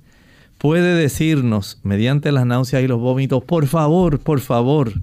puede 0.58 0.94
decirnos 0.94 1.80
mediante 1.84 2.34
las 2.34 2.46
náuseas 2.46 2.84
y 2.84 2.88
los 2.88 3.00
vómitos, 3.00 3.44
por 3.44 3.68
favor, 3.68 4.20
por 4.20 4.42
favor, 4.42 4.94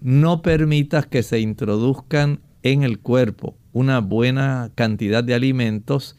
no 0.00 0.42
permitas 0.42 1.06
que 1.06 1.22
se 1.22 1.38
introduzcan 1.38 2.40
en 2.64 2.82
el 2.82 2.98
cuerpo 2.98 3.54
una 3.72 4.00
buena 4.00 4.70
cantidad 4.74 5.22
de 5.22 5.34
alimentos 5.34 6.16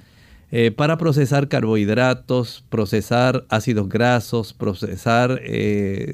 eh, 0.58 0.72
para 0.72 0.98
procesar 0.98 1.50
carbohidratos, 1.50 2.64
procesar 2.70 3.46
ácidos 3.50 3.90
grasos, 3.90 4.54
procesar 4.54 5.42
eh, 5.44 6.14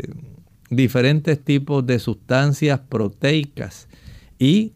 diferentes 0.72 1.40
tipos 1.44 1.86
de 1.86 2.00
sustancias 2.00 2.80
proteicas 2.80 3.88
y 4.40 4.74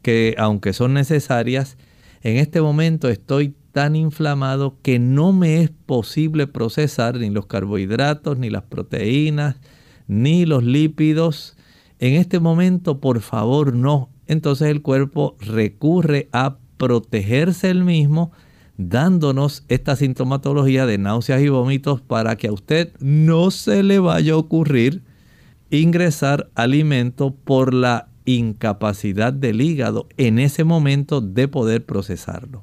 que 0.00 0.34
aunque 0.38 0.72
son 0.72 0.94
necesarias, 0.94 1.76
en 2.22 2.38
este 2.38 2.62
momento 2.62 3.10
estoy 3.10 3.54
tan 3.72 3.94
inflamado 3.94 4.78
que 4.80 4.98
no 4.98 5.34
me 5.34 5.60
es 5.60 5.70
posible 5.70 6.46
procesar 6.46 7.18
ni 7.18 7.28
los 7.28 7.44
carbohidratos, 7.44 8.38
ni 8.38 8.48
las 8.48 8.62
proteínas, 8.62 9.56
ni 10.06 10.46
los 10.46 10.64
lípidos. 10.64 11.58
En 11.98 12.14
este 12.14 12.40
momento, 12.40 13.00
por 13.00 13.20
favor, 13.20 13.74
no. 13.74 14.08
Entonces 14.26 14.68
el 14.68 14.80
cuerpo 14.80 15.36
recurre 15.40 16.30
a 16.32 16.56
protegerse 16.78 17.68
el 17.68 17.84
mismo, 17.84 18.32
dándonos 18.76 19.64
esta 19.68 19.96
sintomatología 19.96 20.86
de 20.86 20.98
náuseas 20.98 21.42
y 21.42 21.48
vómitos 21.48 22.00
para 22.00 22.36
que 22.36 22.48
a 22.48 22.52
usted 22.52 22.92
no 23.00 23.50
se 23.50 23.82
le 23.82 23.98
vaya 23.98 24.34
a 24.34 24.36
ocurrir 24.36 25.02
ingresar 25.70 26.50
alimento 26.54 27.34
por 27.34 27.74
la 27.74 28.08
incapacidad 28.24 29.32
del 29.32 29.60
hígado 29.60 30.08
en 30.16 30.38
ese 30.38 30.64
momento 30.64 31.20
de 31.20 31.48
poder 31.48 31.84
procesarlo. 31.84 32.62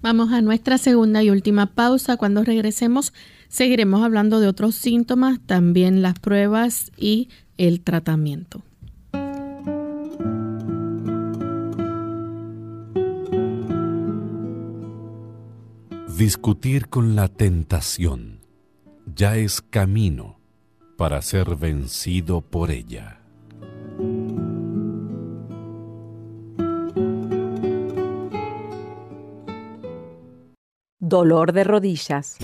Vamos 0.00 0.32
a 0.32 0.40
nuestra 0.40 0.78
segunda 0.78 1.22
y 1.22 1.30
última 1.30 1.66
pausa. 1.66 2.16
Cuando 2.16 2.44
regresemos 2.44 3.12
seguiremos 3.48 4.02
hablando 4.02 4.40
de 4.40 4.46
otros 4.46 4.74
síntomas, 4.76 5.40
también 5.44 6.02
las 6.02 6.18
pruebas 6.18 6.92
y 6.96 7.28
el 7.56 7.80
tratamiento. 7.80 8.62
Discutir 16.18 16.88
con 16.88 17.14
la 17.14 17.28
tentación 17.28 18.40
ya 19.14 19.36
es 19.36 19.62
camino 19.62 20.40
para 20.96 21.22
ser 21.22 21.54
vencido 21.54 22.40
por 22.40 22.72
ella. 22.72 23.20
Dolor 30.98 31.52
de 31.52 31.62
rodillas. 31.62 32.36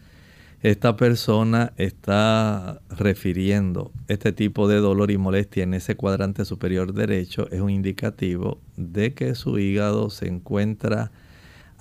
esta 0.62 0.96
persona 0.96 1.74
está 1.76 2.80
refiriendo 2.88 3.92
este 4.08 4.32
tipo 4.32 4.66
de 4.66 4.76
dolor 4.76 5.10
y 5.10 5.18
molestia 5.18 5.62
en 5.62 5.74
ese 5.74 5.94
cuadrante 5.94 6.46
superior 6.46 6.94
derecho, 6.94 7.50
es 7.50 7.60
un 7.60 7.68
indicativo 7.68 8.58
de 8.78 9.12
que 9.12 9.34
su 9.34 9.58
hígado 9.58 10.08
se 10.08 10.26
encuentra 10.26 11.12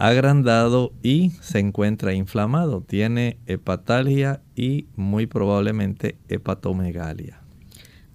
agrandado 0.04 0.92
y 1.02 1.30
se 1.40 1.60
encuentra 1.60 2.14
inflamado. 2.14 2.82
Tiene 2.82 3.38
hepatalgia 3.46 4.42
y 4.54 4.88
muy 4.98 5.28
probablemente 5.28 6.18
hepatomegalia. 6.28 7.40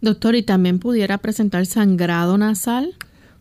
Doctor, 0.02 0.34
¿y 0.34 0.42
también 0.42 0.80
pudiera 0.80 1.16
presentar 1.16 1.64
sangrado 1.64 2.36
nasal? 2.36 2.94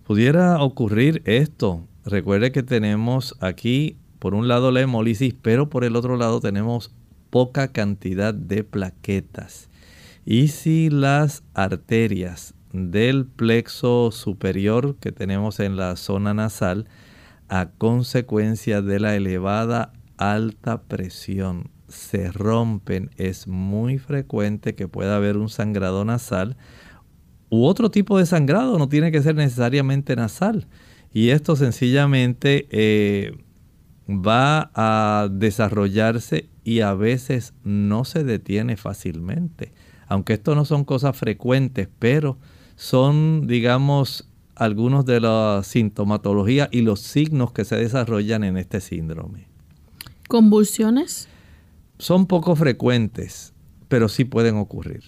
Pudiera 0.05 0.61
ocurrir 0.61 1.21
esto. 1.25 1.85
Recuerde 2.05 2.53
que 2.53 2.63
tenemos 2.63 3.35
aquí, 3.41 3.97
por 4.17 4.33
un 4.33 4.47
lado, 4.47 4.71
la 4.71 4.79
hemólisis, 4.79 5.35
pero 5.41 5.69
por 5.69 5.83
el 5.83 5.97
otro 5.97 6.15
lado 6.15 6.39
tenemos 6.39 6.91
poca 7.29 7.73
cantidad 7.73 8.33
de 8.33 8.63
plaquetas. 8.63 9.67
Y 10.25 10.47
si 10.47 10.89
las 10.89 11.43
arterias 11.53 12.53
del 12.71 13.25
plexo 13.25 14.11
superior 14.11 14.95
que 15.01 15.11
tenemos 15.11 15.59
en 15.59 15.75
la 15.75 15.97
zona 15.97 16.33
nasal, 16.33 16.87
a 17.49 17.69
consecuencia 17.77 18.81
de 18.81 18.99
la 18.99 19.15
elevada 19.15 19.93
alta 20.17 20.83
presión, 20.83 21.69
se 21.87 22.31
rompen, 22.31 23.11
es 23.17 23.47
muy 23.47 23.97
frecuente 23.97 24.75
que 24.75 24.87
pueda 24.87 25.15
haber 25.15 25.37
un 25.37 25.49
sangrado 25.49 26.03
nasal 26.03 26.57
u 27.49 27.65
otro 27.65 27.89
tipo 27.91 28.17
de 28.17 28.25
sangrado, 28.25 28.77
no 28.77 28.89
tiene 28.89 29.11
que 29.11 29.21
ser 29.21 29.35
necesariamente 29.35 30.15
nasal. 30.15 30.67
Y 31.13 31.29
esto 31.29 31.55
sencillamente 31.55 32.67
eh, 32.71 33.37
va 34.07 34.71
a 34.73 35.29
desarrollarse 35.31 36.49
y 36.63 36.81
a 36.81 36.93
veces 36.93 37.53
no 37.63 38.03
se 38.03 38.23
detiene 38.23 38.75
fácilmente. 38.75 39.73
Aunque 40.07 40.33
esto 40.33 40.55
no 40.55 40.65
son 40.65 40.83
cosas 40.83 41.15
frecuentes, 41.17 41.87
pero 41.99 42.37
son, 42.75 43.47
digamos, 43.47 44.29
algunos 44.57 45.05
de 45.05 45.21
la 45.21 45.61
sintomatología 45.63 46.69
y 46.71 46.81
los 46.81 47.01
signos 47.01 47.51
que 47.51 47.65
se 47.65 47.75
desarrollan 47.75 48.43
en 48.43 48.57
este 48.57 48.81
síndrome. 48.81 49.47
¿Convulsiones? 50.27 51.29
son 51.99 52.27
poco 52.27 52.55
frecuentes, 52.55 53.53
pero 53.87 54.09
sí 54.09 54.25
pueden 54.25 54.55
ocurrir. 54.55 55.03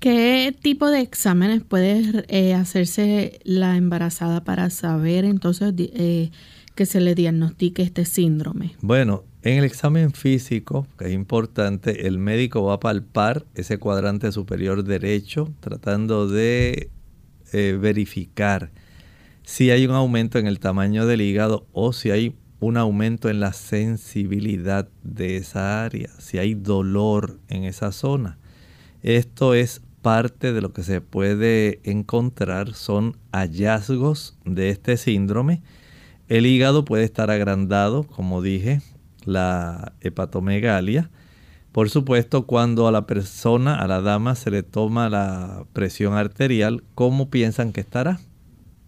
¿Qué 0.00 0.54
tipo 0.60 0.88
de 0.88 1.00
exámenes 1.00 1.62
puede 1.64 2.24
eh, 2.28 2.54
hacerse 2.54 3.40
la 3.44 3.76
embarazada 3.76 4.44
para 4.44 4.70
saber 4.70 5.24
entonces 5.24 5.72
eh, 5.78 6.30
que 6.74 6.86
se 6.86 7.00
le 7.00 7.14
diagnostique 7.14 7.82
este 7.82 8.04
síndrome? 8.04 8.76
Bueno, 8.82 9.24
en 9.42 9.58
el 9.58 9.64
examen 9.64 10.12
físico, 10.12 10.86
que 10.98 11.06
es 11.06 11.12
importante, 11.12 12.06
el 12.06 12.18
médico 12.18 12.62
va 12.64 12.74
a 12.74 12.80
palpar 12.80 13.46
ese 13.54 13.78
cuadrante 13.78 14.30
superior 14.32 14.84
derecho, 14.84 15.50
tratando 15.60 16.28
de 16.28 16.90
eh, 17.52 17.78
verificar 17.80 18.70
si 19.42 19.70
hay 19.70 19.86
un 19.86 19.94
aumento 19.94 20.38
en 20.38 20.46
el 20.46 20.58
tamaño 20.58 21.06
del 21.06 21.20
hígado 21.20 21.66
o 21.72 21.92
si 21.92 22.10
hay 22.10 22.34
un 22.58 22.76
aumento 22.76 23.28
en 23.28 23.38
la 23.40 23.52
sensibilidad 23.52 24.88
de 25.02 25.36
esa 25.36 25.84
área, 25.84 26.10
si 26.18 26.38
hay 26.38 26.54
dolor 26.54 27.38
en 27.48 27.64
esa 27.64 27.92
zona. 27.92 28.38
Esto 29.02 29.54
es 29.54 29.82
parte 30.02 30.52
de 30.52 30.60
lo 30.60 30.72
que 30.72 30.82
se 30.82 31.00
puede 31.00 31.80
encontrar, 31.84 32.74
son 32.74 33.16
hallazgos 33.32 34.36
de 34.44 34.70
este 34.70 34.96
síndrome. 34.96 35.62
El 36.28 36.46
hígado 36.46 36.84
puede 36.84 37.04
estar 37.04 37.30
agrandado, 37.30 38.04
como 38.04 38.42
dije, 38.42 38.82
la 39.24 39.92
hepatomegalia. 40.00 41.10
Por 41.76 41.90
supuesto, 41.90 42.46
cuando 42.46 42.88
a 42.88 42.90
la 42.90 43.04
persona, 43.04 43.74
a 43.74 43.86
la 43.86 44.00
dama, 44.00 44.34
se 44.34 44.50
le 44.50 44.62
toma 44.62 45.10
la 45.10 45.66
presión 45.74 46.14
arterial, 46.14 46.82
¿cómo 46.94 47.28
piensan 47.28 47.74
que 47.74 47.82
estará? 47.82 48.18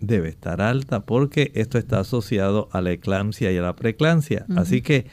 debe 0.01 0.30
estar 0.30 0.62
alta 0.62 1.01
porque 1.01 1.53
esto 1.55 1.76
está 1.76 2.01
asociado 2.01 2.70
a 2.72 2.80
la 2.80 2.93
eclampsia 2.93 3.53
y 3.53 3.59
a 3.59 3.61
la 3.61 3.76
preeclampsia. 3.76 4.47
Así 4.57 4.80
que 4.80 5.05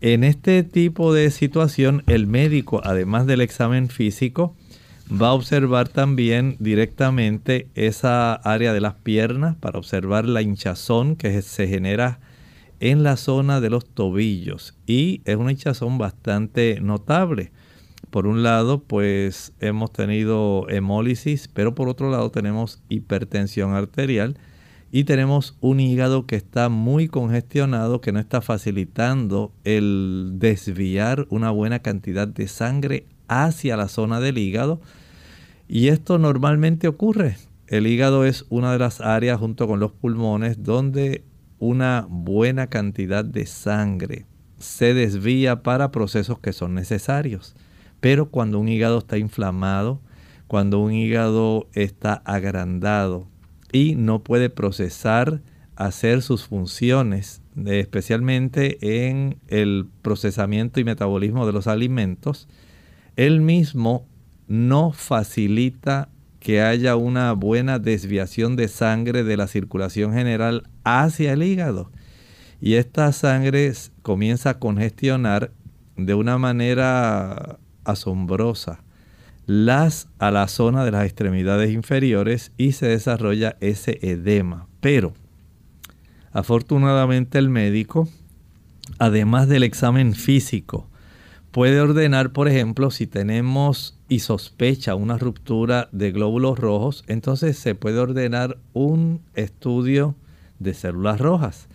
en 0.00 0.24
este 0.24 0.64
tipo 0.64 1.14
de 1.14 1.30
situación 1.30 2.02
el 2.08 2.26
médico, 2.26 2.80
además 2.82 3.28
del 3.28 3.40
examen 3.40 3.88
físico, 3.88 4.56
va 5.08 5.28
a 5.28 5.34
observar 5.34 5.86
también 5.86 6.56
directamente 6.58 7.68
esa 7.76 8.34
área 8.34 8.72
de 8.72 8.80
las 8.80 8.94
piernas 8.94 9.54
para 9.54 9.78
observar 9.78 10.26
la 10.26 10.42
hinchazón 10.42 11.14
que 11.14 11.40
se 11.42 11.68
genera 11.68 12.18
en 12.82 13.04
la 13.04 13.16
zona 13.16 13.60
de 13.60 13.70
los 13.70 13.86
tobillos 13.86 14.74
y 14.88 15.22
es 15.24 15.36
una 15.36 15.52
hinchazón 15.52 15.98
bastante 15.98 16.80
notable. 16.80 17.52
Por 18.10 18.26
un 18.26 18.42
lado, 18.42 18.82
pues 18.82 19.52
hemos 19.60 19.92
tenido 19.92 20.68
hemólisis, 20.68 21.46
pero 21.46 21.76
por 21.76 21.88
otro 21.88 22.10
lado 22.10 22.32
tenemos 22.32 22.82
hipertensión 22.88 23.72
arterial 23.72 24.36
y 24.90 25.04
tenemos 25.04 25.56
un 25.60 25.78
hígado 25.78 26.26
que 26.26 26.34
está 26.34 26.68
muy 26.68 27.06
congestionado, 27.06 28.00
que 28.00 28.10
no 28.10 28.18
está 28.18 28.40
facilitando 28.40 29.52
el 29.62 30.32
desviar 30.34 31.28
una 31.30 31.52
buena 31.52 31.78
cantidad 31.78 32.26
de 32.26 32.48
sangre 32.48 33.06
hacia 33.28 33.76
la 33.76 33.86
zona 33.86 34.18
del 34.18 34.38
hígado. 34.38 34.80
Y 35.68 35.86
esto 35.86 36.18
normalmente 36.18 36.88
ocurre. 36.88 37.36
El 37.68 37.86
hígado 37.86 38.24
es 38.24 38.44
una 38.50 38.72
de 38.72 38.80
las 38.80 39.00
áreas 39.00 39.38
junto 39.38 39.68
con 39.68 39.78
los 39.78 39.92
pulmones 39.92 40.64
donde 40.64 41.22
una 41.62 42.08
buena 42.10 42.66
cantidad 42.66 43.24
de 43.24 43.46
sangre 43.46 44.26
se 44.58 44.94
desvía 44.94 45.62
para 45.62 45.92
procesos 45.92 46.40
que 46.40 46.52
son 46.52 46.74
necesarios. 46.74 47.54
Pero 48.00 48.30
cuando 48.30 48.58
un 48.58 48.66
hígado 48.66 48.98
está 48.98 49.16
inflamado, 49.16 50.00
cuando 50.48 50.80
un 50.80 50.92
hígado 50.92 51.68
está 51.72 52.14
agrandado 52.24 53.28
y 53.70 53.94
no 53.94 54.24
puede 54.24 54.50
procesar, 54.50 55.40
hacer 55.76 56.22
sus 56.22 56.48
funciones, 56.48 57.42
especialmente 57.64 59.06
en 59.06 59.38
el 59.46 59.86
procesamiento 60.02 60.80
y 60.80 60.84
metabolismo 60.84 61.46
de 61.46 61.52
los 61.52 61.68
alimentos, 61.68 62.48
él 63.14 63.40
mismo 63.40 64.08
no 64.48 64.90
facilita 64.90 66.08
que 66.42 66.60
haya 66.60 66.96
una 66.96 67.34
buena 67.34 67.78
desviación 67.78 68.56
de 68.56 68.66
sangre 68.66 69.22
de 69.22 69.36
la 69.36 69.46
circulación 69.46 70.12
general 70.12 70.64
hacia 70.82 71.34
el 71.34 71.44
hígado. 71.44 71.92
Y 72.60 72.74
esta 72.74 73.12
sangre 73.12 73.72
comienza 74.02 74.50
a 74.50 74.58
congestionar 74.58 75.52
de 75.96 76.14
una 76.14 76.38
manera 76.38 77.60
asombrosa 77.84 78.82
las 79.46 80.08
a 80.18 80.32
la 80.32 80.48
zona 80.48 80.84
de 80.84 80.90
las 80.90 81.04
extremidades 81.04 81.70
inferiores 81.70 82.50
y 82.56 82.72
se 82.72 82.86
desarrolla 82.86 83.56
ese 83.60 84.00
edema. 84.02 84.66
Pero 84.80 85.14
afortunadamente 86.32 87.38
el 87.38 87.50
médico, 87.50 88.08
además 88.98 89.46
del 89.46 89.62
examen 89.62 90.14
físico, 90.14 90.88
puede 91.52 91.80
ordenar, 91.80 92.32
por 92.32 92.48
ejemplo, 92.48 92.90
si 92.90 93.06
tenemos 93.06 93.96
y 94.12 94.18
sospecha 94.18 94.94
una 94.94 95.16
ruptura 95.16 95.88
de 95.90 96.12
glóbulos 96.12 96.58
rojos, 96.58 97.02
entonces 97.06 97.56
se 97.56 97.74
puede 97.74 97.98
ordenar 97.98 98.58
un 98.74 99.22
estudio 99.32 100.16
de 100.58 100.74
células 100.74 101.18
rojas. 101.18 101.66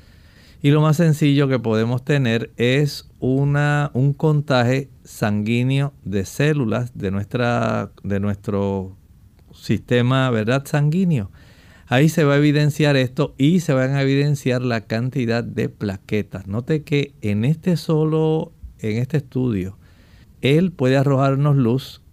Y 0.61 0.69
lo 0.69 0.81
más 0.81 0.97
sencillo 0.97 1.47
que 1.47 1.57
podemos 1.57 2.05
tener 2.05 2.51
es 2.55 3.09
una, 3.19 3.89
un 3.95 4.13
contaje 4.13 4.87
sanguíneo 5.03 5.93
de 6.05 6.25
células 6.25 6.95
de, 6.95 7.09
nuestra, 7.09 7.89
de 8.03 8.19
nuestro 8.19 8.95
sistema 9.55 10.29
¿verdad? 10.29 10.63
sanguíneo. 10.67 11.31
Ahí 11.87 12.07
se 12.07 12.23
va 12.23 12.35
a 12.35 12.37
evidenciar 12.37 12.97
esto 12.97 13.33
y 13.39 13.61
se 13.61 13.73
van 13.73 13.95
a 13.95 14.03
evidenciar 14.03 14.61
la 14.61 14.81
cantidad 14.81 15.43
de 15.43 15.69
plaquetas. 15.69 16.45
Note 16.45 16.83
que 16.83 17.15
en 17.21 17.45
este 17.45 17.77
solo, 17.77 18.51
en 18.77 18.97
este 18.97 19.17
estudio, 19.17 19.79
él 20.41 20.71
puede 20.71 20.97
arrojarnos 20.97 21.55
luz, 21.55 22.03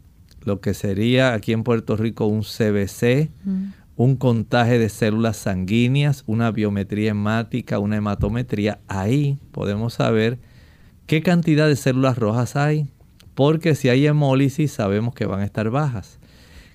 lo 0.45 0.61
que 0.61 0.75
sería 0.75 1.35
aquí 1.35 1.53
en 1.53 1.65
Puerto 1.65 1.97
Rico 1.97 2.27
un 2.27 2.43
CBC, 2.43 3.31
un 3.97 4.17
contaje 4.17 4.79
de 4.79 4.89
células 4.89 5.37
sanguíneas, 5.37 6.25
una 6.27 6.51
biometría 6.51 7.11
hemática, 7.11 7.79
una 7.79 7.97
hematometría, 7.97 8.81
ahí 8.89 9.39
podemos 9.53 9.95
saber 9.95 10.39
qué 11.07 11.23
cantidad 11.23 11.69
de 11.69 11.77
células 11.77 12.19
rojas 12.19 12.57
hay, 12.57 12.87
porque 13.35 13.75
si 13.75 13.89
hay 13.89 14.07
hemólisis 14.07 14.73
sabemos 14.73 15.15
que 15.15 15.27
van 15.27 15.41
a 15.41 15.45
estar 15.45 15.71
bajas. 15.71 16.19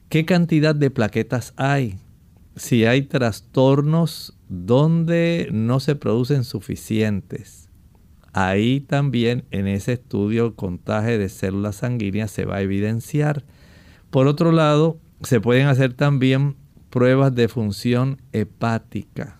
¿Qué 0.09 0.25
cantidad 0.25 0.73
de 0.73 0.89
plaquetas 0.89 1.53
hay? 1.55 1.97
Si 2.55 2.85
hay 2.85 3.03
trastornos 3.03 4.33
donde 4.49 5.49
no 5.51 5.79
se 5.79 5.95
producen 5.95 6.43
suficientes. 6.43 7.69
Ahí 8.33 8.79
también 8.79 9.45
en 9.51 9.67
ese 9.67 9.93
estudio 9.93 10.47
el 10.47 10.55
contaje 10.55 11.17
de 11.17 11.29
células 11.29 11.77
sanguíneas 11.77 12.31
se 12.31 12.45
va 12.45 12.57
a 12.57 12.61
evidenciar. 12.61 13.43
Por 14.09 14.27
otro 14.27 14.51
lado, 14.51 14.97
se 15.21 15.39
pueden 15.39 15.67
hacer 15.67 15.93
también 15.93 16.55
pruebas 16.89 17.35
de 17.35 17.47
función 17.47 18.21
hepática. 18.31 19.39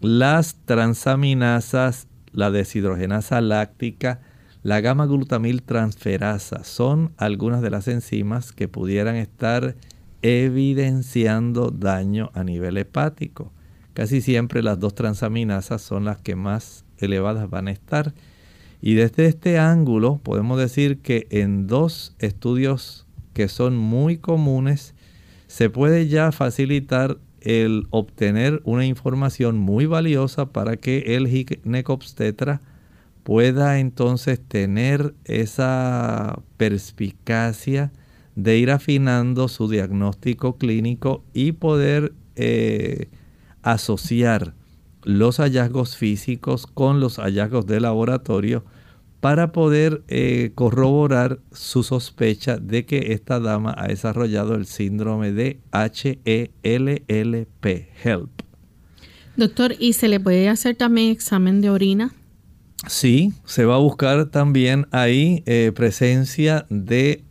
Las 0.00 0.56
transaminasas, 0.64 2.06
la 2.30 2.50
deshidrogenasa 2.50 3.40
láctica, 3.40 4.20
la 4.62 4.80
gamma 4.80 5.06
glutamil 5.06 5.62
transferasa 5.62 6.62
son 6.64 7.12
algunas 7.16 7.62
de 7.62 7.70
las 7.70 7.88
enzimas 7.88 8.52
que 8.52 8.68
pudieran 8.68 9.16
estar 9.16 9.76
evidenciando 10.22 11.70
daño 11.70 12.30
a 12.34 12.44
nivel 12.44 12.76
hepático. 12.76 13.52
Casi 13.94 14.20
siempre 14.20 14.62
las 14.62 14.78
dos 14.78 14.94
transaminasas 14.94 15.82
son 15.82 16.04
las 16.04 16.20
que 16.20 16.36
más 16.36 16.84
elevadas 16.98 17.48
van 17.48 17.68
a 17.68 17.72
estar. 17.72 18.12
Y 18.80 18.94
desde 18.94 19.26
este 19.26 19.58
ángulo 19.58 20.20
podemos 20.22 20.58
decir 20.58 21.00
que 21.00 21.26
en 21.30 21.66
dos 21.66 22.14
estudios 22.18 23.05
que 23.36 23.48
son 23.48 23.76
muy 23.76 24.16
comunes 24.16 24.94
se 25.46 25.68
puede 25.68 26.08
ya 26.08 26.32
facilitar 26.32 27.18
el 27.42 27.86
obtener 27.90 28.62
una 28.64 28.86
información 28.86 29.58
muy 29.58 29.84
valiosa 29.84 30.46
para 30.46 30.78
que 30.78 31.16
el 31.16 31.28
ginecobstetra 31.28 32.62
pueda 33.24 33.78
entonces 33.78 34.40
tener 34.40 35.12
esa 35.26 36.40
perspicacia 36.56 37.92
de 38.36 38.56
ir 38.56 38.70
afinando 38.70 39.48
su 39.48 39.68
diagnóstico 39.68 40.56
clínico 40.56 41.22
y 41.34 41.52
poder 41.52 42.14
eh, 42.36 43.10
asociar 43.60 44.54
los 45.02 45.40
hallazgos 45.40 45.98
físicos 45.98 46.66
con 46.66 47.00
los 47.00 47.18
hallazgos 47.18 47.66
de 47.66 47.80
laboratorio 47.80 48.64
para 49.20 49.52
poder 49.52 50.02
eh, 50.08 50.52
corroborar 50.54 51.40
su 51.52 51.82
sospecha 51.82 52.58
de 52.58 52.84
que 52.84 53.12
esta 53.12 53.40
dama 53.40 53.74
ha 53.76 53.88
desarrollado 53.88 54.54
el 54.54 54.66
síndrome 54.66 55.32
de 55.32 55.60
HELLP, 55.72 57.64
HELP. 58.04 58.30
Doctor, 59.36 59.74
¿y 59.78 59.92
se 59.94 60.08
le 60.08 60.20
puede 60.20 60.48
hacer 60.48 60.76
también 60.76 61.10
examen 61.10 61.60
de 61.60 61.70
orina? 61.70 62.14
Sí, 62.86 63.32
se 63.44 63.64
va 63.64 63.74
a 63.74 63.78
buscar 63.78 64.26
también 64.26 64.86
ahí 64.92 65.42
eh, 65.46 65.72
presencia 65.74 66.66
de 66.70 67.24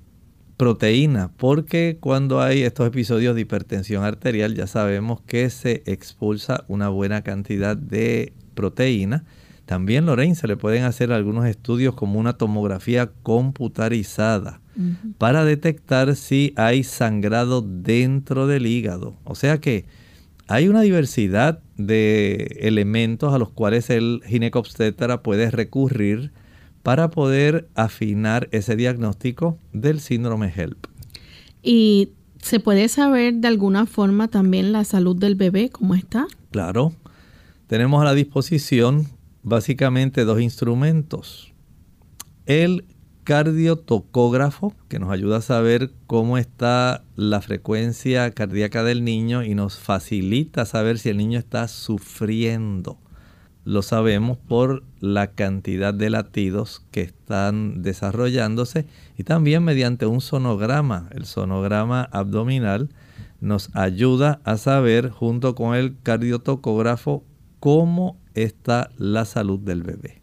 proteína, 0.58 1.32
porque 1.38 1.98
cuando 2.00 2.42
hay 2.42 2.64
estos 2.64 2.88
episodios 2.88 3.36
de 3.36 3.42
hipertensión 3.42 4.04
arterial 4.04 4.56
ya 4.56 4.68
sabemos 4.68 5.22
que 5.22 5.50
se 5.50 5.84
expulsa 5.86 6.64
una 6.68 6.90
buena 6.90 7.22
cantidad 7.24 7.76
de 7.76 8.34
proteína. 8.54 9.26
También, 9.66 10.06
Lorraine, 10.06 10.36
se 10.36 10.48
le 10.48 10.58
pueden 10.58 10.84
hacer 10.84 11.12
algunos 11.12 11.46
estudios 11.46 11.96
como 11.96 12.20
una 12.20 12.34
tomografía 12.34 13.12
computarizada 13.24 14.62
para 15.18 15.46
detectar 15.46 16.16
si 16.16 16.54
hay 16.58 16.84
sangrado 16.84 17.62
dentro 17.62 18.46
del 18.46 18.68
hígado. 18.68 19.16
O 19.24 19.36
sea 19.36 19.60
que 19.60 19.86
hay 20.48 20.68
una 20.68 20.82
diversidad 20.82 21.60
de 21.78 22.58
elementos 22.60 23.34
a 23.34 23.40
los 23.40 23.50
cuales 23.50 23.90
el 23.90 24.22
ginecobstetra 24.26 25.24
puede 25.24 25.50
recurrir 25.50 26.32
para 26.84 27.10
poder 27.10 27.68
afinar 27.74 28.48
ese 28.52 28.76
diagnóstico 28.76 29.58
del 29.74 30.00
síndrome 30.00 30.54
HELP. 30.56 30.86
¿Y 31.64 32.10
se 32.40 32.60
puede 32.60 32.90
saber 32.90 33.34
de 33.36 33.48
alguna 33.48 33.88
forma 33.88 34.28
también 34.28 34.72
la 34.72 34.84
salud 34.84 35.16
del 35.18 35.34
bebé, 35.34 35.70
cómo 35.70 35.96
está? 35.96 36.28
Claro. 36.52 36.94
Tenemos 37.66 38.00
a 38.04 38.06
la 38.06 38.14
disposición 38.14 39.08
básicamente 39.46 40.26
dos 40.26 40.42
instrumentos. 40.42 41.54
El 42.46 42.86
cardiotocógrafo, 43.24 44.74
que 44.90 45.00
nos 45.00 45.12
ayuda 45.12 45.38
a 45.38 45.42
saber 45.42 45.92
cómo 46.06 46.38
está 46.38 47.06
la 47.16 47.42
frecuencia 47.42 48.30
cardíaca 48.32 48.84
del 48.84 49.06
niño 49.06 49.44
y 49.44 49.56
nos 49.56 49.80
facilita 49.80 50.66
saber 50.66 51.00
si 51.00 51.08
el 51.08 51.18
niño 51.18 51.40
está 51.40 51.70
sufriendo 51.70 53.00
lo 53.66 53.82
sabemos 53.82 54.38
por 54.38 54.84
la 55.00 55.32
cantidad 55.32 55.92
de 55.92 56.12
latidos 56.12 56.86
que 56.92 57.02
están 57.02 57.82
desarrollándose 57.82 58.86
y 59.18 59.24
también 59.24 59.64
mediante 59.64 60.06
un 60.06 60.22
sonograma. 60.22 61.10
El 61.12 61.26
sonograma 61.26 62.04
abdominal 62.12 62.90
nos 63.42 63.76
ayuda 63.76 64.40
a 64.44 64.58
saber 64.58 65.10
junto 65.10 65.56
con 65.56 65.76
el 65.76 65.98
cardiotocógrafo 66.04 67.24
cómo 67.66 68.22
está 68.36 68.92
la 68.96 69.26
salud 69.26 69.60
del 69.60 69.82
bebé. 69.82 70.22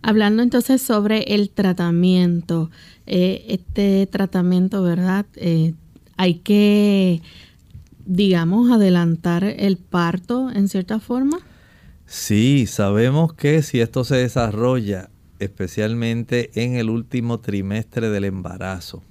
Hablando 0.00 0.44
entonces 0.44 0.80
sobre 0.80 1.34
el 1.34 1.50
tratamiento, 1.50 2.70
eh, 3.04 3.44
este 3.48 4.06
tratamiento, 4.06 4.80
¿verdad? 4.84 5.26
Eh, 5.34 5.74
hay 6.16 6.34
que, 6.34 7.20
digamos, 8.04 8.70
adelantar 8.70 9.42
el 9.42 9.76
parto 9.76 10.48
en 10.52 10.68
cierta 10.68 11.00
forma. 11.00 11.40
Sí, 12.06 12.66
sabemos 12.68 13.32
que 13.32 13.64
si 13.64 13.80
esto 13.80 14.04
se 14.04 14.14
desarrolla 14.14 15.10
especialmente 15.40 16.52
en 16.54 16.76
el 16.76 16.90
último 16.90 17.40
trimestre 17.40 18.08
del 18.08 18.22
embarazo, 18.22 19.02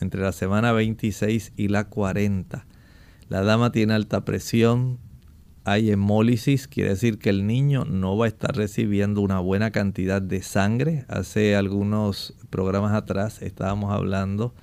entre 0.00 0.20
la 0.20 0.30
semana 0.30 0.70
26 0.70 1.52
y 1.56 1.66
la 1.66 1.88
40, 1.88 2.64
la 3.28 3.42
dama 3.42 3.72
tiene 3.72 3.94
alta 3.94 4.24
presión, 4.24 5.00
hay 5.66 5.90
hemólisis, 5.90 6.68
quiere 6.68 6.90
decir 6.90 7.18
que 7.18 7.28
el 7.28 7.44
niño 7.44 7.84
no 7.84 8.16
va 8.16 8.26
a 8.26 8.28
estar 8.28 8.54
recibiendo 8.54 9.20
una 9.20 9.40
buena 9.40 9.72
cantidad 9.72 10.22
de 10.22 10.40
sangre. 10.44 11.04
Hace 11.08 11.56
algunos 11.56 12.34
programas 12.50 12.92
atrás 12.92 13.42
estábamos 13.42 13.92
hablando 13.92 14.54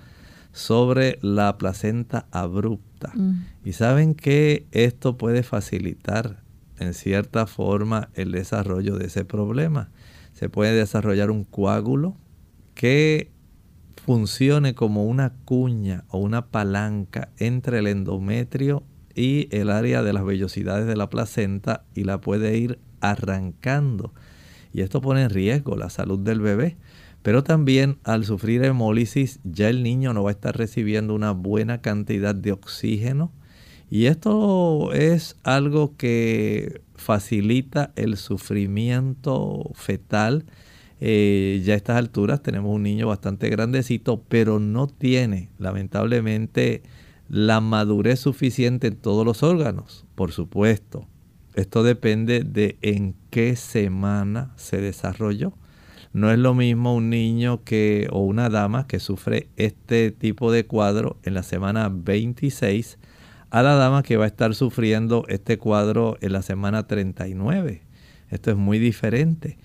sobre 0.54 1.20
la 1.22 1.58
placenta 1.58 2.26
abrupta. 2.32 3.12
Mm. 3.16 3.45
Y 3.66 3.74
saben 3.74 4.16
que 4.16 4.66
esto 4.72 5.18
puede 5.18 5.43
facilitar 5.43 6.41
en 6.80 6.93
cierta 6.93 7.47
forma 7.47 8.08
el 8.14 8.32
desarrollo 8.32 8.95
de 8.95 9.08
ese 9.08 9.26
problema. 9.26 9.91
Se 10.32 10.47
puede 10.47 10.74
desarrollar 10.74 11.32
un 11.32 11.43
coágulo 11.43 12.16
que 12.76 13.30
funcione 14.06 14.74
como 14.74 15.04
una 15.04 15.34
cuña 15.43 16.06
o 16.08 16.20
una 16.20 16.45
palanca 16.45 17.28
entre 17.39 17.80
el 17.80 17.88
endometrio 17.88 18.84
y 19.16 19.47
el 19.51 19.70
área 19.70 20.03
de 20.03 20.14
las 20.14 20.26
vellosidades 20.26 20.88
de 20.88 20.95
la 20.95 21.09
placenta 21.09 21.84
y 21.93 22.03
la 22.03 22.22
puede 22.22 22.57
ir 22.57 22.80
arrancando. 23.01 24.14
Y 24.74 24.82
esto 24.82 25.01
pone 25.01 25.24
en 25.24 25.30
riesgo 25.30 25.76
la 25.76 25.89
salud 25.89 26.20
del 26.20 26.41
bebé. 26.41 26.78
Pero 27.22 27.43
también 27.43 27.99
al 28.03 28.26
sufrir 28.26 28.64
hemólisis 28.66 29.39
ya 29.43 29.70
el 29.70 29.82
niño 29.82 30.14
no 30.14 30.24
va 30.24 30.32
a 30.32 30.34
estar 30.34 30.57
recibiendo 30.57 31.16
una 31.16 31.32
buena 31.32 31.82
cantidad 31.82 32.36
de 32.36 32.51
oxígeno 32.51 33.32
y 33.93 34.07
esto 34.07 34.91
es 34.91 35.36
algo 35.43 35.95
que 35.97 36.82
facilita 36.95 37.91
el 37.95 38.18
sufrimiento 38.18 39.70
fetal. 39.76 40.45
Eh, 40.99 41.61
ya 41.64 41.76
a 41.76 41.78
estas 41.78 41.97
alturas 41.97 42.41
tenemos 42.41 42.74
un 42.74 42.82
niño 42.82 43.09
bastante 43.09 43.49
grandecito, 43.49 44.24
pero 44.28 44.59
no 44.59 44.88
tiene, 44.88 45.49
lamentablemente, 45.59 46.82
la 47.34 47.61
madurez 47.61 48.19
suficiente 48.19 48.86
en 48.86 48.95
todos 48.95 49.25
los 49.25 49.41
órganos, 49.41 50.05
por 50.13 50.31
supuesto. 50.31 51.07
Esto 51.55 51.81
depende 51.81 52.43
de 52.43 52.77
en 52.84 53.15
qué 53.31 53.55
semana 53.55 54.53
se 54.55 54.79
desarrolló. 54.79 55.53
No 56.13 56.29
es 56.29 56.38
lo 56.38 56.53
mismo 56.53 56.93
un 56.93 57.09
niño 57.09 57.63
que 57.63 58.07
o 58.11 58.19
una 58.19 58.49
dama 58.49 58.86
que 58.86 58.99
sufre 58.99 59.47
este 59.55 60.11
tipo 60.11 60.51
de 60.51 60.67
cuadro 60.67 61.17
en 61.23 61.34
la 61.34 61.41
semana 61.41 61.89
26 61.91 62.99
a 63.49 63.63
la 63.63 63.73
dama 63.73 64.03
que 64.03 64.17
va 64.17 64.25
a 64.25 64.27
estar 64.27 64.53
sufriendo 64.53 65.25
este 65.27 65.57
cuadro 65.57 66.19
en 66.21 66.34
la 66.34 66.43
semana 66.43 66.86
39. 66.86 67.81
Esto 68.29 68.51
es 68.51 68.57
muy 68.57 68.77
diferente. 68.77 69.57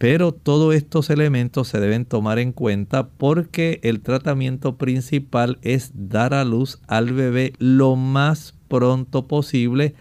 Pero 0.00 0.32
todos 0.32 0.74
estos 0.74 1.10
elementos 1.10 1.68
se 1.68 1.78
deben 1.78 2.06
tomar 2.06 2.38
en 2.38 2.52
cuenta 2.52 3.10
porque 3.10 3.80
el 3.82 4.00
tratamiento 4.00 4.78
principal 4.78 5.58
es 5.60 5.92
dar 5.92 6.32
a 6.32 6.42
luz 6.46 6.80
al 6.86 7.12
bebé 7.12 7.52
lo 7.58 7.96
más 7.96 8.54
pronto 8.68 9.28
posible, 9.28 9.94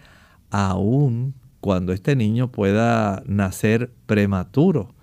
aun 0.52 1.34
cuando 1.60 1.92
este 1.92 2.16
niño 2.16 2.50
pueda 2.50 3.24
nacer 3.26 3.92
prematuro. 4.06 4.96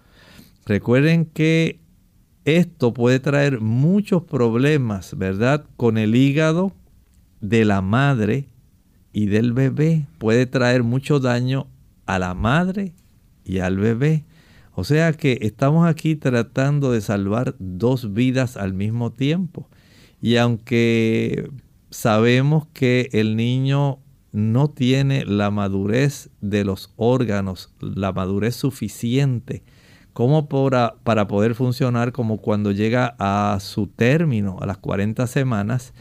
Recuerden 0.65 1.27
que 1.27 1.79
esto 2.47 2.95
puede 2.95 3.21
traer 3.21 3.61
muchos 3.61 4.23
problemas, 4.23 5.19
¿verdad? 5.19 5.67
Con 5.77 5.99
el 5.99 6.17
hígado, 6.17 6.73
de 7.43 7.67
la 7.67 7.83
madre 7.83 8.49
y 9.13 9.27
del 9.27 9.53
bebé 9.53 10.07
puede 10.17 10.47
traer 10.47 10.85
mucho 10.85 11.21
daño 11.21 11.67
a 12.07 12.19
la 12.19 12.33
madre 12.33 12.95
y 13.45 13.59
al 13.59 13.77
bebé. 13.77 14.25
O 14.79 14.85
sea 14.85 15.15
que 15.15 15.39
estamos 15.41 15.89
aquí 15.89 16.17
tratando 16.17 16.93
de 16.93 17.01
salvar 17.01 17.55
dos 17.59 18.13
vidas 18.13 18.59
al 18.59 18.75
mismo 18.75 19.11
tiempo. 19.11 19.71
Y 20.21 20.37
aunque 20.37 21.51
sabemos 21.89 22.67
que 22.75 23.09
el 23.13 23.37
niño 23.37 24.01
no 24.33 24.69
tiene 24.69 25.25
la 25.25 25.51
madurez 25.51 26.29
de 26.43 26.63
los 26.65 26.93
órganos, 26.97 27.73
la 27.81 28.13
madurez 28.13 28.55
suficiente 28.55 29.65
como 30.13 30.47
para, 30.47 30.97
para 31.05 31.27
poder 31.27 31.55
funcionar 31.55 32.13
como 32.13 32.43
cuando 32.43 32.71
llega 32.71 33.17
a 33.19 33.57
su 33.61 33.87
término, 33.87 34.59
a 34.61 34.67
las 34.67 34.77
40 34.77 35.27
semanas, 35.27 35.95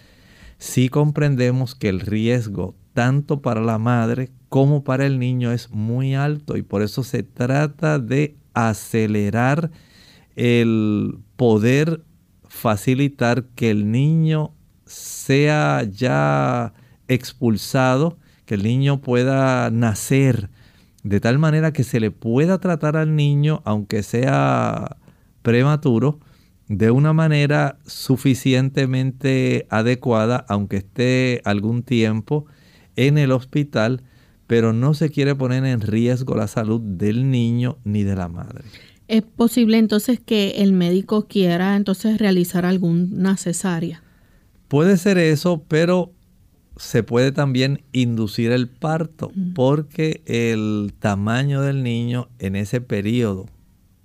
si 0.57 0.89
comprendemos 0.89 1.75
que 1.75 1.87
el 1.87 2.01
riesgo 2.01 2.75
tanto 2.91 3.41
para 3.41 3.61
la 3.61 3.77
madre 3.77 4.31
como 4.49 4.83
para 4.83 5.05
el 5.05 5.17
niño 5.17 5.53
es 5.53 5.69
muy 5.71 6.13
alto 6.13 6.57
y 6.57 6.61
por 6.61 6.81
eso 6.81 7.03
se 7.03 7.23
trata 7.23 7.99
de 7.99 8.35
acelerar 8.55 9.71
el 10.35 11.19
poder 11.35 12.03
facilitar 12.47 13.45
que 13.55 13.69
el 13.69 13.91
niño 13.91 14.53
sea 14.85 15.83
ya 15.83 16.73
expulsado, 17.07 18.17
que 18.45 18.55
el 18.55 18.63
niño 18.63 19.01
pueda 19.01 19.69
nacer 19.69 20.49
de 21.05 21.19
tal 21.19 21.37
manera 21.37 21.71
que 21.71 21.83
se 21.83 21.99
le 21.99 22.09
pueda 22.09 22.57
tratar 22.57 22.97
al 22.97 23.15
niño, 23.15 23.61
aunque 23.63 24.01
sea 24.01 24.97
prematuro, 25.43 26.19
de 26.67 26.89
una 26.89 27.13
manera 27.13 27.77
suficientemente 27.85 29.67
adecuada, 29.69 30.43
aunque 30.49 30.77
esté 30.77 31.41
algún 31.45 31.83
tiempo 31.83 32.47
en 32.95 33.19
el 33.19 33.31
hospital, 33.31 34.01
pero 34.47 34.73
no 34.73 34.93
se 34.93 35.09
quiere 35.09 35.35
poner 35.35 35.65
en 35.65 35.81
riesgo 35.81 36.35
la 36.35 36.47
salud 36.47 36.81
del 36.81 37.29
niño 37.29 37.77
ni 37.83 38.03
de 38.03 38.15
la 38.15 38.27
madre. 38.27 38.65
¿Es 39.07 39.21
posible 39.21 39.77
entonces 39.77 40.19
que 40.19 40.63
el 40.63 40.73
médico 40.73 41.27
quiera 41.27 41.75
entonces 41.75 42.17
realizar 42.17 42.65
alguna 42.65 43.37
cesárea? 43.37 44.01
Puede 44.67 44.97
ser 44.97 45.19
eso, 45.19 45.63
pero 45.67 46.11
se 46.77 47.03
puede 47.03 47.31
también 47.31 47.83
inducir 47.91 48.51
el 48.51 48.67
parto 48.67 49.31
porque 49.53 50.21
el 50.25 50.93
tamaño 50.99 51.61
del 51.61 51.83
niño 51.83 52.29
en 52.39 52.55
ese 52.55 52.81
periodo, 52.81 53.45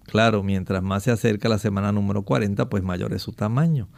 claro, 0.05 0.43
mientras 0.43 0.83
más 0.83 1.05
se 1.05 1.11
acerca 1.11 1.49
la 1.49 1.59
semana 1.59 1.93
número 1.93 2.23
40, 2.23 2.69
pues 2.69 2.83
mayor 2.83 3.13
es 3.15 3.23
su 3.23 3.33
tamaño. 3.33 3.89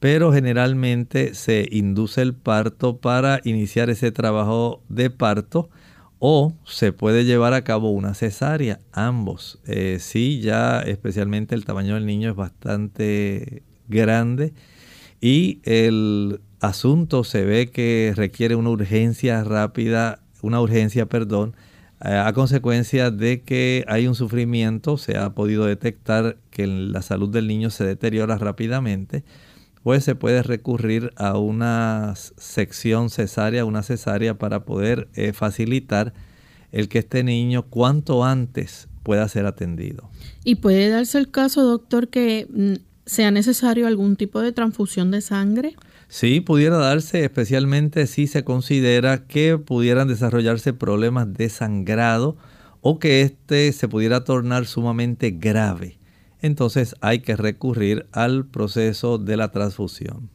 Pero 0.00 0.32
generalmente 0.32 1.34
se 1.34 1.68
induce 1.70 2.22
el 2.22 2.34
parto 2.34 2.98
para 2.98 3.40
iniciar 3.44 3.88
ese 3.88 4.10
trabajo 4.10 4.82
de 4.88 5.10
parto 5.10 5.70
o 6.20 6.54
se 6.64 6.92
puede 6.92 7.24
llevar 7.24 7.54
a 7.54 7.64
cabo 7.64 7.90
una 7.90 8.14
cesárea, 8.14 8.78
ambos. 8.92 9.58
Eh, 9.66 9.96
sí, 10.00 10.40
ya 10.40 10.80
especialmente 10.80 11.54
el 11.54 11.64
tamaño 11.64 11.94
del 11.94 12.06
niño 12.06 12.30
es 12.30 12.36
bastante 12.36 13.64
grande 13.88 14.52
y 15.20 15.60
el 15.64 16.40
asunto 16.60 17.24
se 17.24 17.44
ve 17.44 17.70
que 17.70 18.12
requiere 18.14 18.54
una 18.54 18.68
urgencia 18.68 19.42
rápida, 19.44 20.20
una 20.42 20.60
urgencia, 20.60 21.06
perdón, 21.06 21.56
eh, 22.04 22.10
a 22.10 22.32
consecuencia 22.34 23.10
de 23.10 23.40
que 23.40 23.84
hay 23.88 24.06
un 24.06 24.14
sufrimiento, 24.14 24.98
se 24.98 25.16
ha 25.16 25.30
podido 25.30 25.64
detectar 25.64 26.36
que 26.50 26.66
la 26.66 27.00
salud 27.00 27.30
del 27.30 27.46
niño 27.46 27.70
se 27.70 27.84
deteriora 27.84 28.36
rápidamente 28.36 29.24
pues 29.82 30.04
se 30.04 30.14
puede 30.14 30.42
recurrir 30.42 31.12
a 31.16 31.38
una 31.38 32.14
sección 32.16 33.10
cesárea, 33.10 33.64
una 33.64 33.82
cesárea 33.82 34.38
para 34.38 34.64
poder 34.64 35.08
eh, 35.14 35.32
facilitar 35.32 36.12
el 36.72 36.88
que 36.88 36.98
este 36.98 37.24
niño 37.24 37.62
cuanto 37.62 38.24
antes 38.24 38.88
pueda 39.02 39.26
ser 39.28 39.46
atendido. 39.46 40.10
¿Y 40.44 40.56
puede 40.56 40.88
darse 40.88 41.18
el 41.18 41.30
caso, 41.30 41.62
doctor, 41.62 42.08
que 42.08 42.46
mm, 42.50 42.74
sea 43.06 43.30
necesario 43.30 43.86
algún 43.86 44.16
tipo 44.16 44.40
de 44.40 44.52
transfusión 44.52 45.10
de 45.10 45.20
sangre? 45.20 45.74
Sí, 46.08 46.40
pudiera 46.40 46.76
darse, 46.76 47.24
especialmente 47.24 48.06
si 48.06 48.26
se 48.26 48.44
considera 48.44 49.26
que 49.26 49.58
pudieran 49.58 50.08
desarrollarse 50.08 50.72
problemas 50.72 51.32
de 51.32 51.48
sangrado 51.48 52.36
o 52.80 52.98
que 52.98 53.22
éste 53.22 53.72
se 53.72 53.88
pudiera 53.88 54.24
tornar 54.24 54.66
sumamente 54.66 55.30
grave 55.30 55.99
entonces 56.42 56.94
hay 57.00 57.20
que 57.20 57.36
recurrir 57.36 58.06
al 58.12 58.46
proceso 58.46 59.18
de 59.18 59.36
la 59.36 59.50
transfusión. 59.50 60.30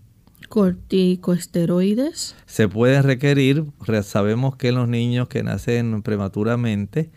¿Corticosteroides? 0.49 2.35
Se 2.45 2.67
puede 2.67 3.01
requerir, 3.01 3.65
sabemos 4.03 4.55
que 4.55 4.69
en 4.69 4.75
los 4.75 4.87
niños 4.87 5.27
que 5.27 5.43
nacen 5.43 6.01
prematuramente, 6.01 7.09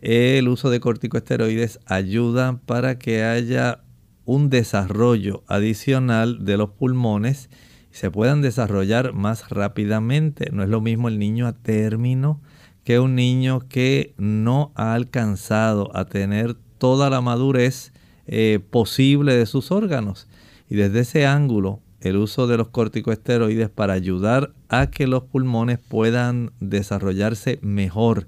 el 0.00 0.48
uso 0.48 0.68
de 0.68 0.80
corticosteroides 0.80 1.78
ayuda 1.86 2.60
para 2.66 2.98
que 2.98 3.22
haya 3.22 3.84
un 4.24 4.50
desarrollo 4.50 5.44
adicional 5.46 6.44
de 6.44 6.56
los 6.56 6.70
pulmones 6.70 7.50
y 7.92 7.96
se 7.96 8.10
puedan 8.10 8.42
desarrollar 8.42 9.12
más 9.12 9.48
rápidamente. 9.50 10.50
No 10.52 10.62
es 10.62 10.68
lo 10.68 10.80
mismo 10.80 11.08
el 11.08 11.18
niño 11.18 11.46
a 11.46 11.52
término 11.52 12.40
que 12.84 12.98
un 12.98 13.14
niño 13.14 13.60
que 13.68 14.14
no 14.16 14.72
ha 14.74 14.94
alcanzado 14.94 15.96
a 15.96 16.06
tener 16.06 16.56
toda 16.78 17.10
la 17.10 17.20
madurez 17.20 17.91
eh, 18.26 18.60
posible 18.70 19.34
de 19.34 19.46
sus 19.46 19.70
órganos. 19.70 20.28
Y 20.68 20.76
desde 20.76 21.00
ese 21.00 21.26
ángulo, 21.26 21.80
el 22.00 22.16
uso 22.16 22.46
de 22.46 22.56
los 22.56 22.68
corticosteroides 22.68 23.70
para 23.70 23.92
ayudar 23.92 24.52
a 24.68 24.90
que 24.90 25.06
los 25.06 25.24
pulmones 25.24 25.78
puedan 25.78 26.52
desarrollarse 26.60 27.58
mejor, 27.62 28.26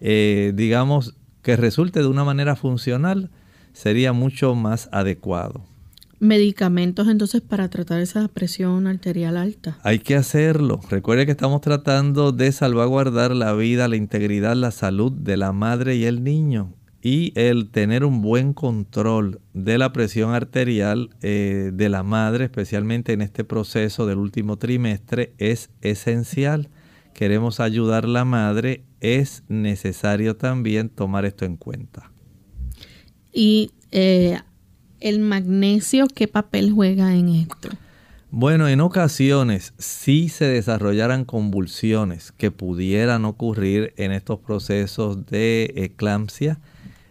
eh, 0.00 0.52
digamos 0.54 1.14
que 1.42 1.56
resulte 1.56 2.00
de 2.00 2.06
una 2.06 2.24
manera 2.24 2.56
funcional, 2.56 3.30
sería 3.72 4.12
mucho 4.12 4.54
más 4.54 4.88
adecuado. 4.92 5.64
Medicamentos 6.20 7.06
entonces 7.06 7.40
para 7.40 7.70
tratar 7.70 8.00
esa 8.00 8.26
presión 8.26 8.88
arterial 8.88 9.36
alta. 9.36 9.78
Hay 9.84 10.00
que 10.00 10.16
hacerlo. 10.16 10.80
Recuerde 10.90 11.26
que 11.26 11.32
estamos 11.32 11.60
tratando 11.60 12.32
de 12.32 12.50
salvaguardar 12.50 13.36
la 13.36 13.52
vida, 13.54 13.86
la 13.86 13.94
integridad, 13.94 14.56
la 14.56 14.72
salud 14.72 15.12
de 15.12 15.36
la 15.36 15.52
madre 15.52 15.94
y 15.94 16.06
el 16.06 16.24
niño 16.24 16.74
y 17.02 17.32
el 17.36 17.70
tener 17.70 18.04
un 18.04 18.22
buen 18.22 18.52
control 18.52 19.40
de 19.54 19.78
la 19.78 19.92
presión 19.92 20.34
arterial 20.34 21.10
eh, 21.22 21.70
de 21.72 21.88
la 21.88 22.02
madre, 22.02 22.44
especialmente 22.44 23.12
en 23.12 23.22
este 23.22 23.44
proceso 23.44 24.06
del 24.06 24.18
último 24.18 24.56
trimestre, 24.56 25.32
es 25.38 25.70
esencial. 25.80 26.68
Queremos 27.14 27.60
ayudar 27.60 28.04
a 28.04 28.08
la 28.08 28.24
madre, 28.24 28.84
es 29.00 29.44
necesario 29.48 30.36
también 30.36 30.88
tomar 30.88 31.24
esto 31.24 31.44
en 31.44 31.56
cuenta. 31.56 32.10
¿Y 33.32 33.70
eh, 33.92 34.38
el 35.00 35.20
magnesio 35.20 36.06
qué 36.12 36.26
papel 36.26 36.72
juega 36.72 37.14
en 37.14 37.28
esto? 37.28 37.68
Bueno, 38.30 38.68
en 38.68 38.80
ocasiones 38.80 39.72
si 39.78 40.28
se 40.28 40.44
desarrollaran 40.44 41.24
convulsiones 41.24 42.32
que 42.32 42.50
pudieran 42.50 43.24
ocurrir 43.24 43.94
en 43.96 44.12
estos 44.12 44.40
procesos 44.40 45.24
de 45.26 45.72
eclampsia, 45.76 46.60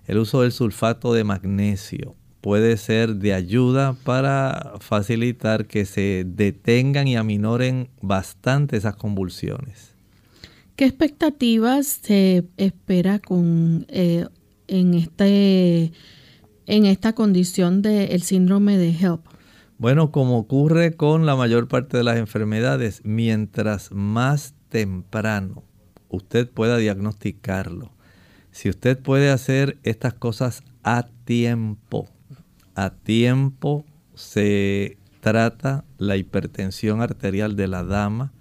el 0.08 0.18
uso 0.18 0.42
del 0.42 0.52
sulfato 0.52 1.14
de 1.14 1.24
magnesio 1.24 2.16
puede 2.42 2.78
ser 2.78 3.16
de 3.16 3.34
ayuda 3.34 3.96
para 4.04 4.76
facilitar 4.80 5.68
que 5.68 5.86
se 5.86 6.26
detengan 6.26 7.08
y 7.08 7.18
aminoren 7.18 7.90
bastante 8.02 8.78
esas 8.78 8.96
convulsiones. 8.96 9.96
¿Qué 10.78 10.86
expectativas 10.86 11.88
se 11.88 12.46
espera 12.56 13.20
con, 13.20 13.86
eh, 13.90 14.28
en, 14.68 14.94
este, 14.94 15.92
en 16.68 16.86
esta 16.86 17.14
condición 17.14 17.82
del 17.82 18.22
síndrome 18.22 18.78
de 18.78 18.92
HELP? 18.92 19.22
Bueno, 19.80 20.12
como 20.12 20.38
ocurre 20.38 20.94
con 20.96 21.26
la 21.26 21.36
mayor 21.36 21.68
parte 21.68 21.98
de 21.98 22.04
las 22.04 22.18
enfermedades, 22.18 23.02
mientras 23.04 23.92
más 23.92 24.54
temprano 24.70 25.64
usted 26.10 26.50
pueda 26.50 26.78
diagnosticarlo, 26.78 27.92
si 28.58 28.70
usted 28.70 28.98
puede 28.98 29.30
hacer 29.30 29.78
estas 29.84 30.16
cosas 30.16 30.64
a 30.82 31.06
tiempo, 31.26 32.10
a 32.74 32.90
tiempo 32.90 33.86
se 34.16 34.98
trata 35.20 35.86
la 36.00 36.18
hipertensión 36.18 37.04
arterial 37.04 37.56
de 37.56 37.68
la 37.68 37.84
dama, 37.84 38.34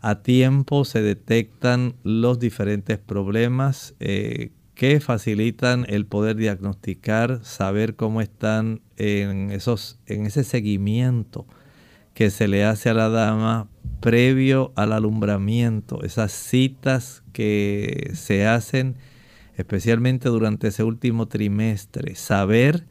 a 0.00 0.22
tiempo 0.22 0.86
se 0.86 1.02
detectan 1.02 1.94
los 2.04 2.38
diferentes 2.38 2.96
problemas 2.96 3.94
eh, 4.00 4.50
que 4.74 4.98
facilitan 4.98 5.84
el 5.90 6.06
poder 6.06 6.36
diagnosticar, 6.36 7.40
saber 7.42 7.96
cómo 7.96 8.22
están 8.22 8.80
en, 8.96 9.50
esos, 9.50 9.98
en 10.06 10.24
ese 10.24 10.42
seguimiento 10.42 11.44
que 12.14 12.30
se 12.30 12.48
le 12.48 12.64
hace 12.64 12.88
a 12.88 12.94
la 12.94 13.10
dama 13.10 13.68
previo 14.00 14.72
al 14.74 14.94
alumbramiento, 14.94 16.02
esas 16.02 16.32
citas 16.32 17.22
que 17.34 18.12
se 18.14 18.46
hacen 18.46 18.96
especialmente 19.60 20.28
durante 20.28 20.68
ese 20.68 20.84
último 20.84 21.28
trimestre, 21.28 22.14
saber 22.14 22.86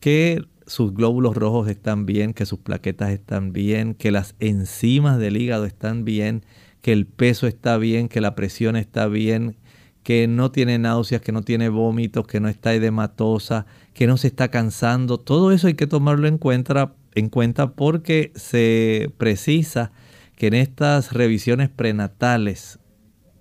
que 0.00 0.44
sus 0.66 0.94
glóbulos 0.94 1.36
rojos 1.36 1.68
están 1.68 2.06
bien, 2.06 2.32
que 2.32 2.46
sus 2.46 2.60
plaquetas 2.60 3.10
están 3.10 3.52
bien, 3.52 3.94
que 3.94 4.10
las 4.10 4.36
enzimas 4.38 5.18
del 5.18 5.36
hígado 5.36 5.66
están 5.66 6.04
bien, 6.04 6.44
que 6.80 6.92
el 6.92 7.06
peso 7.06 7.46
está 7.46 7.76
bien, 7.76 8.08
que 8.08 8.20
la 8.20 8.34
presión 8.34 8.76
está 8.76 9.08
bien, 9.08 9.56
que 10.02 10.28
no 10.28 10.50
tiene 10.50 10.78
náuseas, 10.78 11.20
que 11.20 11.32
no 11.32 11.42
tiene 11.42 11.68
vómitos, 11.68 12.26
que 12.26 12.40
no 12.40 12.48
está 12.48 12.72
edematosa, 12.72 13.66
que 13.92 14.06
no 14.06 14.16
se 14.16 14.28
está 14.28 14.48
cansando. 14.48 15.18
Todo 15.18 15.52
eso 15.52 15.66
hay 15.66 15.74
que 15.74 15.86
tomarlo 15.86 16.26
en 16.26 16.38
cuenta, 16.38 16.94
en 17.14 17.28
cuenta 17.28 17.72
porque 17.72 18.32
se 18.34 19.12
precisa 19.18 19.92
que 20.36 20.46
en 20.46 20.54
estas 20.54 21.12
revisiones 21.12 21.68
prenatales, 21.68 22.78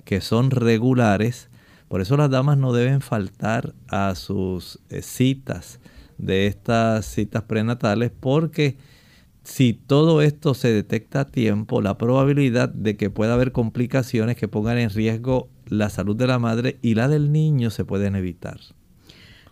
que 0.03 0.19
son 0.19 0.51
regulares, 0.51 1.48
por 1.89 2.01
eso 2.01 2.15
las 2.15 2.29
damas 2.29 2.57
no 2.57 2.71
deben 2.71 3.01
faltar 3.01 3.73
a 3.87 4.15
sus 4.15 4.79
eh, 4.89 5.01
citas 5.01 5.79
de 6.17 6.47
estas 6.47 7.05
citas 7.05 7.43
prenatales 7.43 8.11
porque 8.17 8.77
si 9.43 9.73
todo 9.73 10.21
esto 10.21 10.53
se 10.53 10.71
detecta 10.71 11.21
a 11.21 11.25
tiempo, 11.25 11.81
la 11.81 11.97
probabilidad 11.97 12.69
de 12.69 12.95
que 12.95 13.09
pueda 13.09 13.33
haber 13.33 13.51
complicaciones 13.51 14.35
que 14.35 14.47
pongan 14.47 14.77
en 14.77 14.91
riesgo 14.91 15.49
la 15.65 15.89
salud 15.89 16.15
de 16.15 16.27
la 16.27 16.37
madre 16.37 16.77
y 16.81 16.93
la 16.93 17.07
del 17.07 17.31
niño 17.31 17.71
se 17.71 17.83
pueden 17.85 18.15
evitar. 18.15 18.59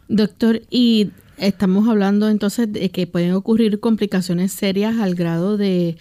Doctor, 0.07 0.61
y 0.69 1.11
estamos 1.37 1.89
hablando 1.89 2.29
entonces 2.29 2.71
de 2.71 2.89
que 2.91 3.07
pueden 3.07 3.33
ocurrir 3.33 3.79
complicaciones 3.79 4.51
serias 4.51 4.99
al 4.99 5.15
grado 5.15 5.57
de 5.57 5.97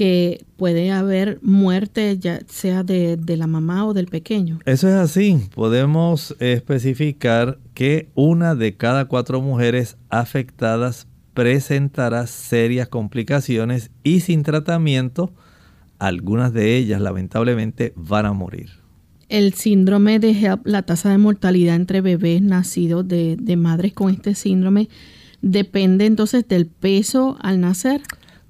que 0.00 0.46
puede 0.56 0.90
haber 0.92 1.40
muerte 1.42 2.16
ya 2.18 2.40
sea 2.48 2.82
de, 2.82 3.18
de, 3.18 3.36
la 3.36 3.46
mamá 3.46 3.84
o 3.84 3.92
del 3.92 4.06
pequeño. 4.06 4.58
Eso 4.64 4.88
es 4.88 4.94
así. 4.94 5.42
Podemos 5.54 6.34
especificar 6.40 7.58
que 7.74 8.08
una 8.14 8.54
de 8.54 8.78
cada 8.78 9.04
cuatro 9.04 9.42
mujeres 9.42 9.98
afectadas 10.08 11.06
presentará 11.34 12.26
serias 12.26 12.88
complicaciones 12.88 13.90
y 14.02 14.20
sin 14.20 14.42
tratamiento, 14.42 15.34
algunas 15.98 16.54
de 16.54 16.78
ellas 16.78 17.02
lamentablemente 17.02 17.92
van 17.94 18.24
a 18.24 18.32
morir. 18.32 18.70
El 19.28 19.52
síndrome 19.52 20.18
de 20.18 20.30
HELP, 20.30 20.66
la 20.66 20.80
tasa 20.80 21.10
de 21.10 21.18
mortalidad 21.18 21.76
entre 21.76 22.00
bebés 22.00 22.40
nacidos 22.40 23.06
de, 23.06 23.36
de 23.38 23.56
madres 23.58 23.92
con 23.92 24.10
este 24.14 24.34
síndrome, 24.34 24.88
depende 25.42 26.06
entonces 26.06 26.48
del 26.48 26.64
peso 26.64 27.36
al 27.42 27.60
nacer. 27.60 28.00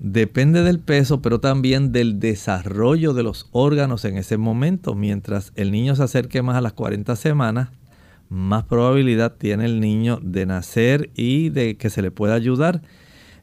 Depende 0.02 0.62
del 0.62 0.80
peso, 0.80 1.20
pero 1.20 1.40
también 1.40 1.92
del 1.92 2.20
desarrollo 2.20 3.12
de 3.12 3.22
los 3.22 3.50
órganos 3.52 4.06
en 4.06 4.16
ese 4.16 4.38
momento. 4.38 4.94
Mientras 4.94 5.52
el 5.56 5.70
niño 5.70 5.94
se 5.94 6.02
acerque 6.02 6.40
más 6.40 6.56
a 6.56 6.62
las 6.62 6.72
40 6.72 7.14
semanas, 7.16 7.68
más 8.30 8.64
probabilidad 8.64 9.36
tiene 9.36 9.66
el 9.66 9.78
niño 9.78 10.18
de 10.22 10.46
nacer 10.46 11.10
y 11.14 11.50
de 11.50 11.76
que 11.76 11.90
se 11.90 12.00
le 12.00 12.10
pueda 12.10 12.32
ayudar, 12.32 12.80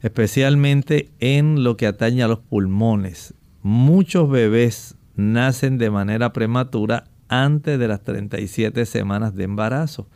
especialmente 0.02 1.12
en 1.20 1.62
lo 1.62 1.76
que 1.76 1.86
atañe 1.86 2.24
a 2.24 2.28
los 2.28 2.40
pulmones. 2.40 3.34
Muchos 3.62 4.28
bebés 4.28 4.96
nacen 5.14 5.78
de 5.78 5.90
manera 5.90 6.32
prematura 6.32 7.04
antes 7.28 7.78
de 7.78 7.86
las 7.86 8.02
37 8.02 8.84
semanas 8.84 9.36
de 9.36 9.44
embarazo. 9.44 10.08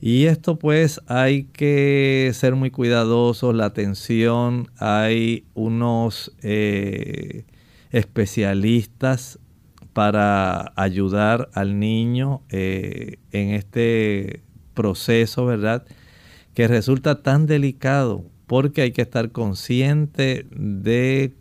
Y 0.00 0.26
esto 0.26 0.58
pues 0.58 1.00
hay 1.08 1.44
que 1.44 2.30
ser 2.32 2.56
muy 2.56 2.70
cuidadosos, 2.70 3.54
la 3.54 3.66
atención, 3.66 4.70
hay 4.78 5.44
unos 5.52 6.32
eh, 6.42 7.44
especialistas 7.90 9.38
para 9.92 10.72
ayudar 10.76 11.50
al 11.52 11.78
niño 11.78 12.40
eh, 12.48 13.18
en 13.32 13.50
este 13.50 14.42
proceso, 14.72 15.44
¿verdad? 15.44 15.84
Que 16.54 16.66
resulta 16.66 17.22
tan 17.22 17.44
delicado 17.44 18.24
porque 18.46 18.80
hay 18.80 18.92
que 18.92 19.02
estar 19.02 19.32
consciente 19.32 20.46
de 20.50 21.34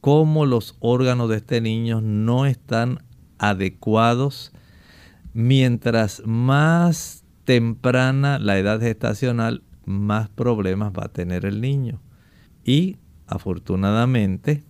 cómo 0.00 0.44
los 0.44 0.76
órganos 0.80 1.28
de 1.28 1.36
este 1.36 1.60
niño 1.60 2.00
no 2.00 2.46
están 2.46 3.04
adecuados. 3.38 4.52
Mientras 5.34 6.22
más 6.26 7.21
temprana 7.44 8.38
la 8.38 8.58
edad 8.58 8.80
gestacional, 8.80 9.62
más 9.84 10.28
problemas 10.28 10.92
va 10.92 11.06
a 11.06 11.12
tener 11.12 11.44
el 11.44 11.60
niño. 11.60 12.00
Y 12.64 12.96
afortunadamente 13.26 14.62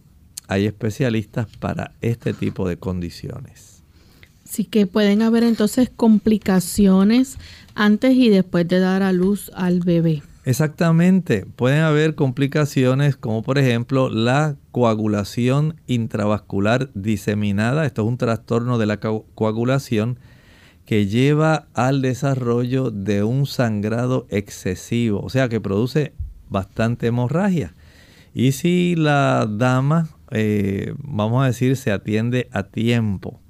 hay 0.49 0.66
especialistas 0.66 1.47
para 1.59 1.93
este 2.01 2.33
tipo 2.33 2.68
de 2.68 2.77
condiciones. 2.77 3.83
Sí 4.45 4.64
que 4.64 4.87
pueden 4.87 5.23
haber 5.23 5.45
entonces 5.45 5.91
complicaciones 5.95 7.39
antes 7.75 8.14
y 8.14 8.29
después 8.29 8.68
de 8.68 8.81
dar 8.81 9.03
a 9.03 9.12
luz 9.12 9.51
al 9.55 9.81
bebé. 9.81 10.23
Exactamente, 10.45 11.47
pueden 11.47 11.83
haber 11.83 12.16
complicaciones 12.16 13.16
como 13.16 13.43
por 13.43 13.59
ejemplo 13.59 14.11
la 14.11 14.57
coagulación 14.73 15.77
intravascular 15.87 16.91
diseminada. 16.95 17.87
Esto 17.87 18.03
es 18.03 18.09
un 18.09 18.18
trastorno 18.18 18.77
de 18.77 18.87
la 18.87 18.99
coagulación 18.99 20.18
que 20.85 21.07
lleva 21.07 21.68
al 21.74 22.03
desarrollo 22.03 22.91
de 22.91 23.22
un 23.22 23.47
sangrado 23.47 24.26
excesivo, 24.30 25.20
o 25.20 25.30
sea 25.30 25.49
que 25.49 25.61
produce 25.61 26.12
bastante 26.49 27.07
hemorragia. 27.07 27.74
Y 28.35 28.53
si 28.53 28.95
la 28.97 29.47
dama 29.49 30.09
eh, 30.35 30.95
vamos 30.97 31.43
a 31.43 31.47
decir, 31.47 31.76
se 31.76 31.93
atiende 31.93 32.49
a 32.53 32.64
tiempo. 32.64 33.41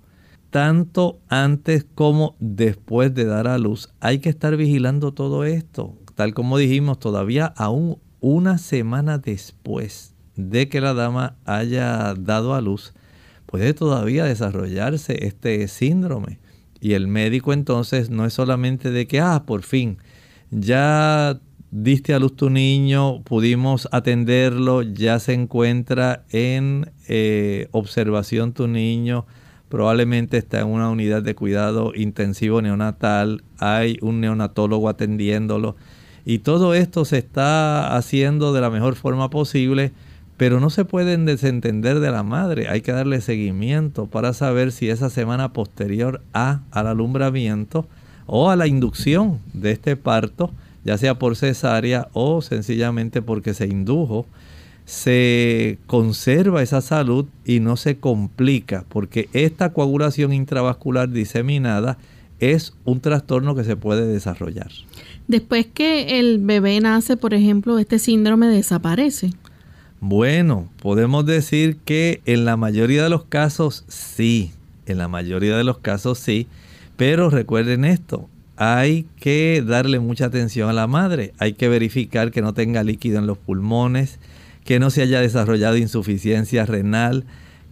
Tanto 0.50 1.20
antes 1.28 1.86
como 1.94 2.34
después 2.40 3.14
de 3.14 3.24
dar 3.24 3.46
a 3.46 3.56
luz, 3.56 3.90
hay 4.00 4.18
que 4.18 4.28
estar 4.28 4.56
vigilando 4.56 5.12
todo 5.12 5.44
esto. 5.44 5.96
Tal 6.16 6.34
como 6.34 6.58
dijimos, 6.58 6.98
todavía 6.98 7.46
aún 7.56 7.98
una 8.20 8.58
semana 8.58 9.18
después 9.18 10.14
de 10.34 10.68
que 10.68 10.80
la 10.80 10.92
dama 10.92 11.36
haya 11.44 12.14
dado 12.14 12.54
a 12.54 12.60
luz, 12.60 12.94
puede 13.46 13.74
todavía 13.74 14.24
desarrollarse 14.24 15.26
este 15.26 15.68
síndrome. 15.68 16.40
Y 16.82 16.94
el 16.94 17.06
médico 17.06 17.52
entonces 17.52 18.10
no 18.10 18.26
es 18.26 18.32
solamente 18.32 18.90
de 18.90 19.06
que, 19.06 19.20
ah, 19.20 19.44
por 19.46 19.62
fin, 19.62 19.98
ya 20.50 21.38
diste 21.70 22.12
a 22.12 22.18
luz 22.18 22.34
tu 22.34 22.50
niño, 22.50 23.22
pudimos 23.22 23.88
atenderlo, 23.92 24.82
ya 24.82 25.20
se 25.20 25.32
encuentra 25.32 26.24
en 26.30 26.90
eh, 27.06 27.68
observación 27.70 28.52
tu 28.52 28.66
niño, 28.66 29.26
probablemente 29.68 30.38
está 30.38 30.60
en 30.60 30.66
una 30.66 30.90
unidad 30.90 31.22
de 31.22 31.36
cuidado 31.36 31.92
intensivo 31.94 32.60
neonatal, 32.60 33.44
hay 33.58 33.96
un 34.02 34.20
neonatólogo 34.20 34.88
atendiéndolo 34.88 35.76
y 36.24 36.40
todo 36.40 36.74
esto 36.74 37.04
se 37.04 37.18
está 37.18 37.96
haciendo 37.96 38.52
de 38.52 38.60
la 38.60 38.70
mejor 38.70 38.96
forma 38.96 39.30
posible, 39.30 39.92
pero 40.36 40.60
no 40.60 40.70
se 40.70 40.84
pueden 40.84 41.24
desentender 41.24 42.00
de 42.00 42.10
la 42.10 42.22
madre, 42.22 42.68
hay 42.68 42.80
que 42.80 42.92
darle 42.92 43.20
seguimiento 43.20 44.06
para 44.06 44.32
saber 44.32 44.72
si 44.72 44.88
esa 44.88 45.10
semana 45.10 45.52
posterior 45.52 46.22
a 46.32 46.60
al 46.70 46.86
alumbramiento 46.86 47.86
o 48.26 48.50
a 48.50 48.56
la 48.56 48.66
inducción 48.66 49.40
de 49.52 49.72
este 49.72 49.96
parto, 49.96 50.50
ya 50.84 50.98
sea 50.98 51.18
por 51.18 51.36
cesárea 51.36 52.08
o 52.12 52.42
sencillamente 52.42 53.22
porque 53.22 53.54
se 53.54 53.66
indujo, 53.66 54.26
se 54.84 55.78
conserva 55.86 56.62
esa 56.62 56.80
salud 56.80 57.26
y 57.44 57.60
no 57.60 57.76
se 57.76 57.98
complica, 57.98 58.84
porque 58.88 59.28
esta 59.32 59.72
coagulación 59.72 60.32
intravascular 60.32 61.10
diseminada 61.10 61.98
es 62.40 62.74
un 62.84 63.00
trastorno 63.00 63.54
que 63.54 63.62
se 63.62 63.76
puede 63.76 64.06
desarrollar. 64.06 64.70
Después 65.28 65.66
que 65.72 66.18
el 66.18 66.38
bebé 66.38 66.80
nace, 66.80 67.16
por 67.16 67.34
ejemplo, 67.34 67.78
este 67.78 68.00
síndrome 68.00 68.48
desaparece. 68.48 69.30
Bueno, 70.04 70.68
podemos 70.82 71.24
decir 71.26 71.76
que 71.84 72.22
en 72.26 72.44
la 72.44 72.56
mayoría 72.56 73.04
de 73.04 73.08
los 73.08 73.22
casos 73.22 73.84
sí, 73.86 74.50
en 74.84 74.98
la 74.98 75.06
mayoría 75.06 75.56
de 75.56 75.62
los 75.62 75.78
casos 75.78 76.18
sí, 76.18 76.48
pero 76.96 77.30
recuerden 77.30 77.84
esto, 77.84 78.28
hay 78.56 79.06
que 79.20 79.62
darle 79.64 80.00
mucha 80.00 80.24
atención 80.24 80.68
a 80.68 80.72
la 80.72 80.88
madre. 80.88 81.34
Hay 81.38 81.52
que 81.52 81.68
verificar 81.68 82.32
que 82.32 82.42
no 82.42 82.52
tenga 82.52 82.82
líquido 82.82 83.20
en 83.20 83.28
los 83.28 83.38
pulmones, 83.38 84.18
que 84.64 84.80
no 84.80 84.90
se 84.90 85.02
haya 85.02 85.20
desarrollado 85.20 85.76
insuficiencia 85.76 86.66
renal, 86.66 87.24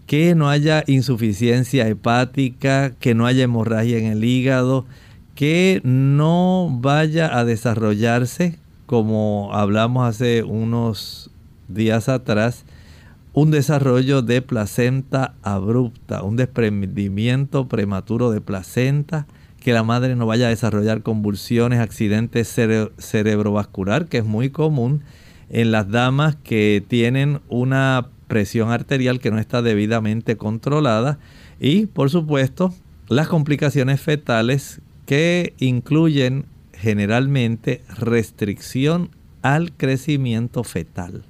que 0.06 0.36
no 0.36 0.48
haya 0.48 0.84
insuficiencia 0.86 1.88
hepática, 1.88 2.92
que 3.00 3.12
no 3.16 3.26
haya 3.26 3.42
hemorragia 3.42 3.98
en 3.98 4.04
el 4.04 4.22
hígado, 4.22 4.86
que 5.34 5.80
no 5.82 6.68
vaya 6.80 7.36
a 7.36 7.44
desarrollarse, 7.44 8.56
como 8.86 9.50
hablamos 9.52 10.08
hace 10.08 10.44
unos 10.44 11.32
días 11.74 12.08
atrás, 12.08 12.64
un 13.32 13.50
desarrollo 13.50 14.22
de 14.22 14.42
placenta 14.42 15.34
abrupta, 15.42 16.22
un 16.22 16.36
desprendimiento 16.36 17.68
prematuro 17.68 18.30
de 18.30 18.40
placenta, 18.40 19.26
que 19.60 19.72
la 19.72 19.82
madre 19.82 20.16
no 20.16 20.26
vaya 20.26 20.46
a 20.46 20.50
desarrollar 20.50 21.02
convulsiones, 21.02 21.80
accidentes 21.80 22.48
cerebrovascular, 22.98 24.06
que 24.06 24.18
es 24.18 24.24
muy 24.24 24.50
común 24.50 25.02
en 25.50 25.70
las 25.70 25.90
damas 25.90 26.36
que 26.36 26.82
tienen 26.86 27.40
una 27.48 28.08
presión 28.26 28.70
arterial 28.70 29.20
que 29.20 29.30
no 29.30 29.38
está 29.38 29.60
debidamente 29.60 30.36
controlada 30.36 31.18
y 31.58 31.86
por 31.86 32.10
supuesto 32.10 32.72
las 33.08 33.26
complicaciones 33.26 34.00
fetales 34.00 34.80
que 35.04 35.54
incluyen 35.58 36.46
generalmente 36.72 37.82
restricción 37.98 39.10
al 39.42 39.72
crecimiento 39.72 40.62
fetal. 40.62 41.24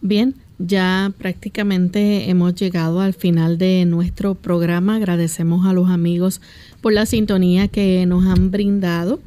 Bien, 0.00 0.34
ya 0.58 1.12
prácticamente 1.18 2.30
hemos 2.30 2.54
llegado 2.54 3.00
al 3.00 3.14
final 3.14 3.58
de 3.58 3.84
nuestro 3.86 4.34
programa. 4.34 4.96
Agradecemos 4.96 5.66
a 5.66 5.72
los 5.72 5.90
amigos 5.90 6.40
por 6.80 6.92
la 6.92 7.06
sintonía 7.06 7.68
que 7.68 8.04
nos 8.06 8.24
han 8.26 8.50
brindado 8.50 9.20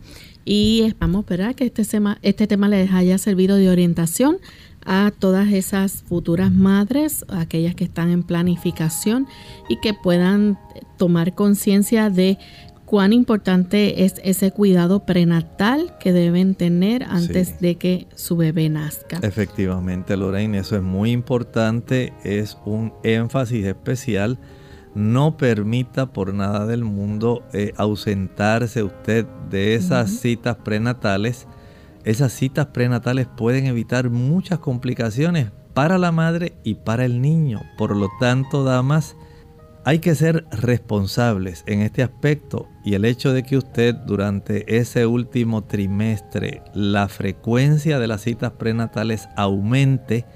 y 0.45 0.82
esperamos 0.82 1.26
¿verdad? 1.26 1.55
que 1.55 1.65
este 1.65 1.86
tema, 1.86 2.17
este 2.22 2.47
tema 2.47 2.67
les 2.70 2.91
haya 2.91 3.17
servido 3.17 3.57
de 3.57 3.70
orientación 3.70 4.38
a 4.86 5.11
todas 5.17 5.51
esas 5.51 6.03
futuras 6.07 6.51
madres, 6.51 7.26
aquellas 7.30 7.76
que 7.76 7.84
están 7.84 8.09
en 8.09 8.24
planificación 8.24 9.28
y 9.67 9.80
que 9.82 9.93
puedan 9.93 10.57
tomar 10.97 11.36
conciencia 11.36 12.09
de 12.09 12.38
cuán 12.90 13.14
importante 13.14 14.04
es 14.04 14.16
ese 14.24 14.50
cuidado 14.50 15.06
prenatal 15.06 15.96
que 16.00 16.12
deben 16.12 16.56
tener 16.56 17.04
antes 17.04 17.60
de 17.60 17.76
que 17.76 18.08
su 18.16 18.36
bebé 18.36 18.68
nazca. 18.68 19.20
Efectivamente, 19.22 20.18
Lorraine, 20.18 20.58
eso 20.58 20.76
es 20.76 20.82
muy 20.82 21.12
importante, 21.12 22.14
es 22.24 22.58
un 22.66 22.92
énfasis 23.04 23.64
especial. 23.68 24.40
No 24.96 25.38
permita 25.38 26.08
por 26.08 26.34
nada 26.34 26.66
del 26.66 26.84
mundo 26.84 27.44
eh, 27.54 27.74
ausentarse 27.78 28.82
usted 28.82 29.28
de 29.52 29.76
esas 29.76 30.10
citas 30.10 30.56
prenatales. 30.56 31.46
Esas 32.06 32.34
citas 32.34 32.66
prenatales 32.74 33.28
pueden 33.28 33.68
evitar 33.68 34.10
muchas 34.10 34.58
complicaciones 34.58 35.52
para 35.76 36.00
la 36.00 36.12
madre 36.12 36.54
y 36.64 36.74
para 36.74 37.06
el 37.06 37.22
niño. 37.22 37.62
Por 37.78 37.96
lo 37.96 38.10
tanto, 38.20 38.64
damas, 38.64 39.16
hay 39.90 39.98
que 39.98 40.14
ser 40.14 40.46
responsables 40.52 41.64
en 41.66 41.82
este 41.82 42.04
aspecto 42.04 42.70
y 42.86 42.94
el 42.94 43.06
hecho 43.06 43.34
de 43.34 43.42
que 43.42 43.58
usted 43.58 43.96
durante 43.96 44.78
ese 44.78 45.08
último 45.08 45.64
trimestre 45.64 46.62
la 46.76 47.08
frecuencia 47.08 47.98
de 47.98 48.06
las 48.06 48.22
citas 48.22 48.52
prenatales 48.52 49.28
aumente, 49.36 50.28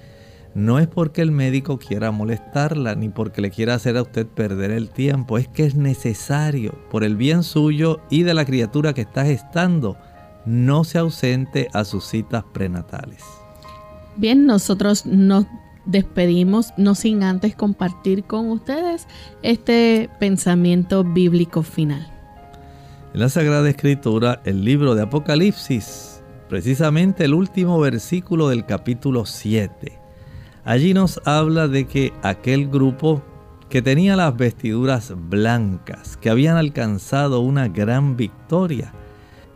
no 0.56 0.80
es 0.80 0.88
porque 0.88 1.22
el 1.22 1.30
médico 1.30 1.78
quiera 1.78 2.10
molestarla 2.10 2.95
ni 2.95 3.10
porque 3.10 3.41
le 3.41 3.51
quiera 3.51 3.76
hacer 3.76 3.95
a 3.95 4.01
usted 4.01 4.26
perder 4.26 4.72
el 4.72 4.89
tiempo, 4.89 5.38
es 5.38 5.47
que 5.47 5.68
es 5.68 5.76
necesario 5.76 6.74
por 6.89 7.04
el 7.04 7.16
bien 7.16 7.43
suyo 7.43 8.01
y 8.10 8.24
de 8.24 8.34
la 8.34 8.45
criatura 8.45 8.93
que 8.93 9.01
está 9.01 9.24
gestando, 9.24 9.99
no 10.47 10.84
se 10.84 10.97
ausente 10.97 11.68
a 11.74 11.86
sus 11.86 12.06
citas 12.06 12.43
prenatales. 12.56 13.24
Bien, 14.16 14.47
nosotros 14.47 15.06
nos 15.06 15.45
despedimos, 15.86 16.73
no 16.77 16.95
sin 16.95 17.23
antes 17.23 17.55
compartir 17.55 18.23
con 18.23 18.49
ustedes 18.49 19.07
este 19.41 20.09
pensamiento 20.19 21.03
bíblico 21.03 21.63
final. 21.63 22.09
En 23.13 23.19
la 23.19 23.29
Sagrada 23.29 23.69
Escritura, 23.69 24.41
el 24.43 24.65
libro 24.65 24.95
de 24.95 25.03
Apocalipsis, 25.03 26.23
precisamente 26.49 27.25
el 27.25 27.34
último 27.34 27.79
versículo 27.79 28.49
del 28.49 28.65
capítulo 28.65 29.25
7, 29.25 29.99
allí 30.65 30.93
nos 30.93 31.21
habla 31.25 31.67
de 31.67 31.86
que 31.86 32.13
aquel 32.23 32.69
grupo 32.69 33.21
que 33.69 33.81
tenía 33.81 34.15
las 34.15 34.36
vestiduras 34.36 35.13
blancas, 35.15 36.17
que 36.17 36.29
habían 36.29 36.57
alcanzado 36.57 37.39
una 37.41 37.67
gran 37.67 38.17
victoria, 38.17 38.93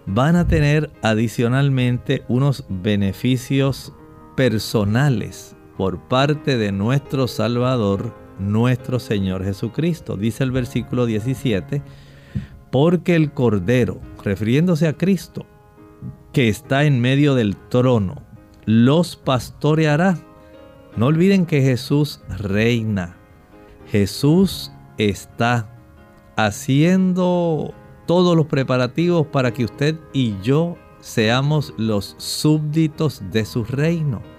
van 0.05 0.35
a 0.35 0.47
tener 0.47 0.91
adicionalmente 1.01 2.23
unos 2.27 2.65
beneficios 2.69 3.93
personales 4.35 5.56
por 5.77 5.99
parte 5.99 6.57
de 6.57 6.71
nuestro 6.71 7.27
Salvador, 7.27 8.13
nuestro 8.39 8.99
Señor 8.99 9.45
Jesucristo. 9.45 10.17
Dice 10.17 10.43
el 10.43 10.51
versículo 10.51 11.05
17, 11.05 11.83
porque 12.71 13.15
el 13.15 13.31
Cordero, 13.31 14.01
refiriéndose 14.23 14.87
a 14.87 14.93
Cristo, 14.93 15.45
que 16.33 16.49
está 16.49 16.83
en 16.83 16.99
medio 16.99 17.35
del 17.35 17.55
trono, 17.55 18.23
los 18.65 19.15
pastoreará. 19.15 20.17
No 20.97 21.05
olviden 21.05 21.45
que 21.45 21.61
Jesús 21.61 22.21
reina. 22.27 23.15
Jesús 23.87 24.71
está 24.97 25.69
haciendo 26.35 27.73
todos 28.07 28.35
los 28.35 28.47
preparativos 28.47 29.27
para 29.27 29.53
que 29.53 29.65
usted 29.65 29.95
y 30.11 30.35
yo 30.41 30.75
seamos 30.99 31.73
los 31.77 32.15
súbditos 32.17 33.21
de 33.31 33.45
su 33.45 33.63
reino 33.63 34.36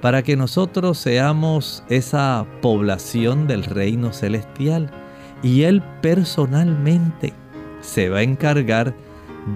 para 0.00 0.22
que 0.22 0.36
nosotros 0.36 0.98
seamos 0.98 1.82
esa 1.88 2.46
población 2.62 3.46
del 3.46 3.64
reino 3.64 4.12
celestial. 4.12 4.90
Y 5.42 5.62
Él 5.62 5.82
personalmente 6.00 7.32
se 7.80 8.08
va 8.08 8.18
a 8.18 8.22
encargar 8.22 8.94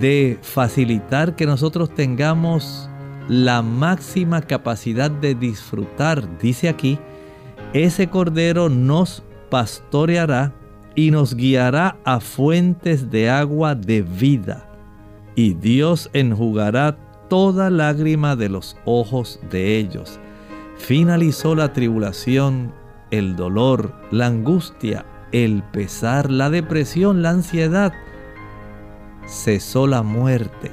de 0.01 0.39
facilitar 0.43 1.37
que 1.37 1.47
nosotros 1.47 1.95
tengamos 1.95 2.89
la 3.29 3.63
máxima 3.63 4.43
capacidad 4.43 5.11
de 5.11 5.35
disfrutar. 5.35 6.39
Dice 6.39 6.69
aquí, 6.69 6.99
ese 7.73 8.09
cordero 8.09 8.69
nos 8.69 9.23
pastoreará 9.51 10.53
y 10.95 11.11
nos 11.11 11.35
guiará 11.35 11.97
a 12.05 12.21
fuentes 12.21 13.11
de 13.11 13.31
agua 13.31 13.75
de 13.75 14.03
vida. 14.03 14.69
Y 15.35 15.55
Dios 15.55 16.11
enjugará 16.13 16.97
toda 17.29 17.71
lágrima 17.71 18.37
de 18.37 18.49
los 18.49 18.77
ojos 18.85 19.41
de 19.51 19.79
ellos 19.79 20.21
finalizó 20.83 21.55
la 21.55 21.73
tribulación, 21.73 22.75
el 23.13 23.37
dolor, 23.37 23.95
la 24.11 24.27
angustia, 24.27 25.07
el 25.31 25.63
pesar, 25.63 26.31
la 26.31 26.51
depresión, 26.51 27.23
la 27.23 27.31
ansiedad. 27.31 27.93
Cesó 29.27 29.87
la 29.87 30.03
muerte. 30.03 30.73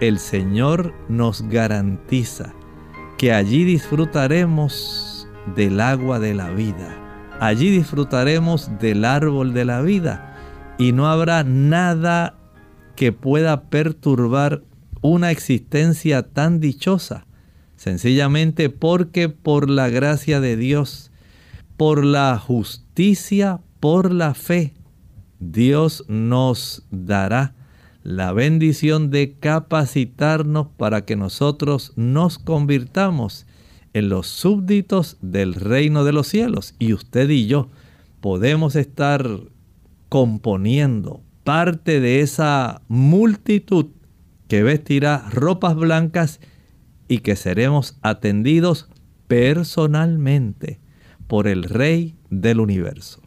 El 0.00 0.18
Señor 0.18 0.92
nos 1.08 1.48
garantiza 1.48 2.52
que 3.16 3.32
allí 3.32 3.64
disfrutaremos 3.64 5.26
del 5.56 5.80
agua 5.80 6.18
de 6.18 6.34
la 6.34 6.50
vida. 6.50 6.94
Allí 7.40 7.70
disfrutaremos 7.70 8.70
del 8.80 9.04
árbol 9.06 9.54
de 9.54 9.64
la 9.64 9.80
vida. 9.80 10.36
Y 10.78 10.92
no 10.92 11.08
habrá 11.08 11.42
nada 11.42 12.34
que 12.96 13.12
pueda 13.12 13.62
perturbar 13.62 14.62
una 15.00 15.30
existencia 15.30 16.22
tan 16.22 16.60
dichosa 16.60 17.24
Sencillamente 17.82 18.70
porque 18.70 19.28
por 19.28 19.68
la 19.68 19.88
gracia 19.88 20.40
de 20.40 20.56
Dios, 20.56 21.10
por 21.76 22.04
la 22.04 22.38
justicia, 22.38 23.58
por 23.80 24.12
la 24.12 24.34
fe, 24.34 24.74
Dios 25.40 26.04
nos 26.06 26.86
dará 26.92 27.56
la 28.04 28.32
bendición 28.32 29.10
de 29.10 29.34
capacitarnos 29.34 30.68
para 30.76 31.04
que 31.04 31.16
nosotros 31.16 31.92
nos 31.96 32.38
convirtamos 32.38 33.46
en 33.94 34.10
los 34.10 34.28
súbditos 34.28 35.16
del 35.20 35.52
reino 35.52 36.04
de 36.04 36.12
los 36.12 36.28
cielos. 36.28 36.76
Y 36.78 36.92
usted 36.92 37.28
y 37.30 37.48
yo 37.48 37.68
podemos 38.20 38.76
estar 38.76 39.28
componiendo 40.08 41.20
parte 41.42 41.98
de 41.98 42.20
esa 42.20 42.80
multitud 42.86 43.86
que 44.46 44.62
vestirá 44.62 45.28
ropas 45.32 45.74
blancas 45.74 46.38
y 47.08 47.18
que 47.18 47.36
seremos 47.36 47.96
atendidos 48.02 48.88
personalmente 49.26 50.80
por 51.26 51.46
el 51.46 51.64
Rey 51.64 52.16
del 52.30 52.60
universo. 52.60 53.20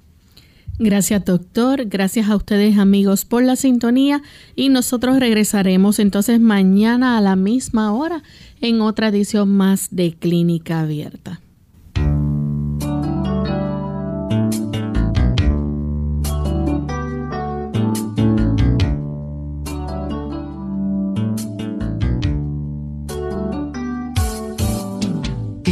Gracias 0.78 1.24
doctor, 1.24 1.86
gracias 1.86 2.30
a 2.30 2.36
ustedes 2.36 2.78
amigos 2.78 3.24
por 3.24 3.44
la 3.44 3.56
sintonía 3.56 4.22
y 4.58 4.68
nosotros 4.68 5.20
regresaremos 5.20 6.00
entonces 6.00 6.42
mañana 6.42 7.18
a 7.18 7.22
la 7.22 7.38
misma 7.38 7.94
hora 7.94 8.24
en 8.60 8.82
otra 8.82 9.08
edición 9.08 9.50
más 9.56 9.88
de 9.92 10.14
Clínica 10.14 10.82
Abierta. 10.82 11.40